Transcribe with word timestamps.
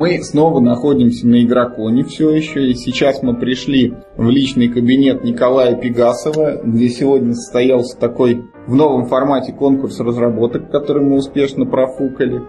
Мы 0.00 0.22
снова 0.22 0.60
находимся 0.60 1.26
на 1.26 1.42
Игроконе 1.42 2.04
все 2.04 2.30
еще, 2.30 2.70
и 2.70 2.74
сейчас 2.74 3.20
мы 3.24 3.34
пришли 3.34 3.94
в 4.16 4.28
личный 4.28 4.68
кабинет 4.68 5.24
Николая 5.24 5.74
Пегасова, 5.74 6.60
где 6.62 6.88
сегодня 6.88 7.34
состоялся 7.34 7.98
такой 7.98 8.44
в 8.68 8.76
новом 8.76 9.06
формате 9.06 9.52
конкурс 9.52 9.98
разработок, 9.98 10.70
который 10.70 11.02
мы 11.04 11.16
успешно 11.16 11.66
профукали. 11.66 12.42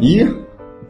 И 0.00 0.26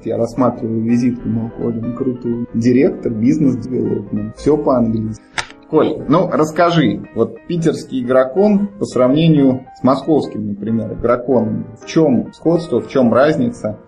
я 0.03 0.17
рассматриваю 0.17 0.83
визитку 0.83 1.29
Малколина, 1.29 1.95
крутую. 1.95 2.49
Директор 2.53 3.13
бизнес-девелопмент. 3.13 4.37
Все 4.37 4.57
по-английски. 4.57 5.23
Коль, 5.71 6.03
ну 6.09 6.29
расскажи, 6.33 7.01
вот 7.15 7.37
питерский 7.47 8.03
игрокон 8.03 8.67
по 8.77 8.87
сравнению 8.87 9.67
с 9.79 9.85
московским, 9.85 10.49
например, 10.49 10.95
игроконом, 10.95 11.77
в 11.81 11.87
чем 11.87 12.33
сходство, 12.33 12.81
в 12.81 12.89
чем 12.89 13.15
разница? 13.15 13.79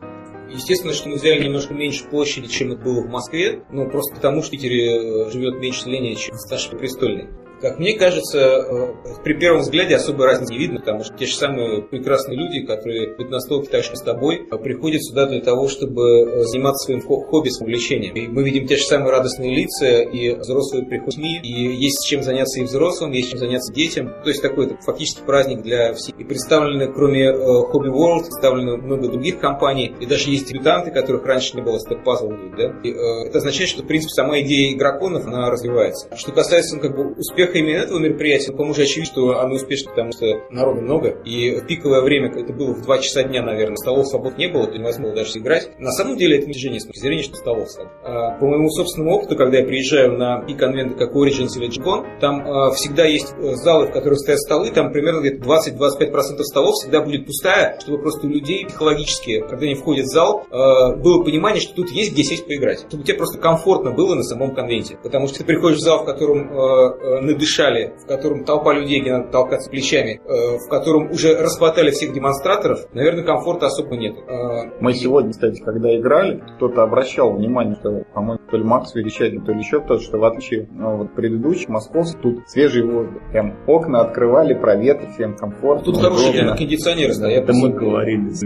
Естественно, 0.55 0.93
что 0.93 1.09
мы 1.09 1.17
взяли 1.17 1.43
немножко 1.43 1.75
меньше 1.75 2.05
площади, 2.05 2.47
чем 2.47 2.73
это 2.73 2.83
было 2.83 3.01
в 3.01 3.11
Москве, 3.11 3.65
ну 3.71 3.91
просто 3.91 4.15
потому, 4.15 4.41
что 4.41 4.49
в 4.49 4.53
Питере 4.53 5.27
э, 5.27 5.31
живет 5.33 5.59
меньше 5.59 5.89
населения, 5.89 6.15
чем 6.15 6.37
в 6.37 6.41
Старшей 6.41 6.79
Престольной. 6.79 7.29
Как 7.65 7.79
мне 7.79 7.95
кажется, 7.95 8.39
э, 8.39 8.95
при 9.25 9.33
первом 9.33 9.63
взгляде 9.63 9.97
особой 9.97 10.27
разницы 10.27 10.53
не 10.53 10.59
видно, 10.59 10.81
потому 10.81 11.03
что 11.03 11.17
те 11.17 11.25
же 11.25 11.35
самые 11.35 11.81
прекрасные 11.81 12.37
люди, 12.37 12.61
которые 12.61 13.17
быть 13.17 13.31
на 13.31 13.41
столке 13.41 13.71
так 13.71 13.83
же 13.83 13.97
с 13.97 14.03
тобой, 14.03 14.47
э, 14.51 14.59
приходят 14.59 15.03
сюда 15.03 15.25
для 15.25 15.41
того, 15.41 15.69
чтобы 15.69 16.03
э, 16.03 16.43
заниматься 16.43 16.85
своим 16.85 17.01
хобби, 17.01 17.49
своим 17.49 17.71
увлечением. 17.71 18.15
И 18.17 18.29
мы 18.29 18.45
видим 18.45 18.67
те 18.67 18.77
же 18.77 18.83
самые 18.83 19.13
радостные 19.13 19.57
лица, 19.57 20.03
и 20.03 20.35
взрослые 20.35 20.85
приходят 20.85 21.19
и 21.19 21.49
есть 21.49 22.07
чем 22.07 22.23
заняться 22.23 22.61
и 22.61 22.65
взрослым, 22.65 23.13
есть 23.13 23.31
чем 23.31 23.39
заняться 23.39 23.73
детям. 23.73 24.13
То 24.23 24.29
есть 24.29 24.43
такой 24.43 24.67
это 24.67 24.77
фактически 24.83 25.23
праздник 25.25 25.63
для 25.63 25.95
всех. 25.95 26.21
И 26.21 26.25
представлены, 26.25 26.93
кроме 26.93 27.31
Hobby 27.31 27.89
World, 27.89 28.25
представлены 28.25 28.77
много 28.77 29.09
других 29.09 29.41
компаний, 29.41 29.95
и 30.01 30.05
даже 30.05 30.29
есть 30.29 30.49
дебютанты, 30.49 30.91
которых 30.91 31.25
раньше 31.25 31.57
не 31.57 31.63
было, 31.63 31.81
степ 31.81 32.05
пазл 32.05 32.29
да? 32.29 32.75
И, 32.83 32.91
это 32.91 33.39
означает, 33.39 33.71
что, 33.71 33.83
в 33.83 33.87
принципе, 33.87 34.11
сама 34.11 34.41
идея 34.41 34.75
игроконов, 34.75 35.27
она 35.27 35.51
развивается. 35.51 36.15
Что 36.15 36.33
касается, 36.33 36.77
ну, 36.77 36.83
как 36.83 36.95
бы, 36.95 37.15
успеха 37.15 37.54
успеха 37.55 37.59
именно 37.59 37.83
этого 37.83 37.99
мероприятия, 37.99 38.53
по-моему, 38.53 38.73
уже 38.73 38.83
очевидно, 38.83 39.13
что 39.13 39.41
оно 39.41 39.55
успешно, 39.55 39.91
потому 39.91 40.13
что 40.13 40.27
народу 40.51 40.81
много. 40.83 41.09
И 41.25 41.57
в 41.57 41.67
пиковое 41.67 42.03
время, 42.03 42.29
это 42.29 42.53
было 42.53 42.73
в 42.73 42.83
2 42.83 42.99
часа 42.99 43.23
дня, 43.23 43.43
наверное, 43.43 43.77
столов 43.77 44.09
свобод 44.09 44.37
не 44.39 44.49
было, 44.49 44.67
то 44.67 44.77
невозможно 44.77 45.17
даже 45.17 45.39
играть. 45.39 45.71
На 45.79 45.93
самом 45.93 46.17
деле 46.17 46.39
это 46.39 46.47
движение 46.47 46.81
с 46.81 46.87
точки 46.87 47.01
зрения, 47.01 47.23
что 47.23 47.37
столов 47.37 47.71
свобод. 47.71 47.93
А, 48.03 48.39
по 48.39 48.47
моему 48.47 48.69
собственному 48.71 49.17
опыту, 49.17 49.37
когда 49.37 49.59
я 49.59 49.65
приезжаю 49.65 50.17
на 50.17 50.45
пик 50.45 50.59
конвенты 50.59 50.97
как 50.97 51.15
Origins 51.15 51.57
или 51.57 51.67
G-Con, 51.67 52.21
там 52.21 52.47
а, 52.47 52.71
всегда 52.73 53.05
есть 53.05 53.35
э, 53.39 53.55
залы, 53.55 53.87
в 53.87 53.93
которых 53.93 54.19
стоят 54.19 54.41
столы, 54.41 54.71
там 54.71 54.93
примерно 54.93 55.21
где-то 55.21 55.45
20-25% 55.45 56.43
столов 56.43 56.75
всегда 56.75 57.03
будет 57.03 57.27
пустая, 57.27 57.79
чтобы 57.81 57.99
просто 57.99 58.27
у 58.27 58.31
людей 58.31 58.67
психологически, 58.67 59.41
когда 59.41 59.67
они 59.67 59.75
входят 59.75 60.07
в 60.07 60.11
зал, 60.11 60.47
а, 60.51 60.97
было 60.97 61.23
понимание, 61.23 61.61
что 61.61 61.75
тут 61.75 61.91
есть 61.91 62.13
где 62.13 62.23
сесть 62.23 62.47
поиграть. 62.47 62.85
Чтобы 62.89 63.05
тебе 63.05 63.17
просто 63.17 63.39
комфортно 63.39 63.93
было 63.93 64.15
на 64.15 64.23
самом 64.23 64.55
конвенте. 64.55 64.97
Потому 65.03 65.29
что 65.29 65.39
ты 65.39 65.45
приходишь 65.45 65.79
в 65.79 65.83
зал, 65.83 66.03
в 66.03 66.05
котором 66.05 67.34
надышали, 67.35 67.93
в 68.03 68.07
котором 68.07 68.45
толпа 68.45 68.73
людей, 68.73 69.01
где 69.01 69.13
надо 69.13 69.31
толкаться 69.31 69.71
плечами, 69.71 70.21
э, 70.25 70.59
в 70.59 70.69
котором 70.69 71.11
уже 71.11 71.37
расхватали 71.37 71.91
всех 71.91 72.13
демонстраторов, 72.13 72.81
наверное, 72.95 73.25
комфорта 73.25 73.67
особо 73.67 73.97
нет. 73.97 74.17
Э, 74.27 74.71
Мы 74.81 74.95
сегодня, 74.95 75.31
кстати, 75.31 75.61
когда 75.61 75.97
играли, 75.97 76.43
кто-то 76.57 76.83
обращал 76.83 77.33
внимание, 77.35 77.77
что, 77.77 78.05
по-моему, 78.15 78.41
то 78.51 78.57
ли 78.57 78.65
Макс 78.65 78.95
Верещагин, 78.95 79.45
то 79.45 79.53
ли 79.53 79.59
еще 79.59 79.81
кто-то, 79.81 80.03
что 80.03 80.19
в 80.19 80.25
отличие 80.25 80.69
ну, 80.73 80.97
вот, 80.97 81.15
предыдущих 81.15 81.69
московских, 81.69 82.21
тут 82.21 82.49
свежий 82.49 82.83
воздух. 82.83 83.23
Прям 83.31 83.57
окна 83.67 84.01
открывали, 84.01 84.55
проветр, 84.55 85.11
всем 85.13 85.37
комфортно. 85.37 85.85
Тут 85.85 85.99
хорошие 85.99 86.55
кондиционеры 86.57 87.13
стоят. 87.15 87.45
Это 87.45 87.53
мы 87.53 87.71
говорили 87.71 88.31
с 88.31 88.45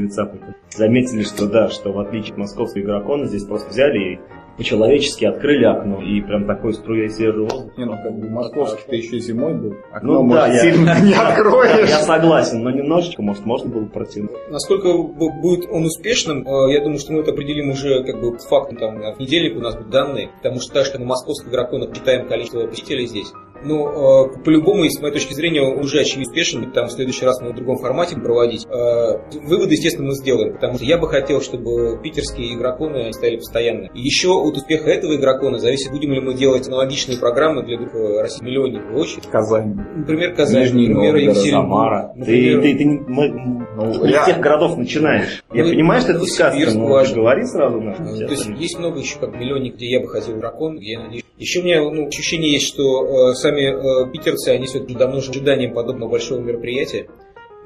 Заметили, 0.77 1.23
что 1.23 1.47
да, 1.47 1.69
что 1.69 1.93
в 1.93 1.99
отличие 1.99 2.33
от 2.33 2.39
московского 2.39 2.83
игрокона, 2.83 3.27
здесь 3.27 3.45
просто 3.45 3.71
взяли 3.71 4.15
и 4.15 4.19
по-человечески 4.59 5.25
открыли 5.25 5.65
окно, 5.65 6.03
и 6.03 6.21
прям 6.21 6.45
такой 6.45 6.75
струей 6.75 7.09
свежего 7.09 7.45
воздуха. 7.45 7.75
Не, 7.79 7.85
ну 7.85 7.93
как 7.93 8.13
бы 8.13 8.29
московский-то 8.29 8.97
еще 8.97 9.21
зимой 9.21 9.55
был. 9.55 9.77
Окно, 9.93 10.15
ну, 10.15 10.23
может, 10.25 10.47
да, 10.47 10.59
сильно 10.59 10.91
я, 10.91 11.01
не 11.01 11.15
откроешь. 11.15 11.89
Я 11.89 12.01
согласен, 12.01 12.63
но 12.63 12.71
немножечко, 12.71 13.23
может, 13.23 13.47
можно 13.47 13.71
было 13.71 13.87
протянуть. 13.87 14.33
Насколько 14.51 14.93
будет 14.99 15.71
он 15.71 15.85
успешным, 15.85 16.47
э, 16.47 16.73
я 16.73 16.81
думаю, 16.81 16.99
что 16.99 17.13
мы 17.13 17.21
это 17.21 17.31
определим 17.31 17.71
уже 17.71 18.03
как 18.03 18.21
бы 18.21 18.37
фактом, 18.39 18.77
там, 18.77 18.97
в 19.15 19.21
недельник 19.21 19.57
у 19.57 19.61
нас 19.61 19.77
будут 19.77 19.91
данные, 19.91 20.31
потому 20.43 20.61
что 20.61 20.75
даже 20.75 20.99
на 20.99 21.07
московских 21.07 21.51
игроконах 21.51 21.95
читаем 21.95 22.27
количество 22.27 22.67
посетителей 22.67 23.07
здесь, 23.07 23.33
ну, 23.63 24.27
э, 24.27 24.43
по-любому, 24.45 24.85
с 24.85 25.01
моей 25.01 25.13
точки 25.13 25.35
зрения, 25.35 25.63
он 25.63 25.79
уже 25.79 26.01
очевидно 26.01 26.31
успешен, 26.31 26.71
там 26.73 26.87
в 26.87 26.93
следующий 26.93 27.25
раз 27.25 27.41
мы 27.41 27.53
в 27.53 27.55
другом 27.55 27.79
формате 27.79 28.17
проводить. 28.17 28.67
Э, 28.67 29.19
выводы, 29.41 29.73
естественно, 29.73 30.09
мы 30.09 30.15
сделаем, 30.15 30.55
потому 30.55 30.75
что 30.75 30.85
я 30.85 30.99
бы 30.99 31.09
хотел, 31.09 31.41
чтобы 31.41 32.01
питерские 32.03 32.55
игроконы 32.55 33.13
стали 33.13 33.37
постоянно. 33.37 33.89
И 33.95 34.01
еще 34.01 34.29
от 34.29 34.57
успеха 34.57 34.91
этого 34.91 35.17
игрокона 35.17 35.59
зависит, 35.59 35.91
будем 35.91 36.13
ли 36.13 36.21
мы 36.21 36.35
делать 36.35 36.69
аналогичные 36.69 37.19
программы 37.19 37.65
для 37.65 37.77
э, 37.77 38.21
России 38.21 38.45
миллионников 38.45 38.95
очередь. 38.95 39.27
Казань. 39.27 39.75
Например, 39.97 40.35
Казань, 40.35 40.63
Нижний 40.63 40.89
например, 40.89 41.17
Екатеринбург. 41.17 41.69
Самара. 41.69 42.13
Например, 42.15 42.63
ты, 42.63 42.73
ты, 42.73 42.79
ты, 42.79 42.85
мы, 43.07 43.29
ну, 43.77 44.05
я... 44.05 44.25
тех 44.25 44.41
городов 44.41 44.77
начинаешь. 44.77 45.43
Я 45.53 45.65
ну, 45.65 45.71
понимаю, 45.71 46.01
что 46.01 46.13
это 46.13 46.25
сказка, 46.25 46.75
но 46.75 46.87
говори 46.87 47.45
сразу. 47.47 47.81
На, 47.81 47.95
то 47.95 48.33
есть 48.33 48.47
есть 48.59 48.79
много 48.79 48.99
еще 49.01 49.19
как 49.19 49.35
миллионник, 49.35 49.75
где 49.75 49.91
я 49.91 50.01
бы 50.01 50.09
хотел 50.09 50.37
игрокон, 50.37 50.77
где 50.79 50.93
я 50.93 51.01
надеюсь. 51.01 51.25
Еще 51.39 51.61
у 51.61 51.63
меня 51.63 51.81
ну, 51.81 52.09
ощущение 52.09 52.53
есть, 52.53 52.67
что 52.67 53.31
э, 53.31 53.35
сами 53.35 53.63
э, 53.63 54.11
питерцы, 54.13 54.49
они 54.49 54.67
все-таки 54.67 54.95
давно 54.95 55.19
ожиданием 55.19 55.73
подобного 55.73 56.11
большого 56.11 56.41
мероприятия 56.41 57.09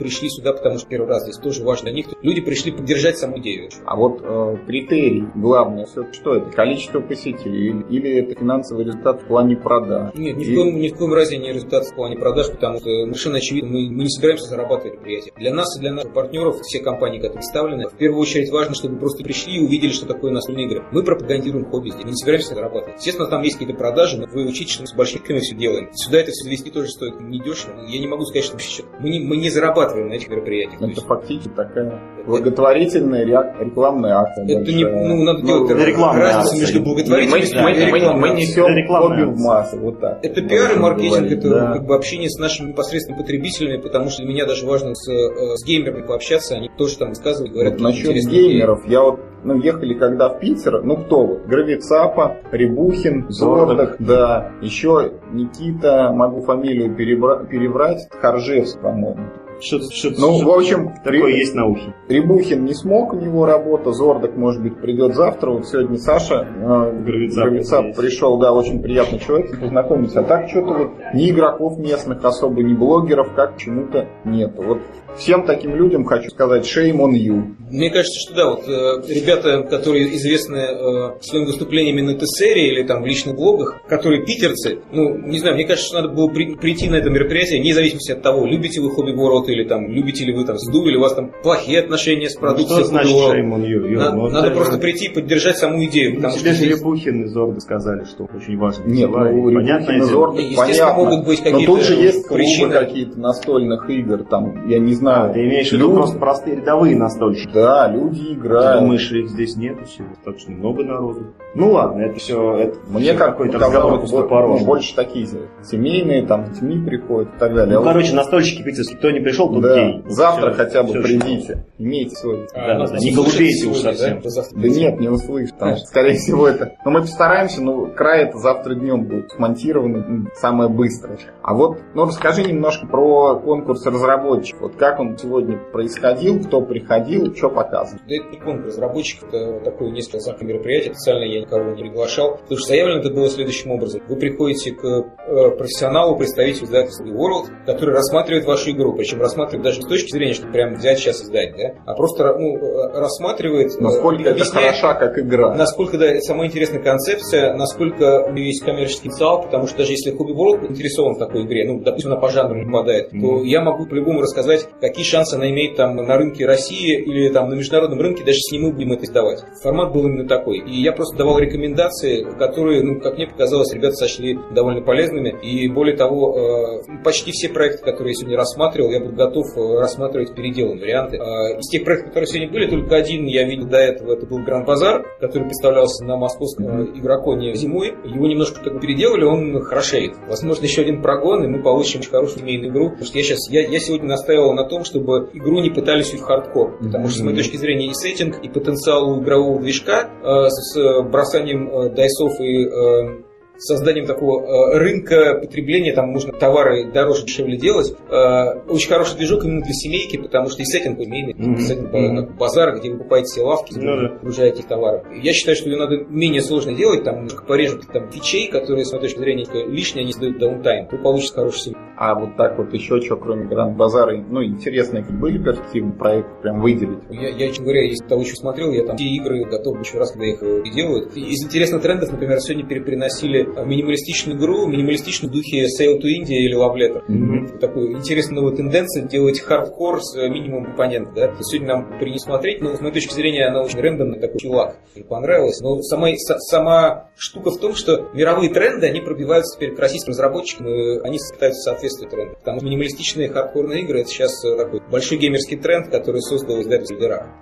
пришли 0.02 0.28
сюда, 0.28 0.52
потому 0.52 0.78
что 0.78 0.88
первый 0.88 1.08
раз 1.08 1.22
здесь 1.22 1.36
тоже 1.36 1.62
важно 1.62 1.86
для 1.86 1.94
них. 1.94 2.06
Люди 2.22 2.40
пришли 2.40 2.72
поддержать 2.72 3.18
саму 3.18 3.38
идею. 3.38 3.70
А 3.84 3.96
вот 3.96 4.20
э, 4.22 4.56
критерий 4.66 5.24
главный, 5.34 5.86
что 5.86 6.34
это? 6.34 6.50
Количество 6.50 7.00
посетителей 7.00 7.68
или, 7.68 7.84
или 7.88 8.18
это 8.18 8.38
финансовый 8.38 8.84
результат 8.84 9.22
в 9.22 9.26
плане 9.26 9.56
продаж? 9.56 10.14
Нет, 10.14 10.36
ни, 10.36 10.44
и... 10.44 10.52
в 10.52 10.54
коем, 10.54 10.80
ни 10.80 10.88
в 10.88 10.96
коем 10.96 11.14
разе 11.14 11.38
не 11.38 11.52
результат 11.52 11.86
в 11.86 11.94
плане 11.94 12.16
продаж, 12.16 12.50
потому 12.50 12.78
что 12.78 12.84
совершенно 12.84 13.38
очевидно, 13.38 13.70
мы, 13.70 13.90
мы 13.90 14.02
не 14.02 14.08
собираемся 14.08 14.46
зарабатывать 14.46 14.94
предприятие. 14.94 15.32
Для 15.36 15.54
нас 15.54 15.76
и 15.76 15.80
для 15.80 15.92
наших 15.92 16.12
партнеров, 16.12 16.60
все 16.62 16.80
компании, 16.80 17.19
которые 17.19 17.36
представлены, 17.36 17.88
в 17.88 17.96
первую 17.96 18.20
очередь 18.20 18.50
важно, 18.50 18.74
чтобы 18.74 18.98
просто 18.98 19.22
пришли 19.22 19.56
и 19.56 19.60
увидели, 19.60 19.90
что 19.90 20.06
такое 20.06 20.32
настольные 20.32 20.66
игры. 20.66 20.84
Мы 20.92 21.02
пропагандируем 21.02 21.66
хобби 21.66 21.90
здесь, 21.90 22.04
мы 22.04 22.10
не 22.10 22.16
собираемся 22.16 22.54
зарабатывать. 22.54 22.98
Естественно, 22.98 23.28
там 23.28 23.42
есть 23.42 23.58
какие-то 23.58 23.78
продажи, 23.78 24.19
но 24.19 24.26
вы 24.26 24.46
учите, 24.46 24.72
что 24.72 24.82
мы 24.82 24.88
с 24.88 24.94
большими 24.94 25.38
все 25.38 25.54
делаем. 25.54 25.90
Сюда 25.94 26.20
это 26.20 26.30
все 26.32 26.44
завести 26.44 26.70
тоже 26.70 26.88
стоит 26.88 27.20
недешево. 27.20 27.84
Я 27.86 28.00
не 28.00 28.06
могу 28.06 28.24
сказать, 28.24 28.44
что 28.44 28.56
мы 28.98 29.10
не, 29.10 29.20
мы 29.20 29.36
не 29.36 29.50
зарабатываем 29.50 29.91
на 29.94 30.14
этих 30.14 30.28
мероприятиях. 30.28 30.80
Это 30.80 30.86
есть... 30.86 31.06
фактически 31.06 31.48
такая 31.48 32.00
благотворительная 32.26 33.25
рекламная 33.25 34.14
акция. 34.16 34.44
Это 34.44 34.54
большая. 34.64 34.76
не, 34.76 34.84
ну, 34.84 35.25
надо 35.25 35.47
делать 35.47 35.70
ну, 35.70 35.84
рекламная 35.84 36.22
разницу 36.32 36.60
между 36.60 36.82
благотворительностью 36.82 37.62
мы, 37.62 37.72
мы, 37.72 37.91
мы, 37.91 38.28
мы 38.28 38.28
несем 38.36 38.64
хобби 38.86 39.22
в 39.22 39.38
массы, 39.38 39.78
вот 39.78 40.00
так. 40.00 40.19
Это 40.22 40.42
пиар 40.42 40.72
и 40.72 40.78
маркетинг, 40.78 41.32
это 41.32 41.48
да. 41.48 41.72
как 41.72 41.86
бы 41.86 41.94
общение 41.94 42.31
с 42.31 42.38
нашими 42.38 42.69
непосредственными 42.69 43.20
потребителями, 43.22 43.81
потому 43.81 44.10
что 44.10 44.22
для 44.22 44.32
меня 44.32 44.47
даже 44.47 44.66
важно 44.66 44.94
с, 44.94 45.08
э, 45.10 45.56
с 45.56 45.64
геймерами 45.64 46.06
пообщаться, 46.06 46.54
они 46.54 46.70
тоже 46.76 46.98
там 46.98 47.08
рассказывают, 47.08 47.52
говорят. 47.52 47.75
Вот 47.75 47.82
насчет 47.82 48.14
геймеров, 48.14 48.86
я 48.86 49.02
вот 49.02 49.20
ну, 49.44 49.60
ехали 49.60 49.94
когда 49.94 50.28
в 50.28 50.38
Питер, 50.38 50.82
ну, 50.82 50.97
кто 50.97 51.26
вот? 51.26 51.47
Гравицапа, 51.47 52.36
Рябухин, 52.52 53.26
Зордок, 53.31 53.97
да, 53.98 54.52
еще 54.60 55.14
Никита, 55.32 56.12
могу 56.12 56.42
фамилию 56.42 56.94
перебра- 56.94 57.47
перебрать, 57.47 58.08
Харжевск, 58.10 58.81
по-моему. 58.81 59.20
Что-то, 59.62 59.92
что-то, 59.92 60.20
ну, 60.20 60.38
что 60.38 60.46
в 60.46 60.50
общем, 60.50 60.92
такое 61.04 61.26
Ри... 61.26 61.38
есть 61.38 61.54
на 61.54 61.66
ухе. 61.66 61.94
Рябухин 62.08 62.64
не 62.64 62.74
смог, 62.74 63.12
у 63.12 63.20
него 63.20 63.46
работа, 63.46 63.92
Зордок, 63.92 64.36
может 64.36 64.60
быть, 64.60 64.80
придет 64.80 65.14
завтра. 65.14 65.50
Вот 65.50 65.68
сегодня 65.68 65.98
Саша 65.98 66.44
э, 66.44 67.02
Гравицап 67.02 67.94
пришел, 67.94 68.38
да, 68.38 68.52
очень 68.52 68.82
приятный 68.82 69.20
человек, 69.20 69.60
познакомиться. 69.60 70.20
А 70.20 70.24
так 70.24 70.48
что-то 70.48 70.74
вот 70.74 70.90
ни 71.14 71.30
игроков 71.30 71.78
местных 71.78 72.24
особо, 72.24 72.62
ни 72.62 72.74
блогеров, 72.74 73.32
как 73.34 73.54
почему-то 73.54 74.08
нету. 74.24 74.62
Вот 74.62 74.78
всем 75.16 75.44
таким 75.44 75.76
людям 75.76 76.04
хочу 76.04 76.30
сказать 76.30 76.64
shame 76.64 76.96
on 76.96 77.12
you. 77.12 77.54
Мне 77.72 77.88
кажется, 77.88 78.20
что 78.20 78.34
да, 78.34 78.50
вот 78.50 78.68
э, 78.68 79.02
ребята, 79.08 79.62
которые 79.62 80.14
известны 80.16 80.56
э, 80.56 81.22
своими 81.22 81.46
выступлениями 81.46 82.02
на 82.02 82.19
ТСРе 82.19 82.69
или 82.69 82.82
там 82.82 83.02
в 83.02 83.06
личных 83.06 83.34
блогах, 83.34 83.80
которые 83.88 84.26
питерцы, 84.26 84.80
ну, 84.92 85.16
не 85.16 85.38
знаю, 85.38 85.54
мне 85.54 85.64
кажется, 85.64 85.86
что 85.88 86.02
надо 86.02 86.12
было 86.12 86.28
при, 86.28 86.54
прийти 86.54 86.90
на 86.90 86.96
это 86.96 87.08
мероприятие, 87.08 87.62
вне 87.62 87.72
зависимости 87.72 88.12
от 88.12 88.20
того, 88.20 88.44
любите 88.44 88.82
вы 88.82 88.90
хобби 88.90 89.12
World 89.12 89.46
или 89.46 89.64
там, 89.64 89.90
любите 89.90 90.26
ли 90.26 90.34
вы 90.34 90.44
там 90.44 90.58
сду, 90.58 90.84
или 90.84 90.98
у 90.98 91.00
вас 91.00 91.14
там 91.14 91.32
плохие 91.42 91.80
отношения 91.80 92.28
с 92.28 92.36
продукцией. 92.36 92.80
Ну, 92.80 92.84
что 92.84 92.88
значит 92.90 93.10
shame 93.10 93.54
on 93.54 93.62
you? 93.62 93.90
you 93.90 93.96
На, 93.96 94.14
ну, 94.14 94.28
надо 94.28 94.50
просто 94.50 94.76
прийти 94.76 95.06
и 95.06 95.08
поддержать 95.08 95.56
саму 95.56 95.82
идею. 95.84 96.16
Потому 96.16 96.36
тебе 96.36 96.52
же 96.52 96.66
Лебухин 96.66 97.22
и 97.22 97.26
Зорда 97.28 97.60
сказали, 97.60 98.04
что 98.04 98.25
очень 98.25 98.58
важно. 98.58 98.84
Нет, 98.84 99.08
ну, 99.08 99.54
понятно, 99.54 99.92
и 99.92 100.00
Зорда, 100.02 100.42
естественно, 100.42 100.92
могут 100.92 101.25
быть 101.25 101.38
какие-то 101.38 101.72
Но 101.72 101.76
тут 101.78 101.86
же 101.86 101.94
есть 101.94 102.28
причины 102.28 102.75
какие-то 102.75 103.18
настольных 103.18 103.88
игр, 103.88 104.25
там, 104.25 104.68
я 104.68 104.78
не 104.78 104.92
знаю. 104.92 105.30
А, 105.30 105.32
ты 105.32 105.40
имеешь 105.40 105.70
в 105.70 105.72
виду 105.72 105.94
просто 105.94 106.18
простые 106.18 106.56
рядовые 106.56 106.96
настольщики. 106.96 107.50
Да, 107.54 107.62
люди 107.88 108.35
играют. 108.35 108.75
Ты 108.75 108.81
думаешь, 108.81 109.12
их 109.12 109.29
здесь 109.29 109.56
нет 109.56 109.87
всего? 109.87 110.09
Достаточно 110.09 110.55
много 110.55 110.85
народу. 110.85 111.35
Ну 111.55 111.73
ладно, 111.73 112.03
это 112.03 112.19
все, 112.19 112.56
это 112.56 112.79
Мне 112.88 113.14
как 113.14 113.32
какой-то 113.32 113.59
разговор 113.59 114.00
ну, 114.00 114.64
больше 114.64 114.94
такие 114.94 115.26
семейные, 115.62 116.26
там, 116.26 116.47
с 116.47 116.50
детьми 116.50 116.85
приходят 116.85 117.35
и 117.35 117.38
так 117.38 117.55
далее. 117.55 117.75
Ну, 117.75 117.81
А 117.81 117.82
вот- 117.85 117.88
короче, 117.93 118.14
настольщики 118.14 118.62
питерские, 118.62 118.99
кто 118.99 119.11
не 119.11 119.20
пришел, 119.20 119.49
тот 119.53 119.62
да, 119.62 119.75
гей. 119.76 120.03
Завтра 120.06 120.53
всё, 120.53 120.64
хотя 120.64 120.82
бы 120.82 120.88
всё, 120.91 121.03
придите, 121.03 121.67
имейте 121.79 122.17
совесть. 122.17 122.55
Да, 122.55 122.79
нас 122.79 122.91
да, 122.91 122.99
не 122.99 123.12
голубейте 123.14 123.67
уж 123.69 123.76
совсем. 123.79 124.20
да? 124.23 124.31
Завтра 124.31 124.59
Да 124.59 124.69
нет, 124.69 125.00
не 125.00 125.09
услышишь, 125.09 125.53
потому 125.53 125.76
что, 125.76 125.87
скорее 125.87 126.14
всего, 126.14 126.49
это... 126.49 126.73
Но 126.85 126.91
мы 126.91 127.00
постараемся, 127.03 127.62
но 127.62 127.87
край 127.87 128.25
это 128.25 128.38
завтра 128.38 128.75
днем 128.75 129.05
будет 129.05 129.31
смонтировано 129.32 129.97
м, 129.99 130.29
самое 130.35 130.69
быстрое. 130.70 131.19
А 131.43 131.55
вот, 131.55 131.79
ну 131.94 132.06
расскажи 132.06 132.43
немножко 132.44 132.87
про 132.87 133.37
конкурс 133.37 133.85
разработчиков. 133.87 134.62
Вот 134.62 134.76
как 134.76 135.00
он 135.00 135.17
сегодня 135.19 135.59
происходил, 135.73 136.41
кто 136.41 136.61
приходил, 136.61 137.35
что 137.35 137.50
показывал. 137.52 138.00
Да 138.08 138.14
это 138.14 138.28
не 138.28 138.38
конкурс 138.38 138.75
разработчиков, 138.75 139.28
это 139.32 139.60
такое 139.60 139.90
несколько 139.90 140.20
знаков 140.20 140.43
мероприятий, 140.43 140.90
официально 140.90 141.25
я 141.25 141.40
никого 141.40 141.70
не 141.72 141.82
приглашал. 141.82 142.38
Потому 142.38 142.58
что 142.58 142.69
заявлено 142.69 143.00
это 143.00 143.10
было 143.10 143.28
следующим 143.28 143.70
образом. 143.70 144.02
Вы 144.08 144.16
приходите 144.16 144.72
к 144.72 144.84
э, 144.84 145.50
профессионалу, 145.56 146.16
представителю 146.16 146.64
издательства 146.66 147.04
The 147.04 147.12
World, 147.12 147.46
который 147.66 147.94
рассматривает 147.94 148.44
вашу 148.44 148.70
игру, 148.70 148.94
причем 148.94 149.20
рассматривает 149.20 149.64
даже 149.64 149.78
не 149.78 149.84
с 149.84 149.88
точки 149.88 150.10
зрения, 150.10 150.34
что 150.34 150.46
прям 150.49 150.75
взять 150.75 150.99
сейчас 150.99 151.22
издать, 151.22 151.54
да, 151.56 151.75
а 151.87 151.94
просто 151.94 152.37
ну, 152.38 152.56
э, 152.56 152.99
рассматривает, 152.99 153.72
э, 153.76 153.82
Насколько 153.82 154.31
это 154.31 154.44
хороша 154.44 154.94
как 154.94 155.19
игра. 155.19 155.54
Насколько, 155.54 155.99
да, 155.99 156.06
это 156.06 156.20
самая 156.20 156.49
интересная 156.49 156.82
концепция, 156.82 157.54
насколько 157.54 158.25
у 158.26 158.32
нее 158.32 158.46
есть 158.46 158.64
коммерческий 158.64 159.08
потенциал, 159.08 159.43
потому 159.43 159.66
что 159.66 159.78
даже 159.78 159.93
если 159.93 160.12
Hobby 160.12 160.34
World 160.34 160.70
интересован 160.70 161.14
в 161.14 161.19
такой 161.19 161.44
игре, 161.44 161.66
ну, 161.66 161.81
допустим, 161.81 162.12
она 162.12 162.20
по 162.20 162.31
жанру 162.31 162.56
не 162.56 162.64
попадает, 162.64 163.10
то 163.10 163.16
Мгм. 163.16 163.44
я 163.44 163.60
могу 163.60 163.87
по-любому 163.87 164.20
рассказать, 164.22 164.69
какие 164.81 165.04
шансы 165.04 165.34
она 165.34 165.50
имеет 165.50 165.76
там 165.76 165.96
на 165.96 166.16
рынке 166.16 166.46
России 166.46 167.00
или 167.00 167.28
там 167.28 167.41
на 167.46 167.54
международном 167.54 168.00
рынке, 168.00 168.24
даже 168.24 168.36
если 168.38 168.56
не 168.56 168.62
мы 168.66 168.72
будем 168.72 168.92
это 168.92 169.04
издавать. 169.04 169.44
Формат 169.62 169.92
был 169.92 170.06
именно 170.06 170.28
такой. 170.28 170.58
И 170.58 170.82
я 170.82 170.92
просто 170.92 171.16
давал 171.16 171.38
рекомендации, 171.38 172.24
которые, 172.38 172.82
ну, 172.82 173.00
как 173.00 173.16
мне 173.16 173.26
показалось, 173.26 173.72
ребята 173.72 173.94
сочли 173.94 174.38
довольно 174.54 174.82
полезными. 174.82 175.34
И 175.42 175.68
более 175.68 175.96
того, 175.96 176.82
э, 176.86 177.02
почти 177.04 177.32
все 177.32 177.48
проекты, 177.48 177.84
которые 177.84 178.12
я 178.12 178.14
сегодня 178.14 178.36
рассматривал, 178.36 178.90
я 178.90 179.00
буду 179.00 179.14
готов 179.14 179.46
э, 179.56 179.78
рассматривать 179.80 180.34
переделанные 180.34 180.80
варианты. 180.80 181.16
Э, 181.16 181.58
Из 181.58 181.68
тех 181.68 181.84
проектов, 181.84 182.08
которые 182.08 182.28
сегодня 182.28 182.50
были, 182.52 182.68
только 182.68 182.96
один 182.96 183.26
я 183.26 183.44
видел 183.44 183.66
до 183.66 183.78
этого, 183.78 184.14
это 184.14 184.26
был 184.26 184.38
Гранд 184.38 184.66
Базар, 184.66 185.06
который 185.20 185.44
представлялся 185.44 186.04
на 186.04 186.16
московском 186.16 186.98
игроконе 186.98 187.54
зимой. 187.54 187.94
Его 188.04 188.26
немножко 188.26 188.70
бы 188.70 188.80
переделали, 188.80 189.24
он 189.24 189.60
хорошеет. 189.62 190.14
Возможно, 190.28 190.64
еще 190.64 190.82
один 190.82 191.02
прогон, 191.02 191.44
и 191.44 191.48
мы 191.48 191.62
получим 191.62 192.00
очень 192.00 192.10
хорошую 192.10 192.40
семейную 192.40 192.70
игру. 192.70 192.90
Потому 192.90 193.06
что 193.06 193.18
я 193.18 193.24
сейчас, 193.24 193.50
я, 193.50 193.66
я 193.66 193.78
сегодня 193.78 194.08
настаивал 194.08 194.52
на 194.54 194.64
том, 194.64 194.84
чтобы 194.84 195.30
игру 195.32 195.60
не 195.60 195.70
пытались 195.70 196.12
в 196.12 196.20
хардкор. 196.22 196.78
Потому 196.78 197.08
что, 197.08 197.21
с 197.22 197.24
моей 197.24 197.36
точки 197.36 197.56
зрения, 197.56 197.86
и 197.86 197.94
сеттинг, 197.94 198.38
и 198.42 198.48
потенциал 198.48 199.08
у 199.10 199.22
игрового 199.22 199.60
движка 199.60 200.08
э, 200.22 200.48
с, 200.48 200.74
с 200.74 201.02
бросанием 201.02 201.69
э, 201.70 201.88
дайсов 201.90 202.38
и 202.40 202.66
э, 202.66 203.22
созданием 203.58 204.06
такого 204.06 204.42
э, 204.74 204.78
рынка 204.78 205.38
потребления, 205.40 205.92
там 205.92 206.08
можно 206.08 206.32
товары 206.32 206.90
дороже, 206.90 207.24
дешевле 207.26 207.56
делать. 207.56 207.94
Э, 208.10 208.60
очень 208.69 208.88
хороший 208.88 209.16
движок 209.19 209.44
именно 209.44 209.62
для 209.62 209.72
семейки, 209.72 210.16
потому 210.16 210.48
что 210.48 210.62
и 210.62 210.64
сеттинг 210.64 210.98
семейный, 210.98 211.34
Мгм. 211.34 211.58
сеттинг 211.60 211.92
Мгм. 211.92 212.16
как 212.26 212.36
базар, 212.36 212.76
где 212.78 212.90
вы 212.90 212.98
покупаете 212.98 213.26
все 213.26 213.42
лавки, 213.42 213.75
да. 213.75 214.14
загружаете 214.14 214.60
их 214.60 214.66
товары. 214.66 215.02
Я 215.22 215.32
считаю, 215.32 215.56
что 215.56 215.68
ее 215.70 215.76
надо 215.78 215.96
менее 216.08 216.42
сложно 216.42 216.75
делать, 216.75 217.04
там 217.04 217.28
порежут 217.46 217.86
там 217.92 218.10
фичей, 218.10 218.50
которые, 218.50 218.84
с 218.84 218.90
моей 218.92 219.02
точки 219.02 219.18
зрения, 219.18 219.46
лишние, 219.68 220.02
они 220.04 220.12
создают 220.12 220.38
downtime, 220.38 220.88
то 220.88 220.96
получится 220.96 221.34
хороший 221.34 221.58
семейный. 221.60 221.82
А 222.02 222.16
вот 222.16 222.37
так 222.37 222.58
вот 222.58 222.75
еще 222.75 223.00
что, 223.00 223.16
кроме 223.16 223.44
Гранд 223.44 223.76
Базара, 223.76 224.16
ну, 224.28 224.43
интересные 224.43 225.04
были 225.04 225.38
перспективы 225.38 225.93
проекты, 225.93 226.32
прям 226.43 226.60
выделить? 226.60 226.99
Я, 227.10 227.28
я, 227.28 227.46
честно 227.46 227.62
говоря, 227.62 227.84
из 227.84 228.00
того, 228.00 228.25
что 228.25 228.34
смотрел, 228.34 228.72
я 228.72 228.84
там 228.84 228.96
все 228.96 229.06
игры 229.06 229.44
готов 229.44 229.78
еще 229.78 229.99
раз, 229.99 230.10
когда 230.10 230.26
их 230.26 230.43
э, 230.43 230.64
делают. 230.75 231.16
Из 231.16 231.44
интересных 231.44 231.81
трендов, 231.81 232.10
например, 232.10 232.40
сегодня 232.40 232.66
переносили 232.66 233.46
э, 233.56 233.64
минималистичную 233.64 234.37
игру, 234.37 234.66
минималистичную 234.66 235.31
в 235.31 235.32
духе 235.32 235.66
Sail 235.66 236.00
to 236.00 236.06
India 236.06 236.34
или 236.34 236.58
Love 236.58 236.75
Letter. 236.75 237.04
Мгм. 237.06 237.58
Такую 237.60 237.93
интересную 237.93 238.43
новую 238.43 238.56
тенденцию 238.56 239.06
делать 239.06 239.38
хардкор 239.38 240.02
с 240.02 240.16
э, 240.16 240.28
минимумом 240.28 240.64
компонентов. 240.64 241.14
Да? 241.14 241.32
Сегодня 241.38 241.69
нам 241.76 241.99
принес 242.00 242.22
смотреть, 242.22 242.60
но 242.60 242.75
с 242.75 242.81
моей 242.81 242.94
точки 242.94 243.14
зрения 243.14 243.46
она 243.46 243.62
очень 243.62 243.81
рандомная, 243.81 244.19
такой 244.19 244.40
чувак. 244.40 244.76
Мне 244.96 245.04
понравилось. 245.04 245.60
Но 245.60 245.81
сама, 245.82 246.10
са- 246.10 246.38
сама 246.38 247.10
штука 247.16 247.52
в 247.52 247.58
том, 247.58 247.76
что 247.76 248.10
мировые 248.12 248.52
тренды, 248.52 248.88
они 248.88 249.00
пробиваются 249.00 249.56
теперь 249.56 249.76
к 249.76 249.78
российским 249.78 250.10
разработчикам, 250.10 250.66
и 250.66 250.99
они 251.04 251.20
пытаются 251.32 251.62
соответствовать 251.62 251.91
тренду. 251.96 252.36
Потому 252.36 252.58
что 252.58 252.66
минималистичные 252.66 253.28
хардкорные 253.28 253.82
игры 253.82 254.00
это 254.00 254.08
сейчас 254.08 254.40
такой 254.40 254.80
большой 254.90 255.18
геймерский 255.18 255.56
тренд, 255.56 255.90
который 255.90 256.20
создал 256.20 256.60
издательство 256.60 256.94
Лидера. 256.94 257.34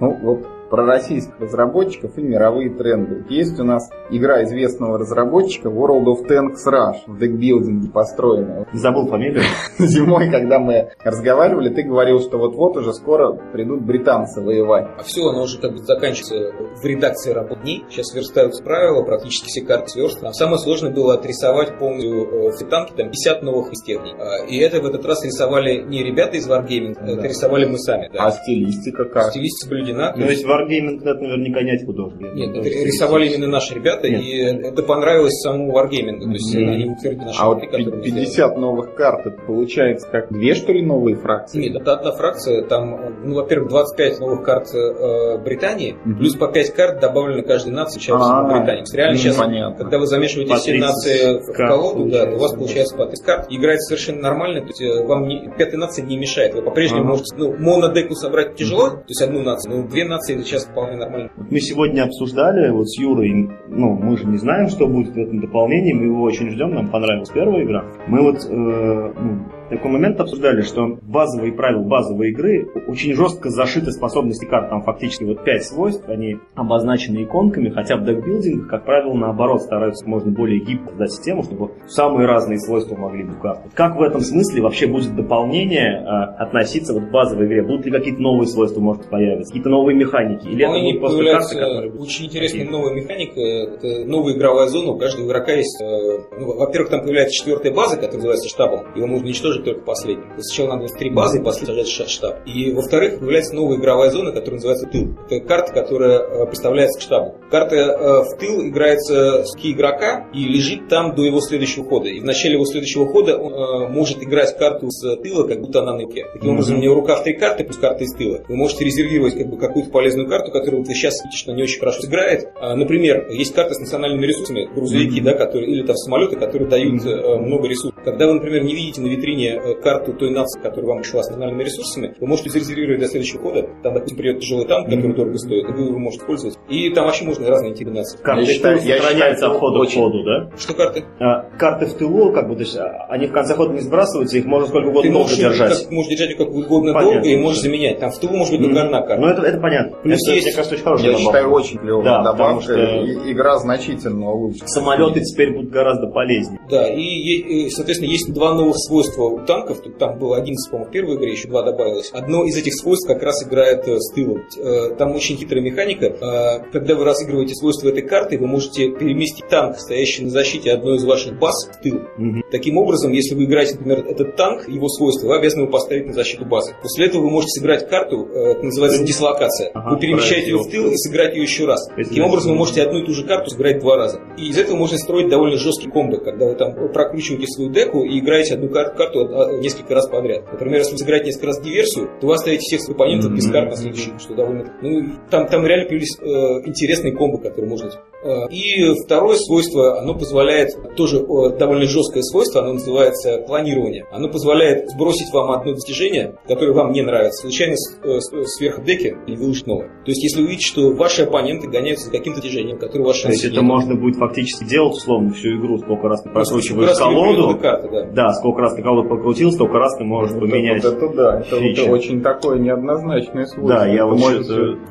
Ну, 0.00 0.16
вот 0.22 0.59
про 0.70 0.84
российских 0.86 1.34
разработчиков 1.40 2.16
и 2.16 2.22
мировые 2.22 2.70
тренды. 2.70 3.24
Есть 3.28 3.58
у 3.58 3.64
нас 3.64 3.90
игра 4.10 4.44
известного 4.44 4.98
разработчика 4.98 5.68
World 5.68 6.04
of 6.06 6.28
Tanks 6.28 6.64
Rush 6.66 7.00
в 7.06 7.18
декбилдинге 7.18 7.90
построенная. 7.90 8.66
Не 8.72 8.78
забыл 8.78 9.06
фамилию. 9.08 9.42
Зимой, 9.78 10.30
когда 10.30 10.58
мы 10.58 10.90
разговаривали, 11.04 11.68
ты 11.70 11.82
говорил, 11.82 12.20
что 12.20 12.38
вот-вот 12.38 12.76
уже 12.76 12.92
скоро 12.94 13.32
придут 13.52 13.82
британцы 13.82 14.40
воевать. 14.40 14.86
А 14.98 15.02
все, 15.02 15.22
оно 15.28 15.42
уже 15.42 15.58
как 15.60 15.72
бы 15.72 15.78
заканчивается 15.78 16.52
в 16.80 16.84
редакции 16.84 17.32
работ 17.32 17.62
дней. 17.62 17.84
Сейчас 17.90 18.14
верстаются 18.14 18.62
правила, 18.62 19.02
практически 19.02 19.48
все 19.48 19.62
карты 19.62 19.88
сверстаны. 19.88 20.28
А 20.28 20.32
самое 20.32 20.58
сложное 20.58 20.92
было 20.92 21.14
отрисовать 21.14 21.78
полностью 21.78 22.46
э, 22.48 22.50
все 22.52 22.66
танки, 22.66 22.92
там 22.96 23.10
50 23.10 23.42
новых 23.42 23.72
из 23.72 23.82
техник. 23.82 24.14
А, 24.18 24.44
И 24.46 24.56
это 24.58 24.80
в 24.80 24.86
этот 24.86 25.04
раз 25.04 25.24
рисовали 25.24 25.82
не 25.82 26.04
ребята 26.04 26.36
из 26.36 26.48
Wargaming, 26.48 26.94
Да. 27.00 27.12
это 27.12 27.26
рисовали 27.26 27.64
мы 27.66 27.78
сами. 27.78 28.08
Да. 28.12 28.26
А 28.26 28.30
стилистика 28.30 29.04
как? 29.04 29.30
Стилистика 29.30 29.66
соблюдена. 29.66 30.14
Ну, 30.16 30.24
если 30.26 30.46
Wargaming, 30.60 31.00
это 31.00 31.14
наверняка 31.20 31.62
не 31.62 31.84
художник. 31.84 32.34
Нет, 32.34 32.56
это 32.56 32.68
рисовали 32.68 33.28
именно 33.28 33.46
наши 33.48 33.74
ребята, 33.74 34.08
Нет. 34.08 34.22
и 34.22 34.38
это 34.38 34.82
понравилось 34.82 35.40
самому 35.40 35.72
Wargaming. 35.72 36.20
То 36.20 36.30
есть 36.30 36.54
они 36.54 36.90
утвердили 36.90 37.24
наши 37.24 37.40
А 37.40 37.46
вот 37.48 37.60
внутри, 37.60 37.68
которые 37.68 37.96
мы 37.96 38.02
сделали. 38.02 38.24
50 38.24 38.56
новых 38.58 38.94
карт, 38.94 39.26
это 39.26 39.42
получается 39.46 40.08
как 40.10 40.32
две, 40.32 40.54
что 40.54 40.72
ли, 40.72 40.82
новые 40.84 41.16
фракции? 41.16 41.60
Нет, 41.60 41.80
это 41.80 41.94
одна 41.94 42.12
фракция. 42.12 42.62
Там, 42.64 43.14
ну, 43.24 43.34
во-первых, 43.34 43.70
25 43.70 44.20
новых 44.20 44.42
карт 44.44 44.68
э, 44.74 45.38
Британии, 45.38 45.96
Мгм. 46.04 46.18
плюс 46.18 46.36
по 46.36 46.48
5 46.48 46.70
карт 46.74 47.00
добавлено 47.00 47.42
каждой 47.42 47.72
нации, 47.72 47.98
сейчас 47.98 48.20
Британии. 48.20 48.84
Реально 48.94 49.12
ну, 49.14 49.18
сейчас, 49.18 49.36
понятно. 49.36 49.76
когда 49.76 49.98
вы 49.98 50.06
замешиваете 50.06 50.54
все 50.56 50.72
30 50.72 50.80
нации 50.80 51.38
в 51.40 51.56
колоду, 51.56 52.06
да, 52.10 52.24
у 52.30 52.38
вас 52.38 52.52
получается, 52.54 52.96
по 52.96 53.06
30 53.06 53.24
карт. 53.24 53.46
Играть 53.50 53.80
совершенно 53.82 54.20
нормально, 54.20 54.60
то 54.60 54.66
есть 54.68 54.80
э, 54.82 55.04
вам 55.04 55.26
не, 55.28 55.50
пятая 55.56 55.78
нация 55.78 56.04
не 56.04 56.16
мешает. 56.16 56.54
Вы 56.54 56.62
по-прежнему 56.62 57.04
можете, 57.04 57.34
ну, 57.36 57.54
монодеку 57.56 58.14
собрать 58.14 58.56
тяжело, 58.56 58.90
то 58.90 59.04
есть 59.08 59.22
одну 59.22 59.42
нацию, 59.42 59.76
но 59.76 59.88
две 59.88 60.04
нации 60.04 60.34
это 60.36 60.44
сейчас 60.50 60.66
вполне 60.66 60.96
нормально. 60.96 61.30
Мы 61.36 61.60
сегодня 61.60 62.02
обсуждали 62.02 62.70
вот 62.70 62.88
с 62.88 62.98
Юрой, 62.98 63.48
ну, 63.68 63.94
мы 63.94 64.16
же 64.16 64.26
не 64.26 64.38
знаем, 64.38 64.68
что 64.68 64.86
будет 64.86 65.14
в 65.14 65.18
этом 65.18 65.40
дополнении, 65.40 65.92
мы 65.92 66.04
его 66.06 66.22
очень 66.22 66.50
ждем, 66.50 66.74
нам 66.74 66.90
понравилась 66.90 67.30
первая 67.30 67.64
игра. 67.64 67.84
Мы 68.06 68.22
вот 68.22 68.44
э, 68.44 68.48
ну, 68.50 69.44
такой 69.70 69.90
момент 69.90 70.20
обсуждали, 70.20 70.62
что 70.62 70.98
базовые 71.02 71.52
правила 71.52 71.82
базовой 71.82 72.30
игры 72.30 72.68
очень 72.86 73.14
жестко 73.14 73.50
зашиты 73.50 73.92
способности 73.92 74.44
карт, 74.44 74.70
там 74.70 74.82
фактически 74.82 75.24
вот 75.24 75.44
пять 75.44 75.64
свойств, 75.64 76.08
они 76.08 76.38
обозначены 76.54 77.24
иконками, 77.24 77.70
хотя 77.70 77.96
в 77.96 78.04
декбилдингах, 78.04 78.68
как 78.68 78.84
правило, 78.84 79.14
наоборот, 79.14 79.62
стараются 79.62 80.06
можно 80.08 80.30
более 80.30 80.60
гибко 80.60 80.90
создать 80.90 81.12
систему, 81.12 81.42
чтобы 81.42 81.70
самые 81.88 82.26
разные 82.26 82.58
свойства 82.58 82.96
могли 82.96 83.24
быть 83.24 83.36
в 83.36 83.40
картах. 83.40 83.72
Как 83.74 83.96
в 83.96 84.02
этом 84.02 84.20
смысле 84.20 84.62
вообще 84.62 84.86
будет 84.86 85.14
дополнение 85.14 86.02
э, 86.02 86.42
относиться 86.42 86.92
вот 86.92 87.04
к 87.04 87.10
базовой 87.10 87.46
игре? 87.46 87.62
Будут 87.62 87.86
ли 87.86 87.92
какие-то 87.92 88.20
новые 88.20 88.46
свойства, 88.46 88.80
может, 88.80 89.08
появиться? 89.08 89.50
Какие-то 89.50 89.68
новые 89.70 89.96
механики? 89.96 90.46
Или 90.46 90.64
это 90.64 90.72
Вполне 90.72 90.92
будет 90.92 91.00
просто 91.00 91.24
карты, 91.24 91.54
которые 91.54 91.92
очень 91.92 92.26
интересная 92.26 92.60
такие? 92.64 92.70
новая 92.70 92.94
механика. 92.94 93.40
Это 93.40 94.04
новая 94.06 94.34
игровая 94.34 94.66
зона. 94.66 94.90
У 94.92 94.98
каждого 94.98 95.26
игрока 95.26 95.52
есть... 95.52 95.80
э, 95.80 96.18
ну, 96.38 96.56
во-первых, 96.58 96.90
там 96.90 97.02
появляется 97.02 97.34
четвертая 97.34 97.72
база, 97.72 97.96
которая 97.96 98.16
называется 98.16 98.48
штабом. 98.48 98.86
Его 98.96 99.06
можно 99.06 99.26
уничтожить 99.26 99.59
только 99.64 99.82
последним. 99.82 100.34
То 100.36 100.42
сначала 100.42 100.76
надо 100.76 100.88
три 100.98 101.10
базы, 101.10 101.38
и 101.38 101.42
после 101.42 101.66
сажать 101.66 101.88
штаб. 101.88 102.38
И, 102.46 102.72
во-вторых, 102.72 103.18
появляется 103.18 103.54
новая 103.54 103.78
игровая 103.78 104.10
зона, 104.10 104.32
которая 104.32 104.54
называется 104.54 104.86
тыл. 104.86 105.16
Это 105.28 105.46
карта, 105.46 105.72
которая 105.72 106.18
э, 106.18 106.46
представляется 106.46 106.98
к 106.98 107.02
штабу. 107.02 107.34
Карта 107.50 107.76
э, 107.76 108.22
в 108.22 108.38
тыл 108.38 108.66
играется 108.68 109.44
с 109.44 109.54
ки 109.56 109.72
игрока 109.72 110.28
и 110.34 110.44
лежит 110.44 110.88
там 110.88 111.14
до 111.14 111.22
его 111.24 111.40
следующего 111.40 111.84
хода. 111.84 112.08
И 112.08 112.20
в 112.20 112.24
начале 112.24 112.54
его 112.54 112.64
следующего 112.64 113.06
хода 113.06 113.36
он 113.36 113.52
э, 113.52 113.88
может 113.88 114.22
играть 114.22 114.56
карту 114.56 114.90
с 114.90 115.16
тыла, 115.16 115.46
как 115.46 115.60
будто 115.60 115.80
она 115.80 115.92
на 115.94 116.02
руке. 116.02 116.26
Таким 116.32 116.48
Мгм. 116.50 116.54
образом, 116.54 116.78
у 116.78 116.80
него 116.80 116.94
в 116.94 116.98
руках 116.98 117.22
три 117.24 117.34
карты, 117.34 117.64
плюс 117.64 117.76
карта 117.78 118.04
из 118.04 118.12
тыла. 118.14 118.40
Вы 118.48 118.56
можете 118.56 118.84
резервировать 118.84 119.36
как 119.36 119.48
бы 119.48 119.56
какую-то 119.58 119.90
полезную 119.90 120.28
карту, 120.28 120.50
которую 120.52 120.84
вы 120.84 120.94
сейчас 120.94 121.22
видите, 121.22 121.36
что 121.38 121.52
не 121.52 121.62
очень 121.62 121.78
хорошо 121.80 122.02
сыграет. 122.02 122.48
А, 122.60 122.74
например, 122.76 123.28
есть 123.30 123.54
карта 123.54 123.74
с 123.74 123.78
национальными 123.80 124.26
ресурсами, 124.26 124.68
грузовики, 124.74 125.20
да, 125.20 125.34
которые, 125.34 125.70
или 125.70 125.86
там 125.86 125.96
самолеты, 125.96 126.36
которые 126.36 126.68
дают 126.68 127.04
э, 127.04 127.36
много 127.38 127.68
ресурсов. 127.68 127.98
Когда 128.04 128.26
вы, 128.26 128.34
например, 128.34 128.64
не 128.64 128.74
видите 128.74 129.00
на 129.00 129.06
витрине 129.06 129.49
э, 129.56 129.74
карту 129.80 130.12
той 130.14 130.30
нации, 130.30 130.60
которая 130.60 130.86
вам 130.90 130.98
пришла 131.02 131.22
с 131.22 131.28
национальными 131.28 131.64
ресурсами, 131.64 132.14
вы 132.20 132.26
можете 132.26 132.50
зарезервировать 132.50 133.00
до 133.00 133.08
следующего 133.08 133.40
хода. 133.42 133.68
Там, 133.82 133.94
допустим, 133.94 134.16
придет 134.18 134.40
тяжелый 134.40 134.66
танк, 134.66 134.86
который 134.88 135.14
дорого 135.14 135.38
стоит, 135.38 135.68
и 135.68 135.72
вы 135.72 135.82
его 135.88 135.98
можете 135.98 136.24
пользоваться. 136.24 136.60
И 136.68 136.90
там 136.90 137.06
вообще 137.06 137.24
можно 137.24 137.48
разные 137.48 137.74
типы 137.74 137.90
наций. 137.90 138.18
Карты 138.22 138.42
Я 138.44 138.52
считаю- 138.52 138.80
я 138.82 138.96
сохраняются 138.98 139.36
считаю, 139.46 139.52
от 139.52 139.58
хода 139.58 139.78
очень- 139.78 140.00
к 140.00 140.04
ходу, 140.04 140.24
да? 140.24 140.50
Что 140.58 140.74
карты? 140.74 141.04
А, 141.18 141.42
карты 141.58 141.86
в 141.86 141.94
тылу, 141.94 142.32
как 142.32 142.48
бы, 142.48 142.54
то 142.54 142.60
есть, 142.62 142.76
а, 142.76 143.06
они 143.08 143.26
в 143.26 143.32
конце 143.32 143.54
хода 143.54 143.72
не 143.72 143.80
сбрасываются, 143.80 144.36
их 144.38 144.44
можно 144.46 144.68
сколько 144.68 144.88
угодно 144.88 145.02
Ты 145.02 145.08
долго 145.12 145.22
можешь, 145.24 145.38
держать. 145.38 145.82
как, 145.82 145.90
можешь 145.90 146.10
держать 146.10 146.30
ее 146.30 146.36
как 146.36 146.48
угодно 146.48 146.92
Понятно. 146.92 147.12
долго 147.14 147.28
и 147.28 147.36
можешь 147.36 147.60
заменять. 147.62 147.98
Там 148.00 148.10
в 148.10 148.18
тылу 148.18 148.36
может 148.36 148.52
быть 148.54 148.62
только 148.66 148.82
одна 148.82 149.00
карта. 149.02 149.20
Ну, 149.20 149.26
это, 149.28 149.42
это 149.42 149.58
понятно. 149.60 149.96
Плюс 150.02 150.18
это, 150.22 150.34
есть- 150.34 150.46
мне 150.46 150.54
кажется, 150.54 150.74
очень 150.74 150.84
хорошая 150.84 151.06
Я 151.06 151.12
добавка. 151.12 151.38
считаю, 151.38 151.52
очень 151.52 151.78
клевая 151.78 152.04
Да, 152.04 152.22
добавка. 152.22 152.36
потому 152.36 152.60
что- 152.62 153.30
Игра 153.30 153.58
значительно 153.58 154.30
улучшена. 154.30 154.66
Самолеты 154.68 155.20
теперь 155.20 155.52
будут 155.54 155.70
гораздо 155.70 156.06
полезнее. 156.08 156.60
Да, 156.70 156.88
и, 156.88 157.00
и, 157.00 157.70
соответственно, 157.70 158.10
есть 158.10 158.32
два 158.32 158.54
новых 158.54 158.76
свойства 158.78 159.39
у 159.42 159.46
танков. 159.46 159.80
Тут 159.80 159.98
Там 159.98 160.18
было 160.18 160.36
11, 160.36 160.70
по-моему, 160.70 160.88
в 160.88 160.92
первой 160.92 161.16
игре, 161.16 161.32
еще 161.32 161.48
два 161.48 161.62
добавилось. 161.62 162.10
Одно 162.12 162.44
из 162.44 162.56
этих 162.56 162.74
свойств 162.74 163.06
как 163.06 163.22
раз 163.22 163.42
играет 163.46 163.86
э, 163.88 163.98
с 163.98 164.12
тылом. 164.12 164.44
Э, 164.58 164.94
Там 164.96 165.14
очень 165.14 165.36
хитрая 165.36 165.62
механика. 165.62 166.06
Э, 166.06 166.70
Когда 166.72 166.94
вы 166.94 167.04
разыгрываете 167.04 167.54
свойства 167.54 167.88
этой 167.88 168.02
карты, 168.02 168.38
вы 168.38 168.46
можете 168.46 168.88
переместить 168.90 169.48
танк, 169.48 169.78
стоящий 169.78 170.24
на 170.24 170.30
защите 170.30 170.72
одной 170.72 170.96
из 170.96 171.04
ваших 171.04 171.38
баз, 171.38 171.54
в 171.72 171.82
тыл. 171.82 172.00
Мгм. 172.16 172.42
Таким 172.50 172.78
образом, 172.78 173.12
если 173.12 173.34
вы 173.34 173.44
играете, 173.44 173.74
например, 173.74 174.04
этот 174.06 174.36
танк, 174.36 174.68
его 174.68 174.88
свойства, 174.88 175.28
вы 175.28 175.36
обязаны 175.36 175.62
его 175.62 175.70
поставить 175.70 176.06
на 176.06 176.12
защиту 176.12 176.44
базы. 176.44 176.74
После 176.82 177.06
этого 177.06 177.22
вы 177.22 177.30
можете 177.30 177.60
сыграть 177.60 177.88
карту, 177.88 178.26
это 178.26 178.62
называется 178.62 179.04
дислокация. 179.04 179.70
Ага, 179.74 179.90
вы 179.94 180.00
перемещаете 180.00 180.50
ее 180.50 180.58
в 180.58 180.68
тыл 180.70 180.86
и 180.90 180.96
сыграть 180.96 181.34
ее 181.34 181.42
еще 181.42 181.66
раз. 181.66 181.88
есть 181.96 182.10
Таким 182.10 182.24
это- 182.24 182.32
образом, 182.32 182.52
вы 182.52 182.58
можете 182.58 182.82
одну 182.82 183.00
и 183.00 183.06
ту 183.06 183.12
же 183.12 183.24
карту 183.26 183.50
сыграть 183.50 183.80
два 183.80 183.96
раза. 183.96 184.20
И 184.36 184.48
из 184.48 184.58
этого 184.58 184.76
можно 184.76 184.98
строить 184.98 185.28
довольно 185.28 185.56
жесткий 185.56 185.88
комбо, 185.90 186.18
когда 186.18 186.46
вы 186.46 186.54
там 186.54 186.74
прокручиваете 186.92 187.46
свою 187.46 187.70
деку 187.70 188.02
и 188.04 188.18
играете 188.18 188.54
одну 188.54 188.68
кар- 188.68 188.94
карту 188.94 189.20
а, 189.20 189.29
несколько 189.60 189.94
раз 189.94 190.08
подряд. 190.08 190.44
Например, 190.52 190.78
если 190.78 190.92
вы 190.92 190.98
сыграете 190.98 191.26
несколько 191.26 191.46
раз 191.46 191.60
диверсию, 191.60 192.10
то 192.20 192.26
вы 192.26 192.34
оставите 192.34 192.60
всех 192.62 192.80
своих 192.80 192.96
оппонентов 192.96 193.32
без 193.32 193.50
карт 193.50 193.70
на 193.70 193.76
следующий, 193.76 194.12
что 194.18 194.34
довольно... 194.34 194.64
Ну, 194.82 195.12
там, 195.30 195.46
там 195.48 195.66
реально 195.66 195.88
появились 195.88 196.16
э, 196.20 196.68
интересные 196.68 197.14
комбо, 197.16 197.38
которые 197.38 197.68
можно... 197.68 197.90
Э, 198.22 198.48
И 198.50 198.92
второе 199.04 199.36
свойство, 199.36 199.98
оно 200.00 200.14
позволяет, 200.14 200.70
тоже 200.96 201.18
э, 201.18 201.58
довольно 201.58 201.84
жесткое 201.84 202.22
свойство, 202.22 202.62
оно 202.62 202.74
называется 202.74 203.38
планирование. 203.46 204.04
Оно 204.12 204.28
позволяет 204.28 204.90
сбросить 204.90 205.32
вам 205.32 205.50
одно 205.52 205.72
достижение, 205.74 206.34
которое 206.46 206.72
вам 206.74 206.92
не 206.92 207.02
нравится, 207.02 207.42
случайно 207.42 207.76
с- 207.76 207.98
э, 208.04 208.18
сверх 208.46 208.84
деки 208.84 209.16
и 209.26 209.36
выложить 209.36 209.66
новое. 209.66 209.88
То 210.04 210.10
есть, 210.10 210.22
если 210.22 210.42
вы 210.42 210.48
видите, 210.48 210.66
что 210.66 210.92
ваши 210.94 211.22
оппоненты 211.22 211.68
гоняются 211.68 212.06
за 212.06 212.10
каким-то 212.12 212.40
достижением, 212.40 212.78
которое 212.78 213.04
ваше 213.04 213.22
То 213.24 213.28
есть 213.30 213.44
это 213.44 213.62
можно 213.62 213.94
будет 213.94 214.16
фактически 214.16 214.64
делать, 214.64 214.94
условно, 214.94 215.32
всю 215.32 215.56
игру, 215.58 215.78
сколько 215.78 216.08
раз 216.08 216.22
ты 216.22 216.30
прокручиваешь 216.30 216.98
колоду. 216.98 217.58
карты, 217.58 217.88
да. 217.90 218.04
Да, 218.10 218.32
сколько 218.34 218.60
раз 218.60 218.74
ты 218.74 218.82
колоду 218.82 219.08
покрутил, 219.20 219.52
столько 219.52 219.78
раз 219.78 219.96
ты 219.96 220.04
можешь 220.04 220.32
Вот 220.32 220.40
поменять. 220.40 220.78
это, 220.84 220.90
вот 220.90 221.02
это 221.02 221.14
да, 221.14 221.40
это, 221.40 221.56
фичи. 221.60 221.80
вот 221.88 221.90
очень 221.98 222.22
такое 222.22 222.58
неоднозначное 222.58 223.46
свойство. 223.46 223.68
Да, 223.80 223.86
я 223.86 223.94
Это 223.96 224.06
вот 224.06 224.18
может 224.18 224.48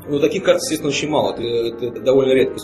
Ну, 0.10 0.20
таких 0.20 0.44
карт, 0.44 0.58
естественно, 0.62 0.90
очень 0.90 1.10
мало. 1.10 1.34
Это, 1.34 1.86
это 1.86 2.02
довольно 2.02 2.34
редко. 2.34 2.58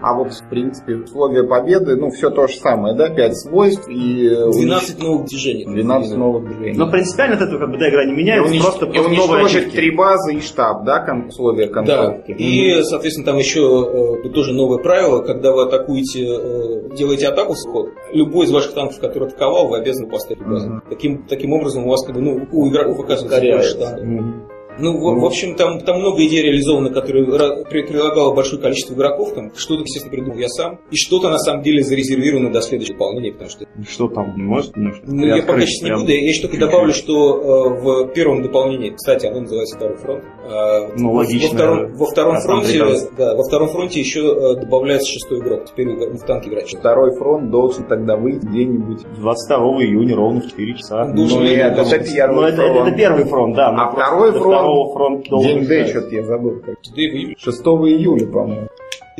А 0.00 0.14
вот, 0.14 0.32
в 0.32 0.48
принципе, 0.50 0.96
условия 0.96 1.44
победы, 1.44 1.96
ну, 1.96 2.10
все 2.10 2.30
то 2.30 2.46
же 2.46 2.54
самое, 2.56 2.94
да? 2.94 3.08
5 3.08 3.36
свойств 3.36 3.88
и... 3.88 4.28
э, 4.28 4.50
12 4.52 4.98
новых 5.02 5.26
движений. 5.26 5.64
12 5.64 6.16
новых 6.16 6.44
движений. 6.44 6.78
Но 6.78 6.90
принципиально 6.90 7.36
от 7.36 7.42
этого 7.42 7.58
как 7.60 7.70
бы 7.70 7.78
да, 7.78 7.88
игра 7.88 8.04
не 8.04 8.12
меняется, 8.14 8.52
унич- 8.52 8.60
просто, 8.62 8.86
и 8.86 8.98
уничтожить 8.98 9.72
три 9.72 9.90
базы 9.96 10.34
и 10.34 10.40
штаб, 10.40 10.84
да, 10.84 11.00
кон- 11.00 11.26
условия 11.28 11.66
Да, 11.68 11.72
концовки. 11.72 12.32
и, 12.32 12.82
соответственно, 12.82 13.26
там 13.26 13.38
еще 13.38 14.20
э, 14.24 14.28
тоже 14.30 14.52
новое 14.52 14.78
правило, 14.78 15.22
когда 15.22 15.52
вы 15.52 15.62
атакуете, 15.62 16.24
э, 16.26 16.94
делаете 16.96 17.28
атаку 17.28 17.54
в 17.54 17.58
ход, 17.70 17.88
любой 18.14 18.46
из 18.46 18.50
ваших 18.50 18.74
танков, 18.74 18.98
который 19.00 19.28
атаковал, 19.28 19.68
вы 19.68 19.78
обязаны 19.78 20.08
поставить 20.08 20.46
базу. 20.46 20.68
Мгм. 20.68 20.82
Таким, 20.88 21.22
таким 21.24 21.52
образом 21.52 21.86
у 21.86 21.90
вас 21.90 22.04
как 22.04 22.14
бы, 22.14 22.20
ну, 22.20 22.46
у 22.50 22.68
игроков 22.68 23.00
оказывается 23.00 23.40
больше 23.40 23.78
танков. 23.78 24.04
Мгм. 24.04 24.53
Ну, 24.78 24.92
в, 24.98 25.20
в 25.20 25.24
общем, 25.24 25.54
там, 25.56 25.80
там 25.80 26.00
много 26.00 26.24
идей 26.24 26.42
реализовано, 26.42 26.90
которые 26.90 27.24
прилагало 27.26 28.34
большое 28.34 28.60
количество 28.60 28.94
игроков. 28.94 29.32
Там 29.34 29.52
что-то, 29.56 29.82
естественно, 29.82 30.10
придумал 30.12 30.38
я 30.38 30.48
сам. 30.48 30.78
И 30.90 30.96
что-то, 30.96 31.28
на 31.30 31.38
самом 31.38 31.62
деле, 31.62 31.82
зарезервировано 31.82 32.52
до 32.52 32.60
следующего 32.60 32.94
дополнения, 32.94 33.32
потому 33.32 33.50
что 33.50 33.66
Что 33.88 34.08
там, 34.08 34.32
может, 34.36 34.76
ну, 34.76 34.92
что 34.92 35.02
Ну, 35.06 35.26
я 35.26 35.42
пока 35.42 35.60
сейчас 35.60 35.82
не 35.82 35.94
буду. 35.96 36.10
Я 36.10 36.28
еще 36.28 36.42
только 36.42 36.58
добавлю, 36.58 36.92
что 36.92 37.36
э, 37.36 37.80
в 37.80 38.12
первом 38.14 38.42
дополнении, 38.42 38.90
кстати, 38.90 39.26
оно 39.26 39.40
называется 39.40 39.76
второй 39.76 39.96
фронт. 39.96 40.24
э, 40.44 40.88
Ну, 40.96 41.12
логично. 41.12 41.48
Во 41.48 41.54
втором, 41.54 41.94
во 41.96 42.06
втором 42.06 42.40
фронте, 42.40 42.84
да, 43.16 43.34
во 43.36 43.42
втором 43.44 43.68
фронте 43.68 44.00
еще 44.00 44.20
э, 44.20 44.60
добавляется 44.60 45.12
шестой 45.12 45.38
игрок. 45.40 45.64
Теперь 45.66 45.88
в 45.88 46.18
танк 46.26 46.46
играть. 46.46 46.68
Второй 46.76 47.14
фронт 47.16 47.50
должен 47.50 47.84
тогда 47.84 48.16
выйти 48.16 48.44
где-нибудь. 48.44 49.02
22 49.18 49.58
июня 49.84 50.16
ровно 50.16 50.40
в 50.40 50.48
4 50.48 50.74
часа. 50.74 51.02
Он 51.04 51.14
должен 51.14 51.38
Ну, 51.38 51.44
быть 51.44 51.52
это, 51.58 51.80
это 51.82 51.98
первый 52.12 52.34
Ну, 52.34 52.42
это, 52.42 52.62
это- 52.62 52.74
фронт. 52.74 52.96
первый 52.96 53.24
фронт, 53.24 53.56
да. 53.56 53.68
А 53.70 53.92
второй 53.92 54.32
фронт- 54.32 54.63
второго 54.64 54.92
фронт 54.92 55.28
должен 55.28 55.58
День 55.60 55.66
Д, 55.68 55.86
что-то 55.86 56.14
я 56.14 56.24
забыл. 56.24 56.60
как. 56.60 56.76
Да 56.94 57.02
и 57.02 57.08
в 57.10 57.14
июле 57.14 57.34
6 57.38 57.60
июля, 57.62 58.26
по-моему. 58.26 58.68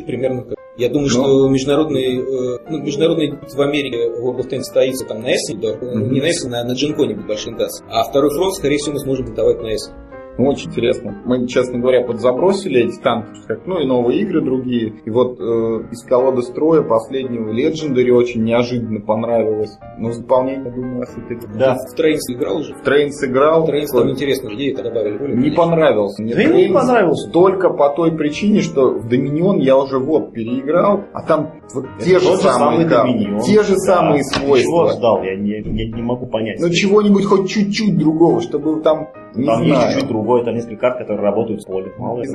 примерно 0.05 0.43
как. 0.43 0.55
Я 0.77 0.89
думаю, 0.89 1.05
Ну. 1.05 1.09
что 1.09 1.47
международный, 1.47 2.17
э, 2.19 2.57
ну, 2.69 2.79
международный 2.79 3.31
в 3.31 3.61
Америке 3.61 4.09
World 4.21 4.39
of 4.39 4.49
Tanks 4.49 4.63
стоится 4.63 5.05
там 5.05 5.21
на 5.21 5.27
S, 5.31 5.53
да, 5.55 5.73
Мгм. 5.77 6.11
не 6.11 6.19
на 6.19 6.25
S, 6.25 6.43
на, 6.43 6.63
на 6.65 6.73
Джинконе 6.73 7.15
будет 7.15 7.27
большой 7.27 7.53
интенс. 7.53 7.81
А 7.89 8.03
второй 8.03 8.29
фронт, 8.35 8.55
скорее 8.55 8.77
всего, 8.77 8.93
мы 8.93 8.99
сможем 8.99 9.33
давать 9.33 9.61
на 9.61 9.67
S. 9.67 9.89
Ну, 10.37 10.47
очень 10.49 10.69
интересно. 10.69 11.21
Мы, 11.25 11.47
честно 11.47 11.79
говоря, 11.79 12.05
подзабросили 12.05 12.81
эти 12.87 12.99
танки, 13.01 13.39
как, 13.47 13.65
ну 13.65 13.79
и 13.79 13.85
новые 13.85 14.19
игры 14.21 14.41
другие. 14.41 14.93
И 15.05 15.09
вот 15.09 15.39
э, 15.39 15.43
из 15.91 16.03
колодостроя 16.03 16.81
последнего 16.81 17.51
Legendary 17.51 18.11
очень 18.11 18.43
неожиданно 18.43 18.99
понравилось. 18.99 19.77
Но 19.97 20.11
с 20.11 20.17
дополнением, 20.17 20.65
я 20.65 20.71
думаю, 20.71 20.97
вас 20.99 21.15
это... 21.29 21.47
Да. 21.57 21.75
В 21.89 21.95
Trains 21.95 22.29
играл 22.29 22.57
уже. 22.57 22.73
Trains 22.83 23.11
сыграл. 23.11 23.65
Trains 23.65 23.91
там 23.91 24.09
интересную 24.09 24.55
идею 24.55 24.75
добавили. 24.75 25.17
более 25.17 25.37
Не 25.37 25.51
понравился. 25.51 26.21
Мне 26.21 26.35
Да 26.35 26.41
Trains 26.43 26.73
понравился. 26.73 27.31
Только 27.31 27.69
по 27.69 27.89
той 27.89 28.11
причине, 28.11 28.61
что 28.61 28.89
в 28.91 29.07
Доминион 29.07 29.59
я 29.59 29.77
уже 29.77 29.99
вот 29.99 30.33
переиграл, 30.33 31.05
а 31.13 31.21
там 31.21 31.53
вот 31.73 31.85
те 31.99 32.19
же 32.19 32.35
самые, 32.37 32.85
Доминион. 32.87 33.39
те 33.39 33.63
же 33.63 33.73
Да. 33.75 33.93
самые 33.93 34.23
Чего 34.23 34.45
свойства. 34.57 34.89
ждал? 34.93 35.23
Я 35.23 35.35
не, 35.35 35.61
не, 35.61 35.91
не 35.91 36.01
могу 36.01 36.25
понять. 36.27 36.59
Ну 36.59 36.69
чего-нибудь 36.69 37.25
хоть 37.25 37.49
чуть-чуть 37.49 37.97
другого, 37.97 38.41
чтобы 38.41 38.81
там, 38.81 39.07
не 39.33 39.45
там 39.45 39.61
есть 39.63 39.75
знаю. 39.75 39.91
чуть-чуть 39.93 40.09
другое, 40.25 40.43
там 40.43 40.55
несколько 40.55 40.77
карт, 40.77 40.97
которые 40.97 41.23
работают 41.23 41.61
в 41.63 41.67
поле. 41.67 41.91
Мало 41.97 42.21
ли, 42.21 42.29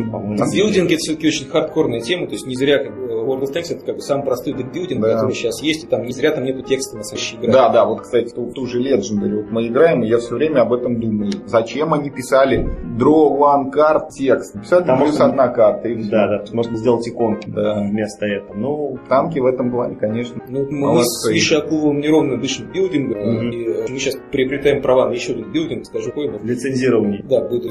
Билдинг 0.55 0.91
это 0.91 0.99
все-таки 0.99 1.27
очень 1.29 1.47
хардкорная 1.49 2.01
тема, 2.01 2.27
то 2.27 2.33
есть 2.35 2.47
не 2.47 2.55
зря 2.55 2.79
как 2.85 2.97
бы, 2.97 3.07
World 3.11 3.43
of 3.43 3.53
Tanks 3.55 3.71
это 3.75 3.85
как 3.85 3.97
бы 3.97 4.01
самый 4.01 4.25
простой 4.25 4.55
декбилдинг, 4.55 5.01
Да. 5.03 5.15
который 5.15 5.35
сейчас 5.35 5.61
есть, 5.63 5.85
и 5.85 5.87
там 5.87 6.03
не 6.05 6.13
зря 6.13 6.31
там 6.33 6.45
нету 6.45 6.63
текста 6.63 6.97
на 6.97 7.05
следующей 7.05 7.37
игре. 7.37 7.53
Да, 7.53 7.69
да, 7.69 7.85
вот, 7.85 8.03
кстати, 8.03 8.33
ту, 8.33 8.51
ту 8.53 8.67
же 8.67 8.81
Legendary 8.81 9.43
вот 9.43 9.51
мы 9.51 9.67
играем, 9.67 10.03
и 10.03 10.09
я 10.09 10.19
все 10.19 10.35
время 10.35 10.61
об 10.63 10.73
этом 10.73 11.01
думаю. 11.01 11.31
Зачем 11.47 11.93
они 11.95 12.11
писали 12.11 12.67
draw 12.99 13.37
one 13.39 13.71
card 13.73 14.09
текст? 14.11 14.55
Писали 14.61 14.81
Потому 14.83 15.05
плюс 15.05 15.15
что- 15.17 15.25
одна 15.27 15.49
карта, 15.49 15.89
и. 15.89 16.03
Да, 16.05 16.29
да, 16.29 16.45
можно 16.53 16.77
сделать 16.77 17.07
иконки 17.09 17.49
Да. 17.51 17.81
вместо 17.83 18.27
этого. 18.27 18.55
Ну, 18.57 18.99
Танки 19.09 19.39
в 19.39 19.47
этом 19.47 19.71
плане, 19.71 19.97
конечно. 19.97 20.41
Ну, 20.49 20.67
мы 20.71 20.79
Молодцы. 20.79 21.31
с 21.31 21.33
Мишей 21.33 21.59
Акуловым 21.59 22.01
неровно 22.01 22.39
дышим 22.41 22.71
билдингом, 22.73 23.19
Мгм. 23.19 23.51
и 23.51 23.65
э, 23.65 23.87
мы 23.89 23.99
сейчас 23.99 24.17
приобретаем 24.33 24.83
права 24.83 25.09
на 25.09 25.13
еще 25.13 25.33
один 25.33 25.51
билдинг, 25.53 25.85
скажу, 25.87 26.11
какой, 26.11 26.29
лицензирование. 26.43 27.23
да, 27.29 27.41
будет 27.49 27.65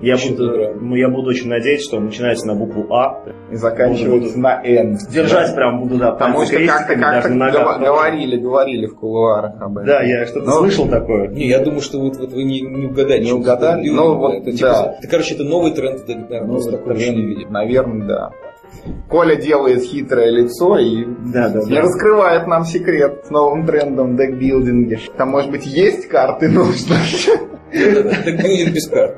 Я 0.00 0.16
буду, 0.16 0.74
ну, 0.80 0.94
я 0.96 1.08
буду 1.08 1.28
очень 1.30 1.48
надеяться, 1.48 1.86
что 1.88 1.96
он 1.98 2.06
начинается 2.06 2.46
на 2.46 2.54
букву 2.54 2.86
А. 2.94 3.22
И 3.50 3.56
заканчивается 3.56 4.30
Буду- 4.30 4.40
на 4.40 4.62
N. 4.64 4.98
Держать 5.10 5.54
прям 5.54 5.80
буду, 5.80 5.96
да, 5.98 6.12
Потому 6.12 6.44
что 6.44 6.56
как-то 6.66 6.94
как 6.94 7.00
даже 7.00 7.28
на 7.30 7.46
ногах. 7.46 7.62
гова- 7.62 7.84
говорили, 7.84 8.36
говорили 8.36 8.86
в 8.86 8.94
кулуарах 8.96 9.60
об 9.60 9.78
этом. 9.78 9.86
Да, 9.86 10.02
я 10.02 10.26
что-то 10.26 10.46
Ну, 10.46 10.52
слышал 10.58 10.88
такое. 10.88 11.28
Не, 11.28 11.48
я 11.48 11.60
думаю, 11.60 11.80
что 11.80 11.98
вот, 12.00 12.16
вот 12.16 12.32
вы 12.32 12.44
не, 12.44 12.60
не 12.60 12.86
угадали. 12.86 13.24
Не 13.24 13.32
угадали? 13.32 13.88
Ну, 13.90 13.96
да, 14.12 14.14
вот, 14.14 14.34
это, 14.34 14.52
типа, 14.52 14.68
да. 14.68 14.94
это, 14.98 15.08
короче, 15.08 15.34
это 15.34 15.44
новый 15.44 15.72
тренд, 15.72 16.04
да, 16.06 16.14
наверное, 16.14 16.60
не 16.72 16.92
блин, 16.94 17.28
видели. 17.28 17.46
наверное, 17.50 18.06
да. 18.06 18.30
Коля 19.08 19.34
делает 19.36 19.82
хитрое 19.82 20.30
лицо 20.30 20.78
и 20.78 21.04
Да, 21.32 21.48
да, 21.48 21.60
не 21.62 21.80
раскрывает 21.80 22.46
нам 22.46 22.64
секрет 22.64 23.24
с 23.26 23.30
новым 23.30 23.66
трендом 23.66 24.14
в 24.14 24.16
декбилдинге. 24.18 24.98
Там, 25.16 25.30
может 25.30 25.50
быть, 25.50 25.64
есть 25.66 26.06
карты 26.08 26.48
нужно? 26.48 26.96
Декбилдинг 27.72 28.74
без 28.74 28.88
карт. 28.88 29.16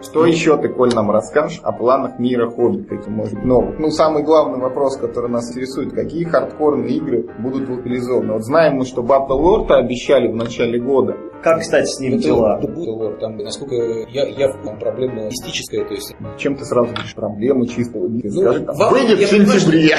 Что 0.00 0.24
еще 0.24 0.56
ты, 0.58 0.68
Коль, 0.68 0.94
нам 0.94 1.10
расскажешь 1.10 1.60
о 1.62 1.72
планах 1.72 2.20
мира 2.20 2.48
хобби, 2.48 2.84
каких 2.84 3.08
может 3.08 3.34
быть 3.34 3.44
новых? 3.44 3.78
Ну, 3.80 3.90
самый 3.90 4.22
главный 4.22 4.60
вопрос, 4.60 4.96
который 4.96 5.28
нас 5.28 5.50
интересует, 5.50 5.92
какие 5.92 6.24
хардкорные 6.24 6.96
игры 6.96 7.26
будут 7.40 7.68
локализованы? 7.68 8.34
Вот 8.34 8.44
знаем 8.44 8.76
мы, 8.76 8.84
что 8.84 9.02
Battle 9.02 9.40
Lord 9.40 9.72
обещали 9.72 10.28
в 10.28 10.36
начале 10.36 10.78
года. 10.78 11.16
Как, 11.42 11.60
кстати, 11.60 11.86
с 11.86 12.00
ним 12.00 12.18
дела? 12.18 12.58
будет 12.60 12.88
лор, 12.88 13.16
там, 13.18 13.36
насколько 13.36 13.74
я, 13.74 14.26
я 14.26 14.52
там 14.64 14.78
проблема 14.78 15.22
логистическая, 15.22 15.84
то 15.84 15.94
есть 15.94 16.14
Чем 16.36 16.56
ты 16.56 16.64
сразу 16.64 16.88
говоришь 16.92 17.14
проблемы 17.14 17.66
чистого? 17.68 18.08
Ну, 18.08 18.18
Скажи, 18.18 18.64
там, 18.64 18.76
выйдет 18.90 19.18
в 19.18 19.26
сентябре. 19.26 19.96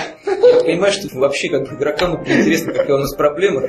Я 0.69 0.75
понимаю, 0.75 0.93
что 0.93 1.17
вообще 1.17 1.49
как 1.49 1.67
бы 1.67 1.75
игрокам 1.75 2.19
интересно, 2.25 2.73
какая 2.73 2.95
у 2.95 2.99
нас 2.99 3.15
проблема. 3.15 3.63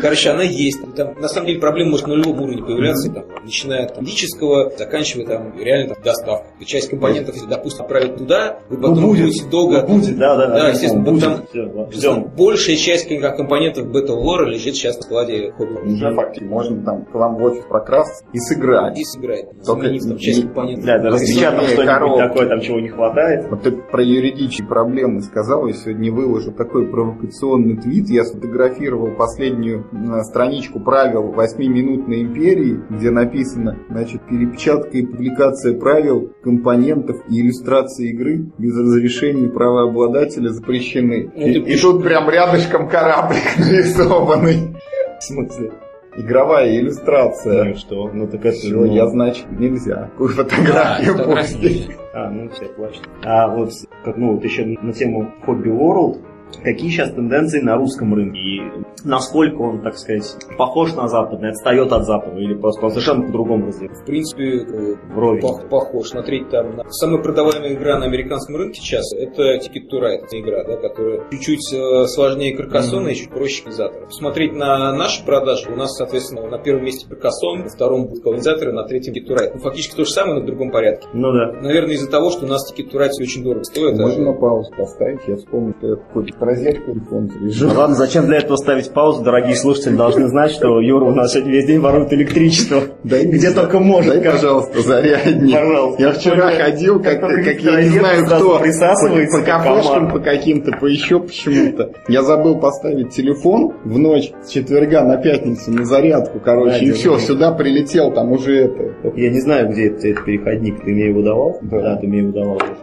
Короче, 0.00 0.30
она 0.30 0.42
есть. 0.42 0.78
Там, 0.94 1.14
на 1.20 1.28
самом 1.28 1.48
деле 1.48 1.60
проблема 1.60 1.90
может 1.92 2.06
на 2.06 2.12
любом 2.12 2.42
уровне 2.42 2.62
появляться. 2.62 3.12
Там, 3.12 3.24
начиная 3.42 3.86
от 3.86 3.98
физического, 3.98 4.72
заканчивая 4.76 5.26
там 5.26 5.58
реально 5.58 5.94
там, 5.94 6.04
доставкой. 6.04 6.64
Часть 6.64 6.90
компонентов, 6.90 7.34
если, 7.34 7.48
допустим, 7.48 7.82
отправить 7.84 8.16
туда, 8.16 8.60
вы 8.68 8.76
потом 8.76 9.00
ну, 9.00 9.08
будет, 9.08 9.26
будете 9.26 9.44
долго... 9.50 9.82
Ну, 9.82 9.98
будет, 9.98 10.16
да, 10.16 10.36
да, 10.36 10.46
да, 10.46 10.68
естественно, 10.68 11.04
будет. 11.04 11.22
там 11.24 11.46
Все, 11.50 11.90
ждем. 11.98 12.24
большая 12.36 12.76
часть 12.76 13.08
компонентов 13.08 13.86
Lore 13.86 14.44
лежит 14.46 14.76
сейчас 14.76 14.96
на 14.96 15.02
складе 15.02 15.52
хобби. 15.52 15.92
Уже 15.92 16.14
фактически 16.14 16.44
можно 16.44 16.84
там 16.84 17.04
к 17.04 17.14
вам 17.14 17.36
в 17.36 17.42
офис 17.42 17.64
прокрасться 17.64 18.24
и 18.32 18.38
сыграть. 18.38 18.98
И 18.98 19.04
сыграть. 19.04 19.46
Только 19.66 19.86
Заменить 19.86 20.08
там 20.08 20.18
часть 20.18 20.38
не- 20.38 20.44
компонентов. 20.44 20.84
Да, 20.86 20.98
да, 20.98 21.10
распечатав 21.10 21.60
Разные 21.60 21.74
что-нибудь 21.74 22.18
такое, 22.18 22.48
там 22.48 22.60
чего 22.60 22.80
не 22.80 22.88
хватает. 22.88 23.46
Вот 23.50 23.62
ты 23.62 23.72
про 23.72 24.02
юридические 24.02 24.68
проблемы 24.68 25.20
сказал, 25.20 25.66
я 25.66 25.72
сегодня 25.74 26.12
выложил 26.12 26.43
такой 26.52 26.86
провокационный 26.86 27.76
твит. 27.76 28.08
Я 28.08 28.24
сфотографировал 28.24 29.12
последнюю 29.12 29.86
э, 29.92 30.22
страничку 30.24 30.80
правил 30.80 31.32
8-минутной 31.32 32.22
империи, 32.22 32.80
где 32.90 33.10
написано, 33.10 33.78
значит, 33.88 34.22
перепечатка 34.28 34.96
и 34.98 35.06
публикация 35.06 35.78
правил, 35.78 36.32
компонентов 36.42 37.16
и 37.28 37.40
иллюстрации 37.40 38.10
игры 38.10 38.46
без 38.58 38.76
разрешения 38.76 39.48
правообладателя 39.48 40.50
запрещены. 40.50 41.30
Ну, 41.34 41.40
И, 41.40 41.74
и 41.74 41.76
тут 41.76 42.02
прям 42.02 42.28
рядышком 42.30 42.88
кораблик 42.88 43.42
нарисованный. 43.58 44.76
В 45.18 45.22
смысле? 45.22 45.72
Игровая 46.16 46.76
иллюстрация. 46.76 47.64
Ну 47.64 47.70
и 47.70 47.74
что? 47.74 48.10
Ну 48.12 48.28
так 48.28 48.44
это... 48.44 48.56
Все, 48.56 48.74
ну, 48.74 48.84
я, 48.84 49.06
значит, 49.08 49.50
нельзя. 49.50 50.10
Такую 50.12 50.28
фотографию 50.30 51.16
Да, 51.16 51.24
постить. 51.24 51.90
А, 52.12 52.30
ну 52.30 52.48
все, 52.50 52.66
плачет. 52.66 53.02
А 53.24 53.48
вот, 53.48 53.72
как, 54.04 54.16
ну, 54.16 54.34
вот 54.34 54.44
еще 54.44 54.64
на 54.64 54.92
тему 54.92 55.32
Hobby 55.44 55.76
World, 55.76 56.20
какие 56.62 56.90
сейчас 56.90 57.10
тенденции 57.12 57.60
на 57.60 57.76
русском 57.76 58.14
рынке? 58.14 58.38
И 58.38 58.60
насколько 59.04 59.60
он, 59.62 59.82
так 59.82 59.96
сказать, 59.98 60.36
похож 60.56 60.94
на 60.94 61.08
западный, 61.08 61.50
отстает 61.50 61.92
от 61.92 62.04
западного, 62.04 62.38
или 62.40 62.54
просто 62.54 62.84
он 62.86 62.90
совершенно 62.90 63.26
по-другому 63.26 63.66
развивается? 63.66 64.02
В 64.02 64.06
принципе, 64.06 64.44
э, 64.58 64.94
Вровень. 65.14 65.42
пох- 65.42 65.68
похож. 65.68 66.08
Смотреть 66.08 66.48
там. 66.50 66.76
на- 66.76 66.84
Самая 66.90 67.22
продаваемая 67.22 67.74
игра 67.74 67.98
на 67.98 68.06
американском 68.06 68.56
рынке 68.56 68.80
сейчас 68.80 69.12
это 69.12 69.56
Ticket 69.56 69.88
to 69.90 70.00
Ride. 70.00 70.24
Это 70.24 70.40
игра, 70.40 70.64
да, 70.64 70.76
которая 70.76 71.22
чуть-чуть 71.30 71.72
э, 71.72 72.06
сложнее 72.06 72.56
Каркасона 72.56 73.08
и 73.08 73.14
чуть 73.14 73.30
проще 73.30 73.62
колонизатора. 73.62 74.06
Посмотреть 74.06 74.54
на 74.54 74.92
наши 74.94 75.24
продажи. 75.24 75.70
У 75.70 75.76
нас, 75.76 75.96
соответственно, 75.96 76.48
на 76.48 76.58
первом 76.58 76.84
месте 76.84 77.06
Каркасон, 77.08 77.60
на 77.60 77.68
втором 77.68 78.06
будут 78.06 78.22
колонизаторы, 78.22 78.72
на 78.72 78.84
третьем 78.84 79.12
Ticket 79.14 79.28
to 79.28 79.36
Ride. 79.36 79.50
Ну, 79.54 79.60
фактически 79.60 79.96
то 79.96 80.04
же 80.04 80.10
самое, 80.10 80.36
но 80.36 80.42
в 80.42 80.46
другом 80.46 80.70
порядке. 80.70 81.06
Ну 81.12 81.32
да. 81.32 81.52
Наверное, 81.60 81.94
из-за 81.94 82.10
того, 82.10 82.30
что 82.30 82.46
у 82.46 82.48
нас 82.48 82.62
Ticket 82.72 82.90
to 82.90 82.98
Ride 83.00 83.10
все 83.10 83.22
очень 83.24 83.42
дорого 83.44 83.64
стоит. 83.64 83.98
а- 83.98 84.02
Можно 84.02 84.32
на 84.32 84.32
паузу 84.34 84.70
поставить, 84.76 85.20
я 85.26 85.36
вспомнил, 85.36 85.74
что 85.78 85.96
хоть 86.38 86.48
розетку 86.48 86.92
телефон 86.92 87.30
заряжу. 87.30 87.66
Ну 87.68 87.74
ладно, 87.78 87.94
зачем 87.96 88.26
для 88.26 88.38
этого 88.38 88.56
ставить 88.56 88.90
паузу? 88.92 89.22
Дорогие 89.22 89.56
слушатели 89.56 89.94
должны 89.96 90.28
знать, 90.28 90.50
что 90.50 90.80
Юра 90.80 91.04
у 91.06 91.14
нас 91.14 91.32
сегодня 91.32 91.52
весь 91.52 91.66
день 91.66 91.80
ворует 91.80 92.12
электричество. 92.12 92.82
Дай 93.04 93.26
Где 93.26 93.50
только 93.50 93.78
может. 93.78 94.12
Дай, 94.14 94.32
пожалуйста, 94.32 94.80
зарядник. 94.82 95.54
Пожалуйста. 95.54 96.02
Я 96.02 96.12
вчера 96.12 96.50
ходил, 96.50 97.02
как, 97.02 97.20
как 97.20 97.60
я 97.60 97.82
не 97.82 97.88
знаю 97.98 98.24
кто, 98.26 98.58
присасывается, 98.58 99.38
по, 99.38 99.44
кафешкам, 99.44 100.10
по 100.10 100.18
каким-то, 100.20 100.72
по 100.72 100.86
еще 100.86 101.20
почему-то. 101.20 101.92
Я 102.08 102.22
забыл 102.22 102.58
поставить 102.58 103.10
телефон 103.10 103.72
в 103.84 103.98
ночь 103.98 104.32
с 104.44 104.50
четверга 104.50 105.02
на 105.04 105.16
пятницу 105.16 105.70
на 105.70 105.84
зарядку, 105.84 106.40
короче, 106.40 106.84
и 106.84 106.92
все, 106.92 107.18
сюда 107.18 107.52
прилетел, 107.52 108.12
там 108.12 108.32
уже 108.32 108.64
это. 108.64 109.12
Я 109.16 109.30
не 109.30 109.40
знаю, 109.40 109.70
где 109.70 109.88
это- 109.88 110.08
этот 110.08 110.24
переходник. 110.24 110.82
Ты 110.84 110.92
мне 110.92 111.08
его 111.08 111.22
давал? 111.22 111.58
Да. 111.62 111.96
ты 111.96 112.06
мне 112.06 112.18
его 112.18 112.32
давал 112.32 112.56
уже. 112.56 112.76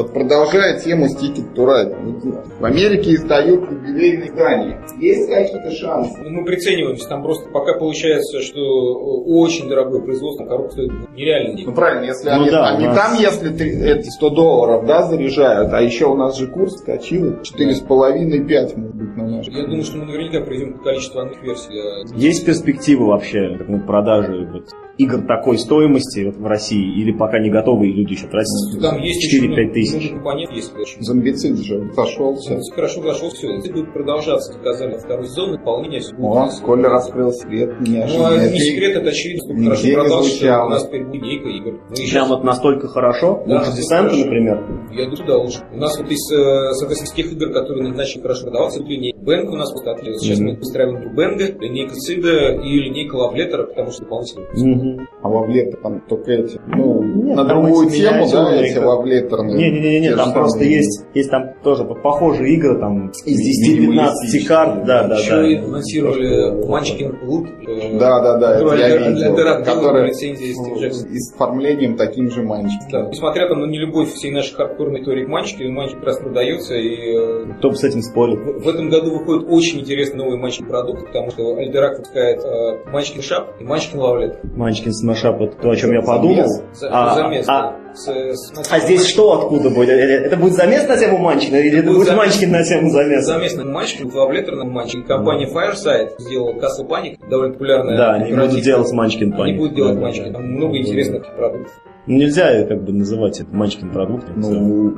Вот 0.00 0.14
продолжая 0.14 0.78
тему 0.80 1.08
с 1.08 1.16
Ticket 1.22 1.54
to 1.54 1.66
Ride. 1.66 2.58
В 2.58 2.64
Америке 2.64 3.12
издают 3.14 3.70
юбилейные 3.70 4.28
издания. 4.30 4.80
Есть 4.98 5.28
какие-то 5.28 5.70
шансы? 5.72 6.18
Ну, 6.22 6.30
мы 6.40 6.44
прицениваемся, 6.46 7.06
там 7.06 7.22
просто 7.22 7.50
пока 7.50 7.74
получается, 7.78 8.40
что 8.40 8.58
э, 8.60 9.24
очень 9.26 9.68
дорогое 9.68 10.00
производство, 10.00 10.46
коробка 10.46 10.72
стоит 10.72 10.90
нереально 11.14 11.50
денег. 11.54 11.66
Ну 11.66 11.74
правильно, 11.74 12.04
если 12.06 12.30
Ну 12.30 12.34
они, 12.40 12.50
да, 12.50 12.68
они 12.68 12.86
нас- 12.86 12.96
там, 12.96 13.18
если 13.18 13.48
три- 13.50 13.78
эти 13.82 14.08
100 14.08 14.30
долларов, 14.30 14.86
да, 14.86 15.02
заряжают, 15.02 15.70
а 15.74 15.82
еще 15.82 16.06
у 16.06 16.14
нас 16.14 16.38
же 16.38 16.46
курс 16.46 16.78
скочил 16.78 17.36
4,5-5 17.42 18.76
может 18.76 18.94
быть 18.94 19.16
на 19.16 19.26
наш. 19.28 19.48
Я 19.48 19.64
думаю, 19.66 19.82
что 19.82 19.98
мы 19.98 20.06
наверняка 20.06 20.40
придем 20.46 20.78
к 20.78 20.82
количеству 20.82 21.20
одних 21.20 21.42
версий. 21.42 21.68
для- 21.70 22.16
Есть 22.28 22.46
перспективы 22.46 23.06
вообще 23.06 23.56
как, 23.58 23.68
ну, 23.68 23.80
продажи 23.80 24.48
вот, 24.50 24.64
игр 25.02 25.22
такой 25.26 25.58
стоимости 25.58 26.24
вот, 26.26 26.36
в 26.36 26.46
России? 26.46 27.00
Или 27.00 27.12
пока 27.12 27.38
не 27.38 27.50
готовы, 27.50 27.88
и 27.88 27.92
люди 27.92 28.12
еще 28.12 28.26
тратят 28.26 28.48
Там 28.80 28.98
есть 29.00 29.32
4-5 29.34 29.72
тысяч? 29.72 29.92
много 30.10 30.14
компонентов, 30.14 30.56
есть. 30.56 30.72
Зомбицид 31.00 31.58
же 31.58 31.90
сошелся. 31.94 32.58
Все 32.60 32.72
хорошо 32.74 33.02
зашел, 33.02 33.30
все. 33.30 33.56
Это 33.56 33.72
будет 33.72 33.92
продолжаться. 33.92 34.52
Заказали 34.52 34.98
второй 34.98 35.26
сезон, 35.26 35.50
будет. 35.52 36.12
О, 36.18 36.48
Коля 36.64 36.88
раскрыл 36.88 37.32
секрет, 37.32 37.74
Ну, 37.80 37.86
а 37.86 37.88
неожиданно. 37.88 38.52
не 38.52 38.58
секрет, 38.60 38.96
это 38.96 39.08
очевидно, 39.10 39.40
сколько 39.44 39.60
нигде 39.60 39.68
хорошо 39.70 39.86
не 39.88 39.94
продал, 39.94 40.24
что 40.24 40.64
у 40.64 40.68
нас 40.68 40.86
теперь 40.86 41.02
линейка 41.02 41.48
игр. 41.48 41.72
Мы 41.72 41.78
Прям 41.94 41.96
сейчас- 41.96 42.28
вот 42.28 42.44
настолько 42.44 42.88
хорошо? 42.88 43.42
Да, 43.46 43.58
Лучше 43.58 43.72
десанта, 43.76 44.10
хорошо. 44.10 44.24
например? 44.24 44.64
Я 44.92 45.04
думаю, 45.08 45.26
да, 45.26 45.38
лучше. 45.38 45.58
У 45.72 45.76
нас 45.76 45.98
вот 45.98 46.10
из, 46.10 46.30
э, 46.32 46.72
соответственно, 46.74 47.06
из 47.08 47.12
тех 47.12 47.32
игр, 47.32 47.52
которые 47.52 47.88
начали 47.92 48.22
хорошо 48.22 48.42
продаваться, 48.44 48.80
это 48.80 48.88
линейка 48.88 49.18
Бэнк 49.20 49.50
у 49.50 49.56
нас 49.56 49.72
вот 49.72 49.86
отлез. 49.86 50.20
Сейчас 50.20 50.38
Мгм. 50.38 50.48
мы 50.48 50.56
выстраиваем 50.56 51.14
Бенга, 51.14 51.44
линейка 51.60 51.94
Цида 51.94 52.52
и 52.54 52.68
линейка 52.78 53.14
Лавлетера, 53.16 53.64
потому 53.64 53.90
что 53.90 54.02
дополнительно. 54.02 54.89
А 55.22 55.28
вовлетер 55.28 55.78
там 55.82 56.00
только 56.08 56.32
эти, 56.32 56.60
ну, 56.66 57.02
Нет, 57.02 57.36
на 57.36 57.44
другую 57.44 57.88
эти 57.88 57.96
тему, 58.02 58.26
да, 58.32 58.54
эти 58.56 58.72
игры. 58.72 58.86
вовлетерные. 58.86 59.56
Не-не-не, 59.56 60.10
же 60.10 60.16
там 60.16 60.32
просто 60.32 60.64
есть, 60.64 61.04
есть 61.14 61.30
там 61.30 61.42
тоже 61.62 61.84
похожие 61.84 62.54
игры, 62.54 62.78
там 62.78 63.08
из 63.24 63.38
10-15 63.40 63.78
Минималистические. 63.80 64.48
карт, 64.48 64.84
да, 64.86 65.06
да, 65.08 65.16
Еще 65.18 65.30
да. 65.30 65.46
и 65.46 65.56
анонсировали 65.56 66.66
Манчкин 66.66 67.18
Лут. 67.22 67.48
э, 67.66 67.98
Да, 67.98 68.20
да, 68.20 68.38
да, 68.38 68.54
это 68.56 68.64
который 68.64 68.80
я 68.80 68.96
видел. 68.96 69.36
Который 69.64 70.14
с 70.14 71.34
оформлением 71.34 71.96
таким 71.96 72.30
же 72.30 72.42
манчиком. 72.42 72.88
Да. 72.90 73.08
Несмотря 73.10 73.48
там 73.48 73.60
на 73.60 73.66
нелюбовь 73.66 74.12
всей 74.12 74.30
нашей 74.32 74.54
хардкорной 74.54 75.04
теории 75.04 75.24
к 75.24 75.28
Манчике, 75.28 75.68
Манчик 75.68 75.98
как 75.98 76.06
раз 76.06 76.18
продается, 76.18 76.74
и 76.74 76.96
э, 77.16 77.46
Кто 77.58 77.70
бы 77.70 77.76
с 77.76 77.84
этим 77.84 78.02
спорил? 78.02 78.36
в 78.36 78.60
в 78.60 78.68
этом 78.68 78.88
году 78.88 79.10
выходит 79.10 79.46
очень 79.48 79.80
интересный 79.80 80.18
новый 80.18 80.38
Манчкин 80.38 80.66
продукт, 80.66 81.06
потому 81.06 81.30
что 81.30 81.56
Альдерак 81.56 81.98
выпускает 81.98 82.42
э, 82.44 82.78
Манчкин 82.92 83.22
Шап 83.22 83.60
и 83.60 83.64
Манчкин 83.64 83.98
Лавлет. 83.98 84.38
Манчкин 84.56 84.79
Смешап, 84.88 85.40
это 85.40 85.56
то, 85.56 85.70
о 85.70 85.76
чем 85.76 85.92
я 85.92 86.00
Замес. 86.00 86.06
подумал. 86.06 86.62
За, 86.72 86.88
А, 86.90 87.14
замес, 87.14 87.48
а-. 87.48 87.76
С- 87.94 88.06
с- 88.06 88.52
А 88.72 88.78
здесь 88.80 89.06
что 89.06 89.32
откуда 89.32 89.70
будет? 89.70 89.88
Э, 89.90 89.92
Это 90.26 90.36
будет 90.36 90.54
замес 90.54 90.86
на 90.88 90.96
тему 90.96 91.18
Манчкина 91.18 91.56
или 91.56 91.78
это 91.78 91.86
Будет 91.88 91.96
будет 91.98 92.06
замес. 92.08 92.22
Манчкин 92.24 92.50
на 92.52 92.62
тему 92.64 92.90
замеса? 92.90 93.22
Заместный 93.22 93.64
Манчкин, 93.64 94.10
Лавлетерный 94.14 94.64
Манчкин. 94.66 95.04
Компания 95.04 95.46
Fireside 95.46 96.10
сделала 96.18 96.52
Castle 96.54 96.86
Panic, 96.88 97.16
довольно 97.28 97.52
популярная. 97.52 97.96
Да, 97.96 98.12
они 98.14 98.32
будут 98.32 98.62
делать 98.62 98.92
Манчкин 98.92 99.28
Они 99.32 99.36
Паник. 99.38 99.56
будут 99.58 99.74
делать 99.74 99.94
Да, 99.96 100.00
Манчкин. 100.00 100.24
да. 100.26 100.32
Там 100.34 100.52
много 100.52 100.78
интересных 100.78 101.22
продуктов. 101.36 101.72
Ну, 102.06 102.16
Нельзя 102.16 102.64
как 102.64 102.82
бы 102.82 102.92
называть 102.92 103.38
это 103.40 103.54
Манчкин 103.54 103.90
продуктом. 103.90 104.32
Ну, 104.40 104.50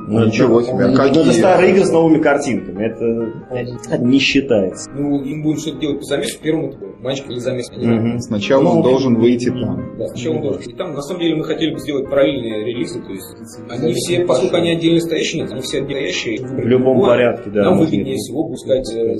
Ну, 0.07 0.25
ничего 0.25 0.61
это- 0.61 0.69
себе. 0.71 0.87
Ну, 0.87 0.95
Какие? 0.95 1.21
это 1.23 1.33
старые 1.33 1.71
игры 1.73 1.85
с 1.85 1.91
новыми 1.91 2.17
картинками. 2.19 2.85
Это, 2.85 3.65
это 3.93 3.97
не 4.03 4.19
считается. 4.19 4.89
Ну, 4.95 5.21
им 5.21 5.43
будем 5.43 5.57
что-то 5.59 5.79
делать 5.79 5.99
по 5.99 6.05
замесу, 6.05 6.39
первым 6.41 6.69
это 6.69 6.77
будет 6.77 7.01
Манчкин 7.01 7.31
или 7.31 7.39
замес. 7.39 7.69
Мгм. 7.75 8.19
Сначала 8.19 8.63
Ну, 8.63 8.69
он 8.77 8.81
должен 8.83 9.15
выйти 9.19 9.49
там. 9.49 9.97
Да, 9.99 10.07
сначала 10.07 10.35
он 10.35 10.41
должен. 10.43 10.61
И 10.61 10.73
там, 10.75 10.93
на 10.93 11.01
самом 11.01 11.19
деле, 11.19 11.35
мы 11.35 11.43
хотели 11.43 11.73
бы 11.73 11.79
сделать 11.81 12.09
параллельные 12.09 12.63
релизы, 12.83 13.01
то 13.01 13.11
есть 13.11 13.35
они 13.69 13.93
все, 13.93 14.25
поскольку 14.25 14.55
они 14.57 14.71
отдельно 14.71 14.99
стоящие, 14.99 15.41
нет, 15.43 15.51
они 15.51 15.61
все 15.61 15.77
отдельно 15.79 15.93
стоящие. 16.11 16.45
В 16.45 16.67
любом 16.67 16.97
Вот. 16.99 17.07
порядке, 17.07 17.49
да. 17.49 17.63
Нам 17.63 17.79
выгоднее 17.79 18.15
всего 18.15 18.47
пускать 18.47 18.91
э, 18.93 19.17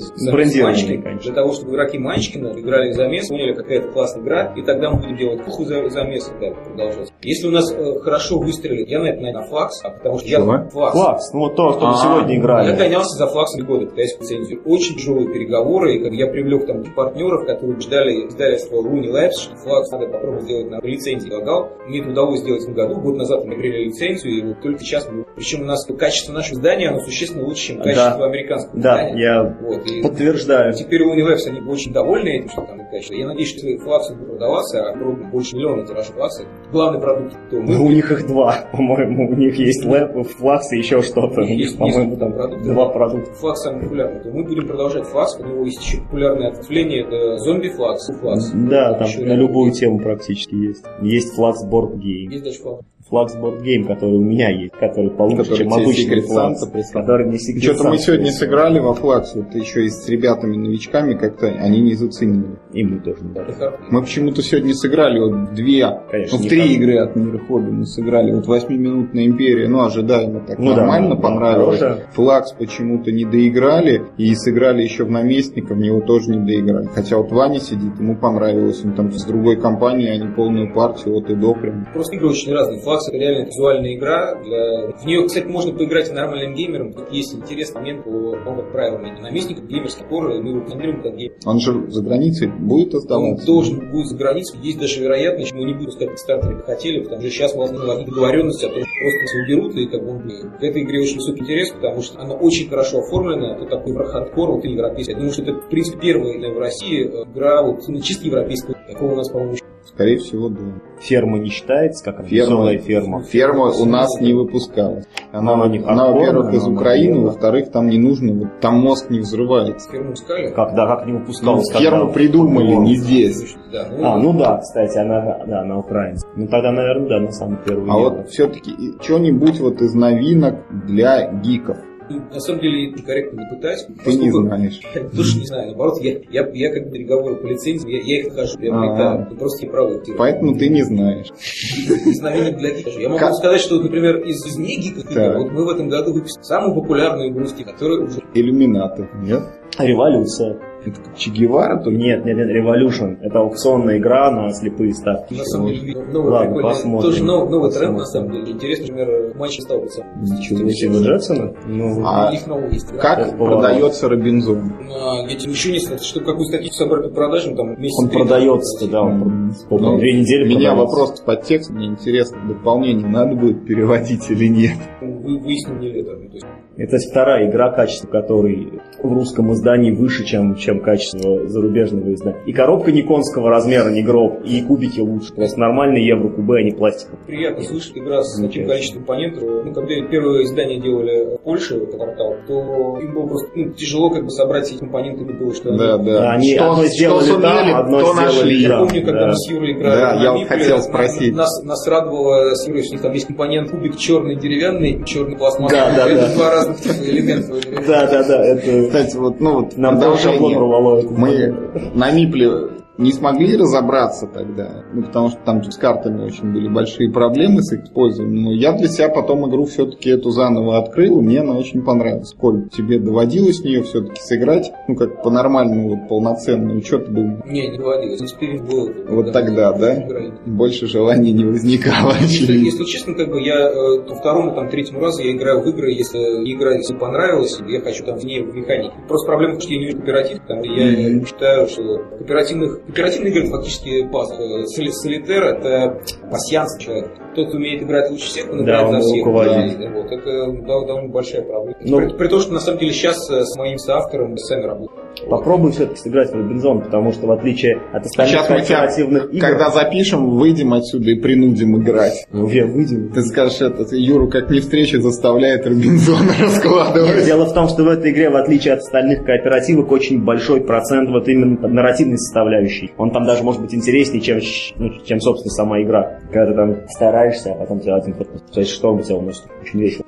Манчкина, 0.62 1.02
конечно. 1.02 1.20
для 1.22 1.32
того, 1.32 1.52
чтобы 1.52 1.72
игроки 1.72 1.98
Манчкина 1.98 2.52
играли 2.58 2.92
в 2.92 2.94
замес, 2.94 3.28
поняли, 3.28 3.54
какая 3.54 3.78
это 3.78 3.88
классная 3.88 4.22
игра, 4.22 4.52
и 4.56 4.62
тогда 4.62 4.90
мы 4.90 5.00
будем 5.00 5.16
делать 5.16 5.44
пуху 5.44 5.64
за 5.64 5.88
замес 5.88 6.28
и 6.28 6.40
так 6.40 6.64
продолжать. 6.64 7.12
Если 7.22 7.46
у 7.46 7.50
нас 7.50 7.72
э, 7.72 7.98
хорошо 8.00 8.38
выстрелит, 8.38 8.88
я 8.88 9.00
на 9.00 9.06
это 9.08 9.20
на 9.22 9.42
флакс, 9.42 9.80
а 9.84 9.90
потому 9.90 10.18
что 10.18 10.28
я 10.28 10.38
Чего? 10.38 10.68
флакс. 10.70 10.92
Флакс, 10.98 11.32
ну 11.32 11.40
вот 11.40 11.56
то, 11.56 11.72
что 11.72 11.86
мы 11.86 11.94
А, 11.94 11.96
сегодня 11.96 12.34
Я 12.34 12.40
играли. 12.40 12.76
гонялся 12.76 13.16
за 13.16 13.26
флаксом 13.26 13.66
года, 13.66 13.86
пытаясь 13.86 14.18
лицензию. 14.20 14.62
Очень 14.64 14.96
тяжелые 14.96 15.32
переговоры, 15.32 15.96
и 15.96 16.02
как 16.02 16.12
я 16.12 16.26
привлек 16.26 16.66
там 16.66 16.82
партнеров, 16.94 17.46
которые 17.46 17.80
ждали 17.80 18.26
издательство 18.28 18.76
Луни 18.76 19.08
Labs, 19.08 19.32
что 19.32 19.56
флакс 19.56 19.90
надо 19.90 20.08
попробовать 20.08 20.44
сделать 20.44 20.70
на 20.70 20.80
лицензии. 20.82 21.24
Предлагал. 21.28 21.70
Мне 21.86 22.00
это 22.00 22.10
удалось 22.10 22.40
сделать 22.40 22.60
в 22.62 22.64
этом 22.64 22.74
году. 22.74 23.00
Год 23.00 23.16
назад 23.16 23.44
приняли 23.54 23.84
лицензию, 23.86 24.32
и 24.38 24.42
вот 24.42 24.60
только 24.62 24.80
сейчас 24.80 25.08
мы... 25.10 25.24
Причем 25.36 25.62
у 25.62 25.64
нас 25.64 25.84
качество 25.98 26.32
нашего 26.32 26.54
издания, 26.56 26.88
оно 26.88 27.00
существенно 27.00 27.44
лучше, 27.44 27.62
чем 27.68 27.78
качество 27.78 28.18
Да. 28.18 28.24
американского 28.26 28.80
Да, 28.80 28.94
издания. 29.08 29.22
я 29.22 29.42
Вот, 29.60 29.84
подтверждаю. 30.02 30.72
Теперь 30.74 31.02
у 31.02 31.14
Looney 31.14 31.33
Labs 31.33 31.46
они 31.48 31.60
очень 31.68 31.92
довольны 31.92 32.28
этим, 32.38 32.48
что 32.50 32.62
там 32.62 32.83
качество. 32.94 33.14
Я 33.14 33.26
надеюсь, 33.26 33.48
что 33.50 33.78
флакс 33.84 34.10
будет 34.12 34.28
продаваться, 34.28 34.90
а 34.90 34.92
пробуем 34.96 35.30
больше 35.30 35.56
миллиона 35.56 35.84
тираж 35.86 36.06
флакса. 36.06 36.44
Главный 36.72 37.00
продукт, 37.00 37.34
то 37.50 37.56
мы 37.56 37.74
Ну, 37.74 37.84
у 37.86 37.90
них 37.90 38.10
их 38.10 38.26
два, 38.26 38.56
по-моему. 38.72 39.30
У 39.30 39.34
них 39.34 39.56
есть 39.58 39.84
лэп, 39.84 40.26
флакс 40.26 40.72
и 40.72 40.78
еще 40.78 41.02
что-то. 41.02 41.40
У 41.42 41.44
них, 41.44 41.58
Есть- 41.58 41.78
по-моему, 41.78 42.08
есть 42.10 42.20
там 42.20 42.32
продукты. 42.32 42.64
два 42.72 42.88
продукта. 42.88 43.32
Флакс 43.34 43.62
самый 43.62 43.82
популярный, 43.82 44.20
то 44.22 44.30
мы 44.30 44.44
будем 44.44 44.66
продолжать 44.66 45.04
флакс, 45.06 45.36
у 45.40 45.44
него 45.46 45.64
есть 45.64 45.80
еще 45.84 45.98
популярное 46.02 46.48
ответвление, 46.50 47.02
это 47.04 47.38
зомби 47.38 47.68
флакс, 47.68 48.06
флакс. 48.20 48.50
Да, 48.54 48.94
там 48.94 49.08
Еще 49.08 49.24
на 49.24 49.34
любую 49.34 49.68
есть. 49.68 49.80
тему 49.80 49.98
практически 49.98 50.54
есть. 50.54 50.84
Есть 51.02 51.34
флакс 51.34 51.64
board 51.64 51.96
game. 51.96 52.30
Есть 52.30 52.44
даже 52.44 52.58
флакс. 52.58 52.84
Флакс 53.10 53.36
board 53.36 53.60
game, 53.60 53.86
который 53.86 54.16
у 54.16 54.20
меня 54.22 54.48
есть, 54.48 54.72
который 54.72 55.10
получше, 55.10 55.36
Который 55.50 55.58
чем 55.58 55.72
обычный 55.74 56.20
флакс. 56.22 56.66
Который 56.92 57.28
не 57.28 57.38
секрет 57.38 57.74
Что-то 57.74 57.90
мы 57.90 57.98
сегодня 57.98 58.32
сыграли 58.32 58.78
во 58.78 58.94
флакс, 58.94 59.34
вот 59.34 59.54
еще 59.54 59.84
и 59.84 59.90
с 59.90 60.08
ребятами-новичками 60.08 61.14
как-то 61.14 61.48
они 61.48 61.80
не 61.82 61.94
заценили. 61.94 62.56
И 62.72 62.82
мы 62.86 63.00
дали. 63.34 63.52
хардкор. 63.52 63.86
Мы 63.90 64.02
почему-то 64.02 64.42
сегодня 64.42 64.74
сыграли 64.74 65.18
вот 65.20 65.54
две, 65.54 65.86
Конечно, 66.10 66.38
ну, 66.38 66.44
три 66.48 66.58
хардкор. 66.60 66.76
игры 66.82 66.98
от 66.98 67.16
мира 67.16 67.38
хобби 67.46 67.70
мы 67.70 67.86
сыграли. 67.86 68.32
Вот 68.32 68.46
восьмиминутная 68.46 69.26
империя, 69.26 69.68
ну, 69.68 69.84
ожидаемо 69.84 70.40
так 70.46 70.58
Ну 70.58 70.70
да, 70.70 70.76
нормально 70.80 71.16
да, 71.16 71.20
понравилось. 71.22 71.78
хорошая. 71.80 72.06
Флакс 72.12 72.52
почему-то 72.52 73.12
не 73.12 73.24
доиграли, 73.24 74.02
и 74.18 74.34
сыграли 74.34 74.82
еще 74.82 75.04
в 75.04 75.10
наместника, 75.10 75.74
в 75.74 75.78
него 75.78 76.00
тоже 76.00 76.30
не 76.30 76.46
доиграли. 76.46 76.86
Хотя 76.94 77.16
вот 77.18 77.30
Ваня 77.32 77.60
сидит, 77.60 77.98
ему 77.98 78.16
понравилось, 78.16 78.84
он 78.84 78.94
там 78.94 79.10
с 79.12 79.24
другой 79.24 79.56
компанией, 79.60 80.10
они 80.10 80.34
полную 80.34 80.72
партию 80.72 81.16
от 81.16 81.30
и 81.30 81.34
до 81.34 81.54
прям. 81.54 81.86
Просто 81.92 82.16
игры 82.16 82.28
очень 82.28 82.52
разные. 82.52 82.80
Флакс 82.80 83.08
это 83.08 83.16
реально 83.18 83.46
визуальная 83.46 83.94
игра. 83.94 84.34
Для... 84.42 84.88
В 84.96 85.04
нее, 85.06 85.26
кстати, 85.26 85.46
можно 85.46 85.72
поиграть 85.72 86.10
и 86.10 86.12
нормальным 86.12 86.54
геймерам. 86.54 86.92
Тут 86.92 87.12
есть 87.12 87.34
интересный 87.34 87.80
момент 87.80 88.04
по, 88.04 88.36
правилам 88.72 89.02
наместников, 89.22 89.66
геймерских 89.66 90.06
пор, 90.08 90.30
и 90.32 90.40
мы 90.40 90.50
его 90.50 90.60
рекламируем 90.60 91.02
как 91.02 91.16
геймер. 91.16 91.36
Он 91.46 91.60
же 91.60 91.90
за 91.90 92.02
границей 92.02 92.48
будет 92.74 92.94
Он 92.94 93.00
оставаться? 93.00 93.46
должен 93.46 93.90
будет 93.90 94.06
за 94.06 94.16
границей. 94.16 94.58
Есть 94.62 94.78
даже 94.78 95.00
вероятность, 95.00 95.48
что 95.48 95.56
мы 95.56 95.64
не 95.64 95.74
будем 95.74 95.90
на 95.90 96.18
Кикстартер 96.18 96.56
как 96.56 96.66
хотели, 96.66 97.02
потому 97.02 97.20
что 97.20 97.30
сейчас 97.30 97.54
возможно 97.54 98.04
договоренности 98.04 98.66
о 98.66 98.68
том, 98.68 98.82
что 98.82 98.90
просто 99.00 99.38
его 99.38 99.44
уберут, 99.44 99.76
и 99.76 99.86
как 99.86 100.04
бы 100.04 100.10
он. 100.10 100.24
В 100.24 100.62
этой 100.62 100.82
игре 100.82 101.00
очень 101.00 101.16
высокий 101.16 101.40
интерес, 101.40 101.70
потому 101.70 102.02
что 102.02 102.20
она 102.20 102.34
очень 102.34 102.68
хорошо 102.68 103.00
оформлена, 103.00 103.56
это 103.56 103.66
такой 103.66 103.94
хардкор, 104.04 104.52
вот 104.52 104.64
европейский. 104.64 105.12
Я 105.12 105.18
думаю, 105.18 105.32
что 105.32 105.42
это, 105.42 105.52
в 105.54 105.68
принципе, 105.68 105.98
первая 106.00 106.54
в 106.54 106.58
России 106.58 107.04
э, 107.06 107.24
игра 107.24 107.62
вот, 107.62 107.80
чисто 108.02 108.26
европейского. 108.26 108.76
Такого 108.88 109.12
у 109.12 109.16
нас, 109.16 109.28
по-моему, 109.30 109.56
Скорее 109.86 110.18
всего, 110.18 110.48
да. 110.48 110.60
Ферма 111.00 111.38
не 111.38 111.50
считается, 111.50 112.04
как 112.04 112.26
Ферма, 112.26 112.28
веселая 112.28 112.78
ферма. 112.78 113.22
ферма 113.22 113.64
у 113.70 113.84
нас 113.84 114.20
не 114.20 114.32
выпускалась. 114.32 115.04
Она, 115.30 115.52
Она 115.54 115.66
не 115.68 115.78
она, 115.78 116.08
во-первых, 116.10 116.52
из 116.54 116.66
Украины, 116.66 117.20
во-вторых, 117.20 117.70
там 117.70 117.88
не 117.88 117.98
нужно, 117.98 118.32
вот 118.32 118.60
там 118.60 118.80
мозг 118.80 119.10
не 119.10 119.20
взрывается. 119.20 119.90
ферму 119.90 120.14
искали. 120.14 120.50
Когда, 120.52 120.86
как 120.86 121.06
не 121.06 121.12
Ну, 121.12 121.18
выпускалась. 121.20 121.70
ферму 121.70 122.00
когда- 122.06 122.12
придумали, 122.12 122.74
не 122.74 122.96
здесь. 122.96 123.54
Да, 123.72 123.88
А, 124.00 124.18
ну 124.18 124.32
да, 124.38 124.58
кстати, 124.58 124.96
она, 124.98 125.44
да, 125.46 125.60
она 125.60 125.78
украинская. 125.78 126.32
Ну 126.36 126.46
тогда, 126.48 126.72
наверное, 126.72 127.08
да, 127.08 127.20
на 127.20 127.32
самом 127.32 127.58
первый 127.64 127.90
А 127.90 127.94
вот 127.98 128.28
все-таки 128.30 128.72
что-нибудь 129.02 129.60
вот 129.60 129.82
из 129.82 129.94
новинок 129.94 130.56
для 130.86 131.30
гиков. 131.32 131.76
Ну, 132.10 132.20
На 132.32 132.40
самом 132.40 132.60
деле, 132.60 132.92
корректно 132.92 133.40
не 133.40 133.56
пытаюсь. 133.56 133.82
Ты 133.82 133.92
не 133.92 133.96
поскольку- 133.96 134.42
знаешь. 134.42 134.80
Я 134.94 135.08
тоже 135.08 135.38
не 135.38 135.46
знаю, 135.46 135.68
наоборот, 135.68 136.00
я, 136.02 136.12
я, 136.30 136.48
я 136.52 136.72
как 136.72 136.84
бы 136.84 136.90
переговоры 136.90 137.36
по 137.36 137.46
лицензиям, 137.46 137.88
я, 137.90 138.00
я 138.02 138.20
их 138.20 138.28
нахожу, 138.28 138.58
приобретаю. 138.58 139.08
Ага. 139.08 139.28
Ну, 139.30 139.36
просто 139.36 139.64
не 139.64 139.70
правы. 139.70 140.02
Поэтому 140.18 140.58
ты 140.58 140.68
не 140.68 140.82
знаешь. 140.82 141.28
Из 141.88 142.20
новинок 142.20 142.58
для 142.58 142.70
гиков. 142.70 142.98
Я 142.98 143.08
могу 143.08 143.34
сказать, 143.34 143.60
что, 143.60 143.80
например, 143.80 144.18
из, 144.20 144.44
из 144.44 144.56
не 144.56 144.76
гиков 144.76 145.04
вот 145.04 145.52
мы 145.52 145.64
в 145.64 145.68
этом 145.68 145.88
году 145.88 146.12
выпустили 146.12 146.42
самую 146.44 146.74
популярную 146.74 147.30
игру, 147.30 147.46
которая 147.64 148.06
уже 148.06 148.20
Иллюминаты. 148.34 149.08
Нет? 149.22 149.42
Революция. 149.78 150.58
Это 150.86 151.00
как 151.00 151.16
Че 151.16 151.30
Гевара 151.30 151.76
только? 151.82 151.98
Нет, 151.98 152.24
нет, 152.24 152.36
нет, 152.36 152.48
Revolution. 152.50 153.16
Это 153.22 153.38
аукционная 153.40 153.98
игра 153.98 154.30
на 154.30 154.52
слепые 154.52 154.92
ставки. 154.94 155.34
на 155.34 155.44
самом 155.44 155.68
деле 155.68 156.02
новый 156.12 156.30
Ладно, 156.32 156.46
прикольный, 156.54 156.70
посмотрим. 156.70 157.10
тоже 157.10 157.24
новый, 157.24 157.50
новый 157.50 157.68
Посмотрим. 157.70 157.88
тренд 157.88 157.98
на 157.98 158.04
самом 158.06 158.32
деле. 158.32 158.52
Интересно, 158.52 158.86
например, 158.86 159.34
матч 159.36 159.58
ставится. 159.60 160.04
Ничего 160.20 160.70
Стива 160.70 161.02
Джексона? 161.02 161.54
Ну, 161.66 162.02
А 162.06 162.28
У 162.28 162.32
них 162.32 162.46
новый 162.46 162.72
есть. 162.72 162.90
игра. 162.90 163.00
Как 163.00 163.38
продается 163.38 164.08
Робинзон? 164.08 164.72
А, 164.90 165.26
Я 165.28 165.36
тебе 165.36 165.52
ничего 165.52 165.72
не 165.72 165.78
знаю, 165.80 165.98
чтобы 166.00 166.26
какую 166.26 166.44
статистику 166.46 166.76
собрать 166.76 167.02
по 167.04 167.14
продажам, 167.14 167.56
там 167.56 167.80
месяц 167.80 167.98
он 168.02 168.08
продается, 168.10 168.88
да, 168.90 169.02
он 169.02 169.52
сколько, 169.54 169.84
Ну, 169.84 169.98
две 169.98 170.20
недели 170.20 170.46
Меня 170.48 170.74
вопрос 170.74 171.20
под 171.20 171.42
текст, 171.44 171.70
мне 171.70 171.86
интересно, 171.86 172.38
дополнение 172.46 173.06
надо 173.06 173.34
будет 173.34 173.64
переводить 173.64 174.30
или 174.30 174.48
нет? 174.48 174.76
Вы- 175.00 175.38
Выясним 175.38 175.80
не 175.80 175.88
это. 176.00 176.10
Ну, 176.16 176.28
Это 176.76 176.96
вторая 176.98 177.48
игра, 177.50 177.70
качество 177.70 178.08
которой 178.08 178.80
в 179.02 179.12
русском 179.12 179.52
издании 179.52 179.92
выше, 179.92 180.24
чем, 180.24 180.54
чем 180.56 180.73
качество 180.80 181.46
зарубежного 181.48 182.12
издания. 182.14 182.40
И 182.46 182.52
коробка 182.52 182.92
не 182.92 183.02
конского 183.02 183.50
размера, 183.50 183.90
не 183.90 184.02
гроб, 184.02 184.42
и 184.44 184.62
кубики 184.62 185.00
лучше. 185.00 185.34
Просто 185.34 185.60
нормальные 185.60 186.06
евро 186.06 186.28
кубы, 186.28 186.58
а 186.58 186.62
не 186.62 186.72
пластиковые. 186.72 187.24
приятно 187.26 187.62
слышать 187.64 187.96
игра 187.96 188.22
с 188.22 188.40
таким 188.40 188.66
количеством 188.66 189.04
компонентов. 189.04 189.42
Ну, 189.42 189.72
когда 189.72 189.94
первое 190.10 190.42
издание 190.44 190.80
делали 190.80 191.36
в 191.36 191.40
Польше, 191.40 191.76
это 191.76 191.96
квартал, 191.96 192.34
то 192.46 192.98
им 193.00 193.14
было 193.14 193.26
просто 193.26 193.48
ну, 193.54 193.72
тяжело 193.72 194.10
как 194.10 194.24
бы 194.24 194.30
собрать 194.30 194.70
эти 194.70 194.78
компоненты 194.78 195.24
было, 195.24 195.54
что 195.54 195.76
Да, 195.76 195.94
они... 195.94 196.04
да. 196.10 196.30
Они 196.32 196.54
что, 196.54 196.70
одно 196.70 196.82
что 196.84 196.92
сделали 196.94 197.24
сумели, 197.24 197.42
там, 197.42 197.76
одно 197.80 198.00
то 198.00 198.12
сделали 198.12 198.24
нашли. 198.26 198.62
Я 198.62 198.68
Да, 198.68 198.78
помню, 198.78 199.04
когда 199.04 199.20
да. 199.20 199.26
мы 199.26 199.34
с 199.36 199.50
Юрой 199.50 199.72
играли 199.72 200.00
Да, 200.00 200.22
я 200.22 200.32
Мипле, 200.32 200.46
хотел 200.46 200.78
спросить. 200.80 201.34
Нас, 201.34 201.62
нас 201.64 201.86
радовало 201.88 202.54
с 202.54 202.66
Юрой, 202.66 202.82
что 202.82 202.90
у 202.90 202.94
них 202.94 203.02
там 203.02 203.12
есть 203.12 203.26
компонент 203.26 203.70
кубик 203.70 203.96
черный 203.96 204.36
деревянный, 204.36 205.04
черный 205.04 205.36
пластмассовый. 205.36 205.82
Да, 205.96 206.04
да, 206.04 206.10
это 206.10 206.28
да. 206.28 206.34
два 206.34 206.50
разных 206.50 206.80
типа 206.80 207.02
элемента. 207.04 207.52
Да, 207.86 208.06
да, 208.06 208.24
да, 208.24 208.44
это... 208.44 208.86
Кстати, 208.86 209.16
вот, 209.16 209.40
ну 209.40 209.54
вот 209.60 209.76
Нам 209.76 210.00
там 210.00 210.16
шаблон 210.18 210.54
это. 210.66 211.12
Мы 211.12 211.90
на 211.94 212.10
Мипле 212.10 212.73
не 212.98 213.12
смогли 213.12 213.56
разобраться 213.56 214.26
тогда, 214.26 214.84
ну, 214.92 215.02
потому 215.02 215.28
что 215.28 215.38
там 215.44 215.62
с 215.64 215.76
картами 215.76 216.24
очень 216.24 216.52
были 216.52 216.68
большие 216.68 217.10
проблемы 217.10 217.62
с 217.62 217.72
их 217.72 217.84
использованием. 217.84 218.44
Но 218.44 218.52
я 218.52 218.72
для 218.72 218.88
себя 218.88 219.08
потом 219.08 219.48
игру 219.48 219.64
все-таки 219.64 220.10
эту 220.10 220.30
заново 220.30 220.78
открыл, 220.78 221.18
и 221.18 221.22
мне 221.22 221.40
она 221.40 221.56
очень 221.56 221.82
понравилась. 221.82 222.32
Коль, 222.34 222.68
тебе 222.68 222.98
доводилось 222.98 223.60
в 223.60 223.64
нее 223.64 223.82
все-таки 223.82 224.20
сыграть, 224.20 224.72
ну, 224.88 224.94
как 224.96 225.22
по-нормальному, 225.22 225.90
вот, 225.90 226.08
полноценную, 226.08 226.82
что 226.84 226.98
ты 226.98 227.10
думаешь? 227.10 227.44
Не, 227.46 227.68
не 227.68 227.78
доводилось. 227.78 228.22
Эксперимент 228.22 228.68
был. 228.70 228.90
Вот 229.08 229.32
тогда, 229.32 229.72
да? 229.72 230.04
играли. 230.04 230.32
Больше 230.46 230.86
желания 230.86 231.32
не 231.32 231.44
возникало. 231.44 232.12
Если, 232.20 232.56
если 232.58 232.84
честно, 232.84 233.14
как 233.14 233.28
бы 233.28 233.40
я 233.40 233.70
э, 233.70 234.02
по 234.08 234.14
второму, 234.14 234.54
там, 234.54 234.68
третьему 234.68 235.00
разу 235.00 235.22
я 235.22 235.32
играю 235.32 235.62
в 235.62 235.66
игры, 235.68 235.92
если 235.92 236.18
игра 236.18 236.74
если 236.74 236.94
понравилась, 236.94 237.58
я 237.68 237.80
хочу 237.80 238.04
там 238.04 238.18
в 238.18 238.24
ней 238.24 238.42
в 238.42 238.54
механике. 238.54 238.94
Просто 239.08 239.26
проблема, 239.26 239.60
что 239.60 239.72
я 239.72 239.78
не 239.78 239.86
люблю 239.86 240.00
кооператив, 240.02 240.40
потому 240.42 240.64
что 240.64 240.72
я 240.74 241.08
Мгм. 241.10 241.26
считаю, 241.26 241.68
что 241.68 241.82
кооперативных, 242.18 242.80
кооперативные 242.86 243.30
игры 243.32 243.42
это 243.44 243.50
фактически 243.52 244.06
пас. 244.08 244.30
Э, 244.32 244.64
соли- 244.66 244.90
Солитер 244.90 245.42
это 245.44 246.00
пассианс 246.30 246.78
человек. 246.78 247.10
Тот, 247.34 247.48
кто 247.48 247.56
умеет 247.56 247.82
играть 247.82 248.10
лучше 248.10 248.26
всех, 248.26 248.48
он 248.50 248.58
Да, 248.58 248.64
играет 248.64 248.86
он 248.86 248.92
за 248.94 249.00
всех. 249.00 249.26
руководит. 249.26 249.78
Да, 249.78 249.90
вот, 249.90 250.06
это 250.12 250.52
да, 250.52 250.86
довольно 250.86 251.08
большая 251.08 251.42
проблема. 251.42 251.76
Ну- 251.80 251.96
при, 251.98 252.16
при 252.16 252.28
том, 252.28 252.40
что 252.40 252.52
на 252.52 252.60
самом 252.60 252.78
деле 252.78 252.92
сейчас 252.92 253.28
э, 253.30 253.42
с 253.44 253.56
моим 253.56 253.78
соавтором 253.78 254.36
сами 254.38 254.62
работаем. 254.62 255.00
Попробуй 255.30 255.70
все-таки 255.72 255.98
сыграть 256.00 256.30
в 256.30 256.34
Робинзон, 256.34 256.82
потому 256.82 257.12
что 257.12 257.26
в 257.28 257.30
отличие 257.32 257.76
от 257.92 258.04
остальных 258.04 258.34
Сейчас 258.34 258.50
мы 258.50 258.56
кооперативных 258.58 259.32
игр... 259.32 259.40
когда 259.46 259.70
запишем, 259.70 260.30
выйдем 260.30 260.74
отсюда 260.74 261.10
и 261.10 261.14
принудим 261.14 261.80
играть. 261.80 262.26
Мы 262.32 262.44
уже 262.44 262.66
выйдем. 262.66 263.10
Ты 263.12 263.22
скажешь, 263.22 263.60
это 263.60 263.84
Юру 263.96 264.28
как 264.28 264.50
не 264.50 264.58
встреча 264.60 265.00
заставляет 265.00 265.66
Робинзона 265.66 266.32
раскладывать. 266.40 267.24
Дело 267.24 267.46
в 267.46 267.54
том, 267.54 267.68
что 267.68 267.84
в 267.84 267.88
этой 267.88 268.10
игре, 268.10 268.28
в 268.30 268.36
отличие 268.36 268.74
от 268.74 268.80
остальных 268.80 269.24
кооперативок, 269.24 269.90
очень 269.92 270.22
большой 270.24 270.60
процент 270.62 271.08
вот 271.10 271.28
именно 271.28 271.68
нарративной 271.68 272.18
составляющей. 272.18 272.73
Он 272.98 273.10
там 273.10 273.24
даже 273.24 273.42
может 273.42 273.60
быть 273.62 273.74
интереснее, 273.74 274.20
чем, 274.20 274.38
ну, 274.78 274.90
чем 275.04 275.20
собственно, 275.20 275.50
сама 275.50 275.82
игра. 275.82 276.18
Когда 276.32 276.46
ты 276.46 276.54
там 276.54 276.88
стараешься, 276.88 277.52
а 277.52 277.54
потом 277.56 277.80
тебя 277.80 277.96
один 277.96 278.14
ход 278.14 278.28
то 278.52 278.64
что 278.64 278.94
у 278.94 279.00
тебя 279.00 279.16
уносит. 279.16 279.44
Очень 279.62 279.80
весело. 279.80 280.04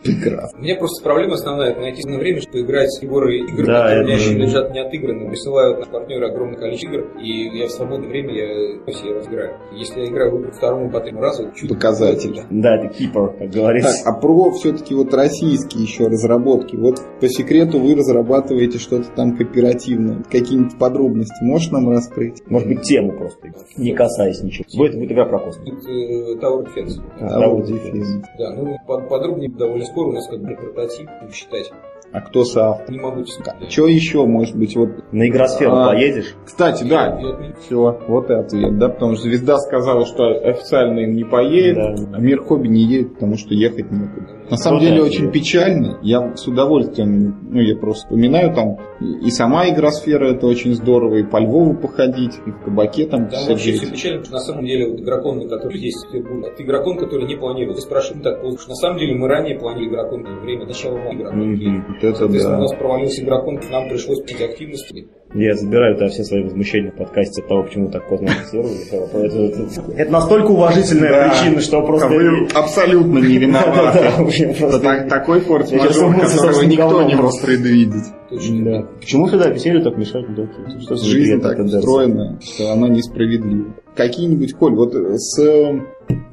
У 0.57 0.63
меня 0.63 0.77
просто 0.77 1.03
проблема 1.05 1.35
основная 1.35 1.71
это 1.71 1.81
найти 1.81 2.09
на 2.09 2.19
время, 2.19 2.41
чтобы 2.41 2.61
играть 2.61 2.89
в 3.01 3.07
горы 3.07 3.39
игр, 3.39 3.67
Да, 3.67 3.83
которые 3.83 4.01
у 4.03 4.05
меня 4.07 4.15
это- 4.17 4.23
еще 4.25 4.39
лежат 4.39 4.73
не 4.73 4.81
отыграны. 4.81 5.29
Присылают 5.29 5.81
на 5.81 5.87
партнеры 5.87 6.27
огромное 6.31 6.59
количество 6.59 6.89
игр, 6.95 7.07
и 7.21 7.59
я 7.59 7.67
в 7.67 7.71
свободное 7.71 8.09
время 8.09 8.35
я 8.35 8.93
все 8.93 9.13
разыграю. 9.15 9.57
Если 9.73 10.01
я 10.01 10.07
играю 10.09 10.37
в 10.37 10.51
второму, 10.53 10.91
по 10.91 11.01
третьему 11.01 11.23
разу, 11.23 11.51
чуть 11.55 11.69
Показатель. 11.71 12.41
Да, 12.51 12.77
это 12.77 12.89
кипер, 12.95 13.29
как 13.29 13.39
Так, 13.39 13.51
говорится. 13.51 14.03
а 14.09 14.13
про 14.21 14.51
все-таки 14.53 14.95
вот 14.95 15.13
российские 15.15 15.83
еще 15.85 16.07
разработки. 16.07 16.77
Вот 16.77 17.01
по 17.21 17.29
секрету 17.29 17.79
вы 17.81 17.95
разрабатываете 17.95 18.79
что-то 18.79 19.09
там 19.15 19.37
кооперативное. 19.37 20.23
Какие-нибудь 20.31 20.79
подробности 20.79 21.43
можешь 21.45 21.71
нам 21.71 21.89
раскрыть? 21.91 22.43
Может 22.57 22.69
быть, 22.69 22.83
тему 22.83 23.13
просто, 23.13 23.49
не 23.77 23.93
касаясь 23.93 24.43
ничего. 24.43 24.65
Будет, 24.77 24.95
будет 24.95 25.13
игра 25.13 25.27
про 25.27 25.39
космос. 25.39 25.65
Тут 25.69 25.87
э, 25.89 26.35
Tower 26.41 26.65
Defense. 26.67 27.03
Вот 27.21 27.67
дефис. 27.67 28.21
Да, 28.39 28.55
ну 28.55 28.77
под- 28.87 29.09
подробнее 29.09 29.51
довольно 29.51 29.85
скоро 29.85 30.09
у 30.09 30.13
нас 30.13 30.27
как 30.29 30.41
бы 30.41 30.55
прототип, 30.57 31.09
считать. 31.33 31.71
А 32.13 32.21
кто 32.21 32.45
соавтор? 32.45 32.91
Не 32.91 33.01
могу 33.01 33.25
сказать. 33.27 33.71
Что 33.71 33.89
еще, 33.89 34.25
может 34.25 34.57
быть, 34.57 34.75
вот... 34.77 35.13
На 35.13 35.29
игросферу 35.29 35.73
А. 35.73 35.87
поедешь? 35.89 36.35
Кстати, 36.47 36.85
да, 36.85 37.19
все, 37.61 37.99
вот 38.09 38.31
и 38.31 38.35
ответ, 38.35 38.79
да, 38.79 38.89
потому 38.89 39.17
что 39.17 39.25
Звезда 39.25 39.59
сказала, 39.59 40.07
что 40.07 40.29
официально 40.29 41.01
им 41.01 41.15
не 41.15 41.25
поедет, 41.25 41.77
Да. 42.11 42.17
а 42.17 42.21
Мир 42.21 42.43
Хобби 42.43 42.69
не 42.69 42.83
едет, 42.83 43.15
потому 43.15 43.37
что 43.37 43.53
ехать 43.55 43.91
некуда. 43.91 44.29
На 44.51 44.57
самом 44.57 44.79
Вот 44.79 44.85
деле 44.85 44.97
это 44.99 45.07
очень 45.07 45.31
печально. 45.31 45.99
Я 46.03 46.37
с 46.37 46.47
удовольствием, 46.47 47.37
ну 47.51 47.61
я 47.61 47.77
просто 47.77 48.05
вспоминаю 48.07 48.55
там 48.55 48.79
и 49.01 49.31
сама 49.31 49.69
игросфера 49.69 50.33
это 50.33 50.47
очень 50.47 50.73
здорово, 50.75 51.17
и 51.17 51.23
по 51.23 51.37
Львову 51.39 51.75
походить, 51.75 52.33
и 52.47 52.51
в 52.51 52.65
кабаке 52.65 53.07
там 53.07 53.29
Там 53.29 53.41
вообще 53.49 53.73
все 53.73 53.91
печально, 53.91 54.21
потому 54.21 54.25
что 54.25 54.33
на 54.33 54.41
самом 54.41 54.65
деле 54.67 54.89
вот 54.91 55.01
игрокон, 55.01 55.49
который 55.49 55.79
здесь 55.79 55.95
в 55.97 56.11
Петербурге, 56.13 56.49
это 56.53 56.63
игрокон, 56.63 56.97
который 56.99 57.27
не 57.27 57.37
планировал. 57.37 57.75
Ты 57.75 57.83
спрашиваешь, 57.83 58.17
ну 58.25 58.31
так 58.31 58.41
поздно. 58.41 58.59
Что 58.59 58.69
На 58.71 58.75
самом 58.77 58.99
деле 58.99 59.15
мы 59.15 59.29
ранее 59.29 59.59
планировали 59.59 59.89
игрокон 59.89 60.23
на 60.23 60.41
время 60.41 60.67
начала 60.67 60.99
игры. 61.13 61.31
Мгм. 61.33 61.85
Вот 61.89 61.97
это 62.05 62.17
Соответственно, 62.17 62.57
да. 62.57 62.59
у 62.59 62.63
нас 62.63 62.75
провалился 62.75 63.23
игрокон, 63.23 63.61
нам 63.71 63.89
пришлось 63.89 64.21
пить 64.23 64.41
активности. 64.41 65.09
Я 65.35 65.55
забираю 65.55 65.97
тогда 65.97 66.09
все 66.09 66.23
свои 66.25 66.43
возмущения 66.45 66.91
в 66.93 66.97
подкасте 66.97 67.43
от 67.43 67.49
того, 67.49 67.65
почему 67.65 67.91
так 67.91 68.09
поздно. 68.09 68.29
Это, 68.53 69.39
это- 69.39 69.93
это 69.97 70.13
настолько 70.13 70.47
уважительная 70.53 71.11
Да. 71.11 71.29
причина, 71.31 71.61
что 71.61 71.83
просто... 71.83 72.09
Вы 72.09 72.47
абсолютно 72.55 73.19
не 73.19 73.37
виноваты. 73.39 73.99
Просто- 74.59 74.81
так- 74.81 75.09
такой 75.09 75.41
форс-мажор, 75.41 76.15
которого 76.15 76.63
никто 76.63 77.03
не 77.03 77.15
мог 77.15 77.33
предвидеть. 77.43 78.05
Точно. 78.31 78.65
Да. 78.65 78.89
Почему 79.01 79.27
всегда 79.27 79.49
веселье 79.49 79.83
так 79.83 79.97
мешают 79.97 80.29
мудаки? 80.29 80.81
Что 80.81 80.97
Жизнь 80.97 81.41
так 81.41 81.59
устроена, 81.59 82.39
что 82.43 82.73
она 82.73 82.89
несправедлива. 82.89 83.75
Какие-нибудь, 83.95 84.53
Коль, 84.55 84.75
вот 84.75 84.95
с 84.95 85.39
э, 85.39 85.81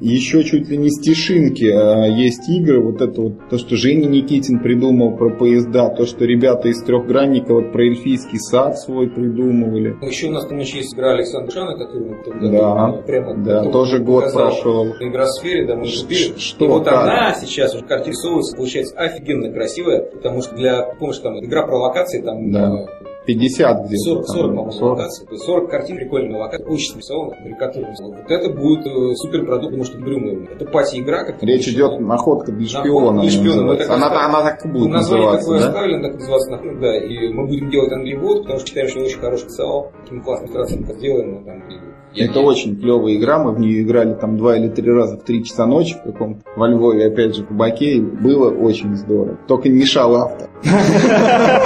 еще 0.00 0.44
чуть 0.44 0.68
ли 0.68 0.76
не 0.76 0.90
стишинки 0.90 1.64
а, 1.64 2.04
есть 2.06 2.48
игры, 2.48 2.80
вот 2.80 3.00
это 3.00 3.20
вот, 3.22 3.48
то, 3.48 3.58
что 3.58 3.76
Женя 3.76 4.06
Никитин 4.06 4.60
придумал 4.60 5.16
про 5.16 5.30
поезда, 5.30 5.88
то, 5.88 6.04
что 6.04 6.24
ребята 6.24 6.68
из 6.68 6.82
трехгранника 6.82 7.54
вот 7.54 7.72
про 7.72 7.84
эльфийский 7.84 8.38
сад 8.38 8.78
свой 8.78 9.08
придумывали. 9.08 9.96
Ну, 10.00 10.06
Еще 10.06 10.28
у 10.28 10.30
нас 10.30 10.46
там 10.46 10.58
еще 10.58 10.78
есть 10.78 10.94
игра 10.94 11.12
Александра 11.12 11.50
Шана, 11.50 11.78
которую 11.78 12.10
мы 12.10 12.16
году 12.22 12.50
Да, 12.52 12.94
э, 12.98 13.06
прямо 13.06 13.34
да, 13.44 13.64
тоже 13.70 13.98
год 13.98 14.32
прошел. 14.32 14.94
Игра 15.00 15.24
в 15.24 15.30
сфере, 15.30 15.66
да, 15.66 15.76
мы 15.76 15.84
купили. 15.84 16.38
что, 16.38 16.64
И 16.64 16.68
вот 16.68 16.84
как? 16.84 17.02
она 17.02 17.34
сейчас 17.34 17.74
уже 17.74 17.84
карте 17.84 18.12
получается 18.56 18.94
офигенно 18.96 19.50
красивая, 19.52 20.02
потому 20.02 20.42
что 20.42 20.54
для, 20.54 20.82
помнишь, 20.98 21.18
там 21.18 21.42
игра 21.44 21.66
про 21.66 21.78
локации, 21.78 22.20
там 22.20 22.50
Да. 22.52 22.86
Э, 23.24 23.26
50 23.26 23.86
где-то. 23.86 24.02
40, 24.02 24.26
40, 24.26 24.26
там, 24.26 24.48
по-моему, 24.50 24.70
40. 24.72 24.90
локаций. 24.98 25.26
То 25.26 25.32
есть 25.32 25.44
40 25.44 25.70
картин, 25.70 25.96
прикольная 25.96 26.40
локация, 26.40 26.66
очень 26.66 26.92
нарисована, 26.94 27.36
карикатурно. 27.42 27.94
Вот 28.00 28.30
это 28.30 28.50
будет 28.50 28.86
э, 28.86 29.14
супер 29.16 29.44
продукт, 29.46 29.64
потому 29.66 29.84
что 29.84 29.98
мы. 29.98 30.48
Это 30.54 30.64
пати-игра, 30.66 31.24
как 31.24 31.42
Речь 31.42 31.68
идет 31.68 32.00
находка 32.00 32.52
для 32.52 32.60
Находка 32.66 32.80
шпиона. 32.82 33.20
для 33.22 33.30
шпиона, 33.30 33.60
она 33.62 33.72
Она, 33.72 34.06
оставим. 34.06 34.34
она 34.36 34.42
так 34.42 34.64
и 34.64 34.68
будет 34.68 34.90
Название 34.90 35.26
называться, 35.32 35.46
такое 35.46 35.60
да? 35.60 35.68
оставили, 35.68 36.02
так 36.02 36.14
называться 36.14 36.50
нахуй, 36.50 36.80
да. 36.80 36.96
И 36.98 37.28
мы 37.32 37.46
будем 37.46 37.70
делать 37.70 37.92
английвод, 37.92 38.42
потому 38.42 38.58
что 38.58 38.68
считаем, 38.68 38.88
что 38.88 38.98
он 39.00 39.04
очень 39.06 39.18
хороший 39.18 39.44
писал. 39.46 39.92
Таким 40.04 40.22
классным 40.22 40.84
как 40.84 40.96
сделаем. 40.98 41.44
там, 41.44 41.58
и- 41.68 41.94
Это 42.16 42.38
очень 42.40 42.76
клевая 42.80 43.16
игра, 43.16 43.42
мы 43.42 43.50
в 43.52 43.58
нее 43.58 43.82
играли 43.82 44.14
там 44.14 44.36
два 44.36 44.56
или 44.56 44.68
три 44.68 44.88
раза 44.88 45.16
в 45.16 45.24
три 45.24 45.42
часа 45.42 45.66
ночи 45.66 45.96
в 45.98 46.12
каком 46.12 46.42
во 46.56 46.68
Львове, 46.68 47.06
опять 47.06 47.34
же, 47.34 47.44
в 47.44 47.50
Баке, 47.50 47.94
и 47.96 48.00
было 48.00 48.50
очень 48.50 48.94
здорово. 48.94 49.36
Только 49.48 49.68
не 49.68 49.80
мешал 49.80 50.14
автор. 50.14 50.48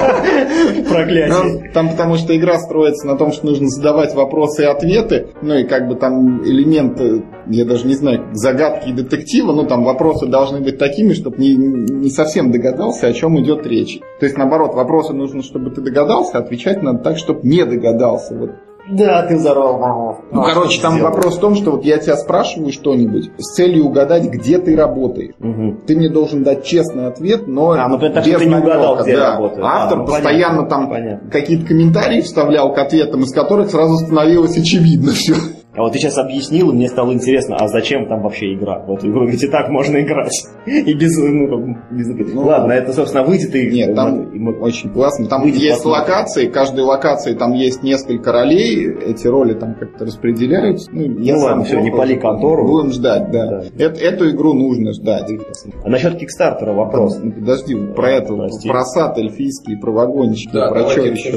Проклятие. 0.89 1.29
Там, 1.29 1.73
там 1.73 1.89
потому 1.91 2.17
что 2.17 2.37
игра 2.37 2.59
строится 2.59 3.07
на 3.07 3.17
том, 3.17 3.33
что 3.33 3.47
нужно 3.47 3.69
задавать 3.69 4.15
вопросы 4.15 4.63
и 4.63 4.67
ответы, 4.67 5.29
ну 5.43 5.55
и 5.55 5.65
как 5.65 5.89
бы 5.89 5.97
там 5.97 6.43
элементы, 6.45 7.25
я 7.47 7.65
даже 7.65 7.87
не 7.87 7.95
знаю, 7.95 8.29
загадки 8.33 8.89
и 8.89 8.93
детектива, 8.93 9.53
ну 9.53 9.67
там 9.67 9.85
вопросы 9.85 10.27
должны 10.27 10.61
быть 10.61 10.79
такими, 10.79 11.13
чтобы 11.13 11.39
не, 11.39 11.55
не 11.55 12.11
совсем 12.11 12.51
догадался, 12.51 13.07
о 13.07 13.13
чем 13.13 13.41
идет 13.41 13.67
речь. 13.67 14.01
То 14.21 14.27
есть 14.27 14.37
наоборот, 14.37 14.75
вопросы 14.75 15.13
нужно, 15.13 15.43
чтобы 15.43 15.71
ты 15.71 15.81
догадался, 15.81 16.39
отвечать 16.39 16.83
надо 16.83 16.99
так, 16.99 17.19
чтобы 17.19 17.41
не 17.43 17.65
догадался. 17.65 18.35
Вот 18.35 18.51
Да, 18.90 19.22
ты 19.22 19.37
взорвал 19.37 19.79
маму. 19.79 20.18
Ну, 20.33 20.42
короче, 20.42 20.81
там 20.81 21.01
вопрос 21.01 21.37
в 21.37 21.40
том, 21.40 21.55
что 21.55 21.72
вот 21.72 21.85
я 21.85 21.98
тебя 21.98 22.16
спрашиваю 22.16 22.72
что-нибудь 22.72 23.31
с 23.38 23.55
целью 23.55 23.87
угадать, 23.87 24.24
где 24.24 24.59
ты 24.59 24.77
работаешь. 24.77 25.35
Угу. 25.40 25.83
Ты 25.87 25.96
мне 25.96 26.09
должен 26.09 26.42
дать 26.42 26.64
честный 26.64 27.07
ответ, 27.07 27.46
но 27.46 27.72
А, 27.72 27.88
ну, 27.88 27.98
так 27.98 28.24
без 28.24 28.38
ты 28.38 28.46
не 28.46 28.55
угадал, 28.55 28.96
намека, 28.96 29.03
где 29.05 29.16
да. 29.16 29.33
работаю. 29.33 29.66
Автор 29.66 29.98
А, 29.98 30.01
ну, 30.01 30.07
постоянно 30.07 30.62
понятно, 30.64 31.18
там 31.20 31.31
какие-то 31.31 31.66
комментарии 31.66 32.20
вставлял 32.20 32.72
к 32.72 32.79
ответам, 32.79 33.22
из 33.22 33.33
которых 33.33 33.70
сразу 33.70 33.96
становилось 33.96 34.57
очевидно 34.57 35.12
все. 35.12 35.35
А 35.79 35.83
вот 35.83 35.93
ты 35.93 35.99
сейчас 35.99 36.19
объяснил, 36.19 36.71
и 36.71 36.75
мне 36.75 36.88
стало 36.88 37.12
интересно, 37.12 37.57
а 37.57 37.69
зачем 37.69 38.07
там 38.09 38.23
вообще 38.23 38.55
игра? 38.55 38.81
В 38.81 38.93
эту 38.93 39.09
игру 39.11 39.27
ведь 39.27 39.43
и 39.45 39.49
так 39.49 39.69
можно 39.69 40.01
играть. 40.01 40.33
И 40.67 40.93
без... 40.95 41.17
Ну, 41.17 41.77
без- 41.91 42.09
Ну, 42.35 42.43
Ладно, 42.43 42.73
это, 42.73 42.93
собственно, 42.93 43.25
выйдет 43.25 43.55
и... 43.55 43.71
Нет, 43.71 43.95
там 43.95 44.31
и 44.33 44.38
мы- 44.38 44.59
очень 44.59 44.91
классно. 44.91 45.27
Там 45.29 45.43
Выйдет, 45.43 45.61
есть 45.61 45.77
посмотрим. 45.83 46.03
локации, 46.03 46.47
каждой 46.49 46.81
локации 46.85 47.35
там 47.35 47.53
есть 47.53 47.83
несколько 47.83 48.33
ролей, 48.33 48.88
эти 49.07 49.27
роли 49.27 49.55
там 49.55 49.75
как-то 49.75 50.05
распределяются. 50.05 50.91
Ну, 50.93 51.03
я 51.21 51.35
Ну 51.37 51.41
ладно, 51.43 51.64
всё, 51.64 51.81
не 51.81 51.91
пали 51.91 52.17
контору. 52.17 52.67
Будем 52.67 52.91
ждать, 52.93 53.31
да. 53.31 53.47
Да. 53.47 53.85
Эт- 53.85 53.99
эту 54.01 54.31
игру 54.31 54.55
нужно 54.55 54.93
ждать. 54.93 55.31
А 55.85 55.88
насчет 55.88 56.19
Кикстартера 56.19 56.73
вопрос. 56.73 57.19
Ну, 57.23 57.31
Подожди, 57.33 57.75
про 57.95 58.11
это, 58.12 58.35
Прости. 58.35 58.69
про 58.69 58.83
сад 58.85 59.17
эльфийский, 59.19 59.77
про 59.79 59.93
вагончики, 59.93 60.51
Да, 60.53 60.71
про 60.71 60.88
что 60.88 61.03
еще. 61.03 61.33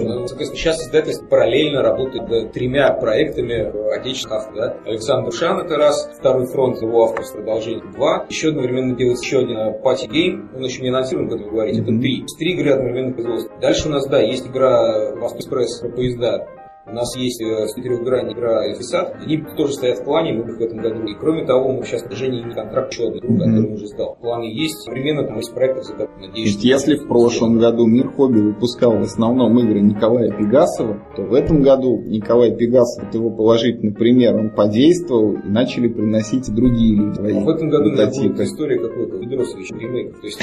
Сейчас 0.55 0.81
издательство 0.81 1.25
параллельно 1.27 1.81
работает 1.83 2.51
тремя 2.53 2.91
проектами 2.93 3.53
э, 3.53 3.99
отечественных 3.99 4.30
авторов. 4.31 4.55
Да? 4.55 4.77
Александр 4.85 5.31
Шан 5.31 5.59
это 5.59 5.77
раз, 5.77 6.09
второй 6.17 6.45
фронт 6.47 6.81
его 6.81 7.03
авторство 7.03 7.37
продолжение 7.37 7.83
два. 7.91 8.25
Еще 8.29 8.49
одновременно 8.49 8.95
делается 8.95 9.23
еще 9.25 9.39
один 9.39 9.57
э, 9.57 9.79
party 9.81 10.07
game, 10.07 10.49
он 10.55 10.63
еще 10.63 10.81
не 10.81 10.89
анонсирован, 10.89 11.29
как 11.29 11.39
вы 11.39 11.49
говорите, 11.51 11.81
это 11.81 11.91
Мгм. 11.91 12.01
три. 12.01 12.25
Три 12.37 12.53
игры 12.53 12.71
одновременно 12.71 13.13
производства. 13.13 13.51
Дальше 13.61 13.87
у 13.87 13.91
нас, 13.91 14.07
да, 14.07 14.19
есть 14.19 14.47
игра 14.47 15.15
Восток 15.15 15.41
Экспресс 15.41 15.79
про 15.79 15.89
поезда. 15.89 16.47
У 16.83 16.93
нас 16.93 17.15
есть 17.15 17.39
э, 17.41 17.67
с 17.67 17.75
четырехгранной 17.75 18.33
игра 18.33 18.65
Эльфий 18.65 18.95
сад. 18.95 19.15
Они 19.23 19.37
тоже 19.55 19.73
стоят 19.73 19.99
в 19.99 20.03
плане, 20.03 20.33
мы 20.33 20.49
их 20.49 20.57
в 20.57 20.61
этом 20.61 20.79
году. 20.79 21.03
И 21.05 21.13
кроме 21.13 21.45
того, 21.45 21.71
мы 21.71 21.83
сейчас 21.85 22.03
Жене 22.09 22.39
имеем 22.41 22.53
контракт 22.55 22.91
еще 22.91 23.09
Мгм. 23.11 23.19
которую 23.21 23.67
он 23.67 23.73
уже 23.73 23.87
сдал. 23.87 24.17
Планы 24.19 24.45
есть. 24.45 24.89
Примерно 24.89 25.23
там 25.27 25.39
из 25.39 25.49
проектов, 25.49 25.85
за 25.85 25.91
которые, 25.93 26.15
То 26.15 26.27
надеюсь, 26.27 26.47
есть, 26.47 26.59
что- 26.59 26.67
если 26.67 26.95
в 26.95 27.07
прошлом 27.07 27.59
году 27.59 27.85
Мир 27.85 28.09
Хобби 28.09 28.39
выпускал 28.39 28.97
в 28.97 29.01
основном 29.03 29.59
игры 29.59 29.79
Николая 29.79 30.31
Пегасова, 30.31 30.97
то 31.15 31.21
в 31.21 31.33
этом 31.35 31.61
году 31.61 31.99
Николай 32.07 32.55
Пегасов, 32.55 33.05
вот 33.05 33.13
его 33.13 33.29
положительный 33.29 33.93
пример, 33.93 34.35
он 34.35 34.49
подействовал 34.49 35.33
и 35.33 35.47
начали 35.47 35.87
приносить 35.87 36.49
и 36.49 36.51
другие 36.51 36.95
люди 36.97 37.19
А 37.19 37.39
в 37.41 37.49
этом 37.49 37.69
году 37.69 37.91
прототипы. 37.95 38.29
будет 38.29 38.41
история 38.41 38.79
какой-то 38.79 39.17
Ведросович 39.17 39.71
ремейк. 39.71 40.19
То 40.19 40.25
есть 40.25 40.39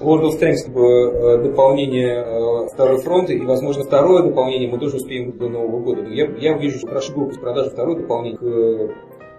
World 0.00 0.22
of 0.22 0.40
Tanks 0.40 0.72
бы, 0.72 0.82
э, 0.82 1.42
дополнение 1.42 2.16
э, 2.24 2.68
второй 2.72 2.98
фронта 3.02 3.32
и, 3.34 3.40
возможно, 3.44 3.84
второе 4.06 4.22
дополнение 4.22 4.70
мы 4.70 4.78
тоже 4.78 4.96
успеем 4.96 5.36
до 5.36 5.48
Нового 5.48 5.80
года. 5.80 6.02
Я, 6.04 6.26
я 6.38 6.56
вижу, 6.56 6.78
что 6.78 6.86
прошу 6.86 7.12
группу 7.12 7.34
с 7.34 7.38
продажи 7.38 7.70
второе 7.70 7.96
дополнение. 7.96 8.38
Э, 8.40 8.88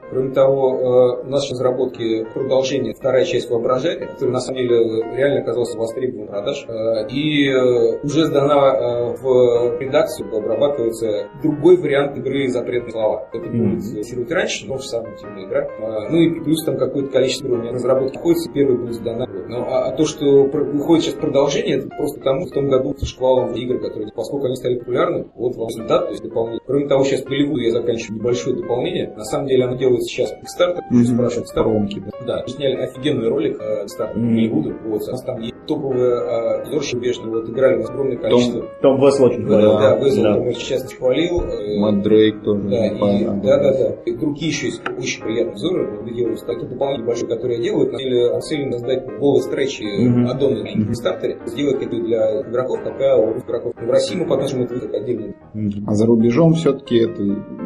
Кроме 0.09 0.33
того, 0.33 1.19
э, 1.21 1.27
у 1.27 1.29
нас 1.29 1.43
сейчас 1.43 1.59
в 1.59 1.61
разработке 1.61 2.25
продолжение, 2.33 2.93
вторая 2.93 3.25
часть 3.25 3.49
воображения, 3.49 4.07
которая 4.07 4.33
на 4.33 4.39
самом 4.39 4.59
деле 4.59 5.03
реально 5.15 5.41
оказалась 5.41 5.75
востребована 5.75 6.27
продаж. 6.27 6.65
Э, 6.67 7.07
И 7.09 7.49
э, 7.49 7.99
уже 8.03 8.25
сдана 8.25 9.13
в 9.17 9.79
редакцию, 9.79 10.35
обрабатывается 10.35 11.27
другой 11.41 11.77
вариант 11.77 12.17
игры 12.17 12.47
«Запретные 12.49 12.91
слова». 12.91 13.29
Это 13.33 13.47
будет 13.47 13.81
тестировать 13.81 14.31
раньше, 14.31 14.67
но 14.67 14.77
же 14.77 14.87
самая 14.87 15.15
темная 15.17 15.45
игра. 15.45 15.67
Ну 16.09 16.17
и 16.17 16.39
плюс 16.41 16.63
там 16.63 16.77
какое-то 16.77 17.09
количество 17.11 17.47
уровней 17.47 17.71
разработки 17.71 18.15
находится, 18.15 18.51
первый 18.51 18.77
будет 18.77 18.93
сдана. 18.95 19.25
Ну, 19.27 19.61
а, 19.61 19.87
а 19.87 19.91
то, 19.95 20.05
что 20.05 20.25
выходит 20.25 21.05
сейчас 21.05 21.15
продолжение, 21.15 21.77
это 21.77 21.89
просто 21.89 22.19
потому, 22.19 22.41
что 22.41 22.49
в 22.49 22.53
том 22.53 22.69
году 22.69 22.95
шквалом 23.03 23.53
игр, 23.53 23.79
которые, 23.79 24.11
поскольку 24.13 24.47
они 24.47 24.55
стали 24.55 24.79
популярны, 24.79 25.27
вот 25.35 25.55
вам 25.55 25.67
результат, 25.67 26.05
то 26.05 26.11
есть 26.11 26.23
дополнение. 26.23 26.61
Кроме 26.65 26.87
того, 26.87 27.03
сейчас 27.03 27.23
Голливуду 27.23 27.61
я 27.61 27.71
заканчиваю 27.71 28.19
небольшое 28.19 28.55
дополнение. 28.55 29.13
На 29.15 29.23
самом 29.23 29.47
деле 29.47 29.65
оно 29.65 29.77
делается 29.97 30.09
сейчас 30.09 30.33
Kickstarter, 30.33 30.81
Мгм. 30.89 31.05
спрашивают. 31.05 31.53
Промки, 31.53 32.03
да. 32.25 32.43
Сняли 32.47 32.75
офигенный 32.75 33.27
ролик 33.29 33.59
э, 33.59 33.87
Мгм. 34.15 34.35
Голливуда. 34.35 34.73
Вот, 34.85 35.03
там 35.25 35.41
есть 35.41 35.55
топовые 35.67 36.11
э, 36.11 36.61
обзорщики 36.63 36.97
бешеные, 36.97 37.31
вот 37.31 37.49
играли 37.49 37.77
нас 37.77 37.89
огромное 37.89 38.17
количество. 38.17 38.65
Том 38.81 38.99
Весл 39.01 39.25
очень 39.25 39.41
Да, 39.45 39.47
хвалил. 39.49 39.73
да, 39.79 39.97
Везел, 39.97 40.23
Да. 40.23 40.29
например, 40.31 40.55
сейчас 40.55 40.93
хвалил. 40.93 41.41
э, 41.41 41.79
Мэтт 41.79 42.03
Дрейк 42.03 42.43
тоже. 42.43 42.61
да, 42.69 42.87
и, 42.87 43.25
да, 43.25 43.33
да, 43.41 43.71
да. 43.73 43.95
И 44.05 44.15
другие 44.15 44.49
еще 44.49 44.67
есть 44.67 44.81
очень 44.97 45.23
приятные 45.23 45.51
обзоры, 45.53 46.05
делаются 46.13 46.45
такие 46.45 46.67
дополнения 46.69 47.05
большие, 47.05 47.27
которые 47.27 47.57
я 47.57 47.63
делаю. 47.63 47.91
На 47.91 47.97
деле, 47.97 48.31
Анселин 48.33 48.71
создать 48.73 49.05
голые 49.19 49.41
стречи 49.41 49.83
Мгм. 49.83 50.27
аддоны 50.27 50.63
на 50.63 50.67
Kickstarter, 50.67 51.47
сделать 51.47 51.81
это 51.83 51.95
для 51.95 52.41
игроков, 52.41 52.79
пока 52.83 53.17
у 53.17 53.37
игроков. 53.37 53.73
В 53.75 53.89
России 53.89 54.15
мы 54.15 54.25
подносим 54.27 54.63
это 54.63 54.79
как 54.79 54.93
отдельно. 54.93 55.33
А 55.87 55.93
за 55.95 56.05
рубежом 56.05 56.53
все-таки 56.53 56.97
это 56.99 57.21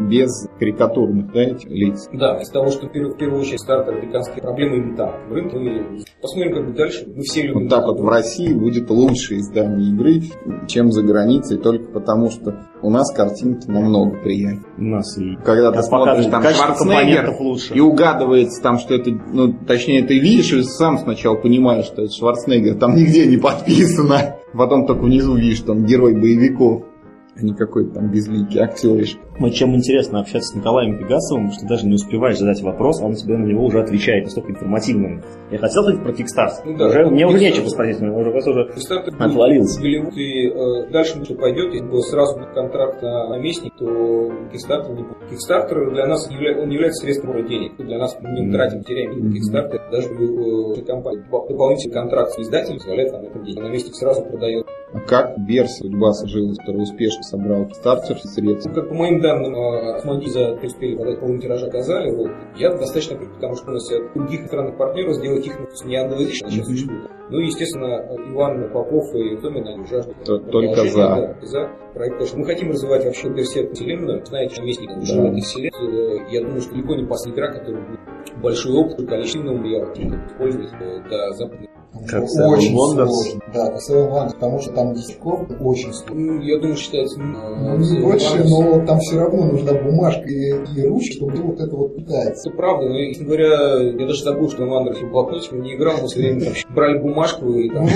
без 0.10 0.48
карикатурных, 0.60 1.32
да, 1.34 1.42
этих 1.44 1.70
лиц. 1.70 2.10
Да, 2.14 2.40
из 2.42 2.50
того, 2.50 2.68
что 2.68 2.88
в 2.88 2.92
первую, 2.92 3.14
в 3.14 3.18
первую 3.18 3.42
очередь 3.42 3.60
стартер 3.62 3.94
американские 3.96 4.42
проблемы 4.42 4.78
именно 4.78 4.98
там. 4.98 5.12
В 5.30 5.34
рынке 5.34 5.58
мы 5.58 6.00
посмотрим, 6.22 6.54
как 6.56 6.68
бы 6.68 6.74
дальше. 6.74 7.06
Мы 7.16 7.22
все 7.24 7.42
любим. 7.44 7.62
Вот 7.62 7.70
так 7.70 7.86
вот 7.92 8.00
в 8.00 8.08
России 8.08 8.54
будет 8.54 8.90
лучшее 8.90 9.42
издание 9.42 9.90
игры, 9.92 10.22
чем 10.68 10.92
за 10.92 11.04
границей, 11.04 11.58
только 11.58 11.92
потому 11.92 12.30
что 12.30 12.68
у 12.82 12.90
нас 12.90 13.14
картинки 13.14 13.68
намного 13.68 14.18
приятнее. 14.18 14.66
У 14.78 14.84
нас 14.84 15.18
и... 15.18 15.36
Когда 15.44 15.72
ты 15.72 15.78
Сейчас 15.78 15.88
смотришь 15.88 16.26
там 16.26 16.44
Шварценеггер 16.44 17.36
лучше. 17.40 17.74
и 17.74 17.80
угадывается 17.80 18.62
там, 18.62 18.80
что 18.80 18.96
это, 18.96 19.12
ну, 19.12 19.54
точнее, 19.54 20.04
ты 20.04 20.20
видишь 20.20 20.54
и 20.54 20.64
сам 20.64 20.98
сначала 20.98 21.36
понимаешь, 21.36 21.86
что 21.86 22.04
это 22.04 22.14
Шварценеггер, 22.14 22.76
там 22.76 22.96
нигде 22.96 23.28
не 23.28 23.38
подписано. 23.38 24.38
Потом 24.54 24.86
только 24.86 25.04
внизу 25.04 25.36
видишь, 25.36 25.64
он 25.68 25.86
герой 25.86 26.14
боевиков. 26.14 26.84
А 27.34 27.42
не 27.44 27.54
какой-то 27.54 27.96
там 27.96 28.12
безликий 28.12 28.60
актеришка. 28.60 29.22
Вот 29.40 29.54
чем 29.54 29.76
интересно 29.76 30.20
общаться 30.20 30.52
с 30.52 30.56
Николаем 30.56 30.98
Пегасовым, 31.00 31.52
что 31.52 31.66
даже 31.66 31.88
не 31.88 31.96
успеваешь 31.96 32.38
задать 32.38 32.62
вопрос, 32.62 33.02
а 33.02 33.06
он 33.06 33.14
тебе 33.16 33.38
на 33.38 33.46
него 33.46 33.66
уже 33.66 33.80
отвечает 33.82 34.26
настолько 34.26 34.52
информативным. 34.52 35.24
Я 35.50 35.58
хотел 35.58 35.84
сказать 35.84 36.04
про 36.04 36.12
Kickstarter. 36.12 36.62
Ну 36.66 36.78
да, 36.78 36.88
уже, 36.88 37.06
мне 37.10 37.26
уже 37.26 37.40
нечего 37.40 37.68
спросить, 37.68 38.02
мне 38.02 38.12
уже, 38.12 38.32
просто 38.32 38.52
уже 38.52 38.70
отвалился. 39.18 39.82
Голливуд, 39.82 40.16
и 40.18 40.48
э, 40.50 40.90
дальше 40.92 41.24
что 41.24 41.36
пойдет, 41.36 41.74
если 41.74 41.88
бы 41.88 42.02
сразу 42.02 42.38
будет 42.38 42.54
контракт 42.54 43.02
на 43.02 43.30
наместник, 43.30 43.74
то 43.78 43.86
Kickstarter 43.86 44.94
не 44.96 45.04
будет. 45.04 45.18
Kickstarter 45.32 45.92
для 45.94 46.08
нас 46.08 46.30
явля- 46.30 46.62
он 46.62 46.70
является 46.70 47.04
средством 47.04 47.32
сбора 47.32 47.48
денег. 47.48 47.74
Мы 47.78 47.86
Для 47.86 47.98
нас 47.98 48.18
мы 48.22 48.30
не 48.42 48.52
тратим, 48.52 48.84
теряем 48.84 49.14
деньги 49.14 49.28
на 49.52 49.58
Kickstarter. 49.58 49.92
Даже 49.92 50.08
э, 50.10 50.86
компания 50.86 51.24
доп- 51.32 51.48
дополнительный 51.48 51.94
контракт 51.94 52.32
с 52.34 52.40
издателем 52.40 52.78
позволяет 52.78 53.12
нам 53.14 53.24
это 53.26 53.40
деньги. 53.40 53.60
Наместник 53.60 53.96
сразу 53.96 54.22
продает. 54.24 54.66
А 54.94 55.00
как 55.00 55.38
Берс, 55.40 55.78
судьба 55.78 56.12
сложилась, 56.12 56.58
который 56.58 56.84
успешно 56.84 57.24
собрал 57.24 57.70
стартер 57.72 58.18
средств? 58.20 58.74
Как 58.74 58.90
по 58.90 58.94
моим 58.94 59.22
данным, 59.22 59.56
э, 59.56 59.96
Осмоди 59.96 60.30
за 60.30 60.54
успели 60.56 60.96
подать 60.98 61.20
полный 61.22 61.40
тираж 61.40 61.64
оказали. 61.64 62.12
Вот. 62.14 62.30
Я 62.58 62.72
достаточно 62.72 63.18
потому 63.18 63.56
что 63.56 63.70
у 63.70 63.74
нас 63.74 63.90
от 63.90 64.14
других 64.14 64.42
иностранных 64.42 64.78
партнеров 64.78 65.16
сделать 65.16 65.46
их 65.48 65.58
ну, 65.60 65.88
не 65.88 65.96
англоязычно 65.96 66.50
сейчас 66.52 66.66
существует. 66.66 67.10
Ну 67.30 67.40
и, 67.40 67.46
естественно, 67.46 68.06
Иван 68.34 68.70
Попов 68.74 69.16
и 69.16 69.38
Томин, 69.38 69.66
они 69.66 69.86
жаждут 69.86 70.16
То- 70.26 70.40
только 70.40 70.84
за. 70.84 70.98
да, 70.98 71.36
за 71.42 71.70
проект. 71.94 72.16
Потому 72.16 72.28
что 72.28 72.38
мы 72.40 72.46
хотим 72.46 72.72
развивать 72.72 73.06
вообще 73.06 73.30
берсерк 73.30 73.72
вселенную. 73.72 74.26
Знаете, 74.26 74.60
наместник 74.60 74.98
уже 74.98 75.16
Да. 75.16 75.22
в 75.22 75.26
этой 75.28 75.42
вселенной. 75.42 76.18
Э, 76.18 76.32
Я 76.32 76.42
думаю, 76.42 76.60
что 76.62 76.72
далеко 76.74 76.96
не 76.96 77.06
последняя 77.06 77.44
игра, 77.46 77.54
которая 77.54 77.82
будет 77.82 78.00
большой 78.42 78.74
опыт, 78.74 79.08
количественным 79.08 79.64
я 79.64 79.84
использовать 79.84 80.74
э, 80.82 81.02
до 81.10 81.32
западной. 81.32 81.70
Как 82.08 82.24
очень 82.24 82.74
Wonders. 82.74 83.08
сложно. 83.10 83.42
Да, 83.54 83.66
как 83.68 83.82
Wonders, 83.90 84.34
потому 84.34 84.60
что 84.62 84.72
там 84.72 84.94
десятков 84.94 85.42
очень 85.60 85.94
сложно. 85.94 86.16
Ну, 86.16 86.42
я 86.42 86.58
думаю, 86.58 86.78
считается... 86.78 87.20
э, 87.20 87.24
Ну, 87.24 87.78
не 87.78 88.00
больше, 88.00 88.38
Wonders. 88.38 88.48
но 88.48 88.86
там 88.86 89.00
все 89.00 89.20
равно 89.20 89.46
нужна 89.46 89.74
бумажка 89.74 90.24
и, 90.28 90.52
и 90.78 90.88
ручка, 90.88 91.14
чтобы 91.14 91.36
вот 91.44 91.60
это 91.60 91.76
вот 91.76 91.96
пытается. 91.96 92.50
Это 92.50 92.58
правда, 92.58 92.88
но, 92.88 92.96
честно 92.98 93.26
говоря, 93.26 93.82
я 94.00 94.08
даже 94.08 94.24
забыл, 94.24 94.50
что 94.50 94.66
в 94.66 94.74
Андерсе 94.74 95.06
блокнотик 95.06 95.52
не 95.52 95.76
играл, 95.76 95.98
мы 96.02 96.08
все 96.08 96.20
время 96.22 96.42
там 96.46 96.54
брали 96.76 96.98
бумажку 97.00 97.52
и 97.54 97.70
там... 97.70 97.88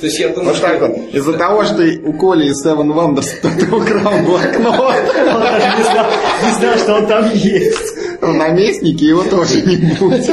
То 0.00 0.06
есть 0.06 0.18
я 0.18 0.28
думаю, 0.28 0.48
Вот 0.48 0.56
что... 0.56 0.66
так 0.66 0.80
вот. 0.80 0.96
Из-за 1.14 1.32
того, 1.34 1.64
что 1.64 1.82
у 2.04 2.12
Коли 2.14 2.46
из 2.48 2.64
Seven 2.66 2.92
Wonders 2.92 3.26
кто-то 3.38 3.76
украл 3.76 4.12
блокнот 4.24 4.80
Он 5.34 5.40
даже 5.40 5.66
не 5.78 5.82
знал, 6.60 6.76
что 6.78 6.94
он 6.96 7.06
там 7.06 7.24
есть. 7.32 7.94
В 8.20 8.34
наместнике, 8.34 9.06
его 9.06 9.24
тоже 9.24 9.62
не 9.62 9.76
будет. 9.98 10.28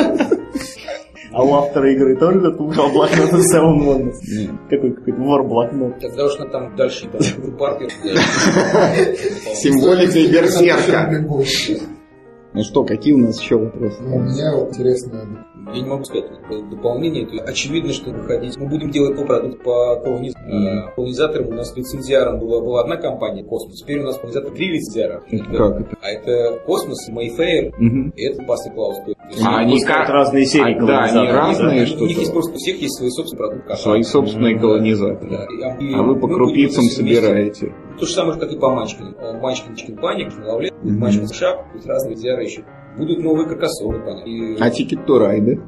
А 1.33 1.43
у 1.43 1.53
автора 1.53 1.93
игры 1.93 2.17
тоже 2.17 2.39
кто-то 2.39 2.63
украл 2.63 2.91
блокнот 2.91 3.31
из 3.33 3.55
Seven 3.55 3.79
Wonders. 3.79 4.17
Нет. 4.27 4.51
Какой 4.69 4.91
какой-то 4.91 5.21
вор 5.21 5.47
блокнот. 5.47 5.99
Тогда 5.99 6.25
уж 6.25 6.37
надо 6.37 6.51
там 6.51 6.75
дальше 6.75 7.07
там, 7.07 7.57
Паркер. 7.57 7.89
Символика 9.55 10.19
берсерка. 10.29 11.25
Больше. 11.25 11.79
Ну 12.53 12.63
что, 12.63 12.83
какие 12.83 13.13
у 13.13 13.17
нас 13.17 13.41
еще 13.41 13.55
вопросы? 13.55 13.97
Ну, 14.01 14.17
у 14.17 14.19
меня 14.19 14.53
вот 14.53 14.69
интересно, 14.71 15.45
Я 15.73 15.81
не 15.81 15.87
могу 15.89 16.03
сказать 16.03 16.25
вот, 16.49 16.69
дополнение. 16.69 17.25
То 17.25 17.33
есть 17.33 17.47
очевидно, 17.47 17.93
что 17.93 18.09
выходить. 18.11 18.57
Мы 18.57 18.67
будем 18.67 18.89
делать 18.89 19.15
по 19.17 19.25
продукту 19.25 19.63
по 19.63 20.01
колониз- 20.03 20.33
э, 20.47 20.91
колонизаторам. 20.95 21.47
У 21.49 21.53
нас 21.53 21.75
лицензиаром 21.75 22.39
была, 22.39 22.61
была 22.61 22.81
одна 22.81 22.97
компания, 22.97 23.43
Космос. 23.43 23.75
Теперь 23.81 23.99
у 23.99 24.03
нас 24.03 24.17
колонизатор 24.17 24.51
три 24.51 24.69
лицензиара. 24.69 25.21
Как 25.29 25.81
это? 25.81 25.97
А 26.01 26.09
это 26.09 26.59
Космос, 26.65 27.09
Mayfair 27.09 27.73
Мгм. 27.77 28.13
и 28.15 28.23
это 28.23 28.43
Пас 28.43 28.65
и 28.67 28.69
Клаус. 28.71 28.97
А 28.97 29.51
ну, 29.51 29.57
они 29.57 29.81
как- 29.81 30.09
разные 30.09 30.45
серии 30.45 30.75
А, 30.77 30.85
да, 30.85 31.03
они 31.05 31.27
разные, 31.29 31.83
у 31.83 31.85
что-то. 31.85 32.05
них 32.05 32.17
есть 32.17 32.33
просто 32.33 32.51
у 32.53 32.57
всех 32.57 32.81
есть 32.81 32.97
свои 32.97 33.09
собственные 33.09 33.47
продукты. 33.49 33.75
Свои 33.77 34.03
собственные 34.03 34.55
Да. 34.55 34.61
колонизаторы. 34.61 35.29
Да. 35.29 35.75
И- 35.79 35.85
и 35.91 35.93
А 35.93 36.01
вы 36.01 36.19
по 36.19 36.27
крупицам 36.27 36.83
собираете. 36.85 37.73
То 37.99 38.05
же 38.05 38.11
самое, 38.13 38.39
как 38.39 38.51
и 38.51 38.57
по 38.57 38.69
Манчкину. 38.71 39.13
Манчкин, 39.41 39.75
Чикин 39.75 39.97
Паник, 39.97 40.33
Мгм. 40.83 40.99
Манчкин 40.99 41.27
Шап, 41.29 41.65
разные 41.85 42.15
зиары 42.15 42.43
еще. 42.43 42.63
Будут 42.97 43.19
новые 43.19 43.47
каркасоны, 43.47 43.99
понятно. 43.99 44.29
И 44.29 44.57
А 44.59 44.69
Ticket 44.69 45.05
to 45.05 45.19
Ride? 45.19 45.61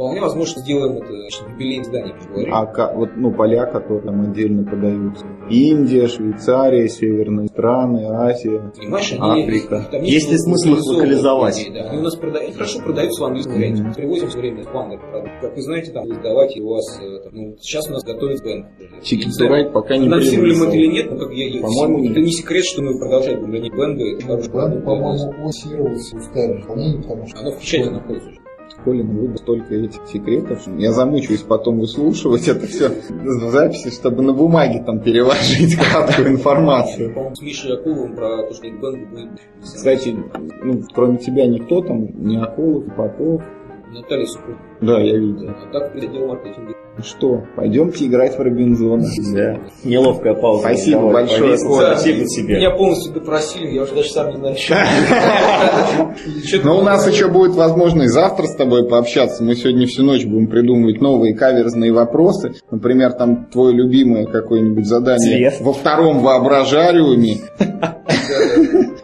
Вполне 0.00 0.20
возможно, 0.22 0.62
сделаем 0.62 0.96
это 0.96 1.12
значит, 1.12 1.42
юбилейное 1.50 1.84
издание, 1.84 2.14
как 2.14 2.28
говорю. 2.30 2.54
А 2.54 2.66
вот, 2.94 3.10
ну, 3.16 3.32
поля, 3.32 3.66
которые 3.66 4.00
там 4.02 4.22
отдельно 4.22 4.64
продаются. 4.64 5.26
Индия, 5.50 6.08
Швейцария, 6.08 6.88
северные 6.88 7.48
страны, 7.48 8.06
Азия. 8.08 8.72
Понимаешь, 8.78 9.12
они, 9.18 9.42
Африка. 9.42 9.86
там 9.90 10.02
Есть 10.02 10.30
ли 10.30 10.38
смысл 10.38 10.72
их 10.74 10.84
локализовать? 10.86 11.68
Да. 11.74 11.90
Они 11.90 11.98
у 11.98 12.02
нас 12.02 12.16
прода- 12.16 12.38
они 12.38 12.52
хорошо 12.52 12.80
продаются 12.80 13.22
в 13.22 13.26
английском 13.26 13.54
варианте. 13.56 13.84
Привозим 13.94 14.28
все 14.28 14.38
время 14.38 14.62
в 14.62 14.72
продукт. 15.10 15.32
Как 15.42 15.54
вы 15.56 15.62
знаете, 15.62 15.92
там 15.92 16.10
издавать 16.10 16.56
у 16.58 16.68
вас... 16.70 16.98
э, 17.02 17.18
там, 17.24 17.32
ну, 17.34 17.56
сейчас 17.60 17.86
у 17.88 17.92
нас 17.92 18.02
готовится 18.02 18.44
знаю, 19.32 19.66
Ride 19.66 19.72
пока 19.72 19.96
не 19.98 20.06
Анонсировали 20.06 20.54
мы 20.54 20.66
это 20.66 20.76
или 20.76 20.86
нет, 20.86 21.10
но 21.10 21.18
как 21.18 21.32
я, 21.32 21.46
я- 21.46 21.60
По-моему, 21.60 22.04
это 22.04 22.14
нет. 22.20 22.24
не 22.24 22.32
секрет, 22.32 22.64
что 22.64 22.80
мы 22.82 22.98
продолжаем 22.98 23.42
гонять 23.50 23.72
для 23.72 24.28
нас. 24.36 24.48
по-моему, 24.48 25.42
лансировался 25.42 26.16
устали 26.16 26.60
исполнение, 26.60 27.02
потому 27.02 27.26
что... 27.26 27.40
Оно 27.40 27.50
в 27.52 27.58
печати 27.60 27.88
находится 27.88 28.28
уже. 28.30 28.39
Колин, 28.84 29.16
вы 29.16 29.36
столько 29.36 29.74
этих 29.74 30.06
секретов. 30.06 30.62
что 30.62 30.70
Я 30.76 30.92
замучаюсь 30.92 31.42
потом 31.42 31.80
выслушивать 31.80 32.48
это 32.48 32.66
все 32.66 32.88
в 32.88 33.50
записи, 33.50 33.90
чтобы 33.90 34.22
на 34.22 34.32
бумаге 34.32 34.82
там 34.84 35.00
переложить 35.00 35.76
краткую 35.90 36.32
информацию. 36.32 37.12
По-моему, 37.14 37.34
с 37.34 37.42
Мишей 37.42 37.74
Акуловым 37.74 38.14
про 38.14 38.42
то, 38.48 38.54
что 38.54 38.66
будет... 38.70 39.28
Кстати, 39.62 40.16
ну, 40.62 40.82
кроме 40.94 41.18
тебя 41.18 41.46
никто 41.46 41.82
там, 41.82 42.06
не 42.26 42.38
Акулов, 42.38 42.84
Попов. 42.96 43.42
Наталья 43.92 44.26
Супрун. 44.26 44.56
Да, 44.80 45.00
я 45.00 45.18
видел. 45.18 45.50
А 45.50 45.72
так 45.72 45.94
отдел 45.96 46.28
маркетинга. 46.28 46.74
Ну 46.96 47.04
что, 47.04 47.42
пойдемте 47.56 48.06
играть 48.06 48.36
в 48.36 48.40
Робинзона. 48.40 49.04
Да. 49.34 49.58
Неловкая 49.84 50.34
пауза. 50.34 50.62
Спасибо 50.68 51.10
большое. 51.10 51.56
Спасибо 51.56 52.24
тебе. 52.26 52.56
Меня 52.56 52.70
полностью 52.70 53.12
допросили, 53.14 53.68
я 53.68 53.82
уже 53.82 53.94
даже 53.94 54.10
сам 54.10 54.30
не 54.30 54.36
знаю, 54.36 54.56
Но 56.64 56.78
у 56.78 56.82
нас 56.82 57.08
еще 57.10 57.28
будет 57.28 57.52
возможность 57.56 58.12
завтра 58.12 58.46
с 58.46 58.54
тобой 58.54 58.88
пообщаться. 58.88 59.42
Мы 59.42 59.56
сегодня 59.56 59.86
всю 59.86 60.04
ночь 60.04 60.24
будем 60.24 60.48
придумывать 60.48 61.00
новые 61.00 61.34
каверзные 61.34 61.92
вопросы. 61.92 62.54
Например, 62.70 63.12
там 63.12 63.46
твое 63.46 63.74
любимое 63.74 64.26
какое-нибудь 64.26 64.86
задание 64.86 65.52
во 65.60 65.72
втором 65.72 66.20
воображариуме. 66.20 67.38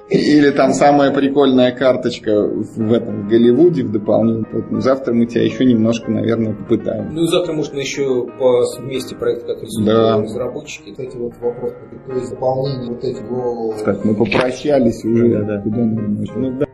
Или 0.09 0.51
там 0.51 0.73
самая 0.73 1.11
прикольная 1.13 1.73
карточка 1.73 2.47
в 2.49 2.93
этом 2.93 3.27
Голливуде 3.29 3.83
в 3.83 3.91
дополнение. 3.91 4.45
Поэтому 4.53 4.81
завтра 4.81 5.13
мы 5.13 5.27
тебя 5.27 5.43
еще 5.43 5.65
немножко, 5.65 6.11
наверное, 6.13 6.55
попытаем. 6.55 7.13
Ну 7.13 7.25
и 7.25 7.27
завтра, 7.27 7.53
может, 7.53 7.75
мы 7.75 7.81
еще 7.81 8.25
по 8.39 8.63
вместе 8.79 9.17
проект, 9.17 9.43
который 9.47 9.69
Да. 9.85 10.23
разработчики. 10.23 10.91
Кстати, 10.91 11.17
вот 11.17 11.33
вопрос, 11.41 11.73
то 12.07 12.13
есть 12.15 12.31
дополнение 12.31 12.91
вот 12.91 13.03
этих. 13.05 13.85
Так, 13.85 14.05
мы 14.05 14.15
попрощались 14.15 15.05
уже. 15.05 15.29
Да-да. 15.41 15.61
Куда 15.63 15.77
нам? 15.79 16.25
Ну 16.37 16.51
да, 16.61 16.66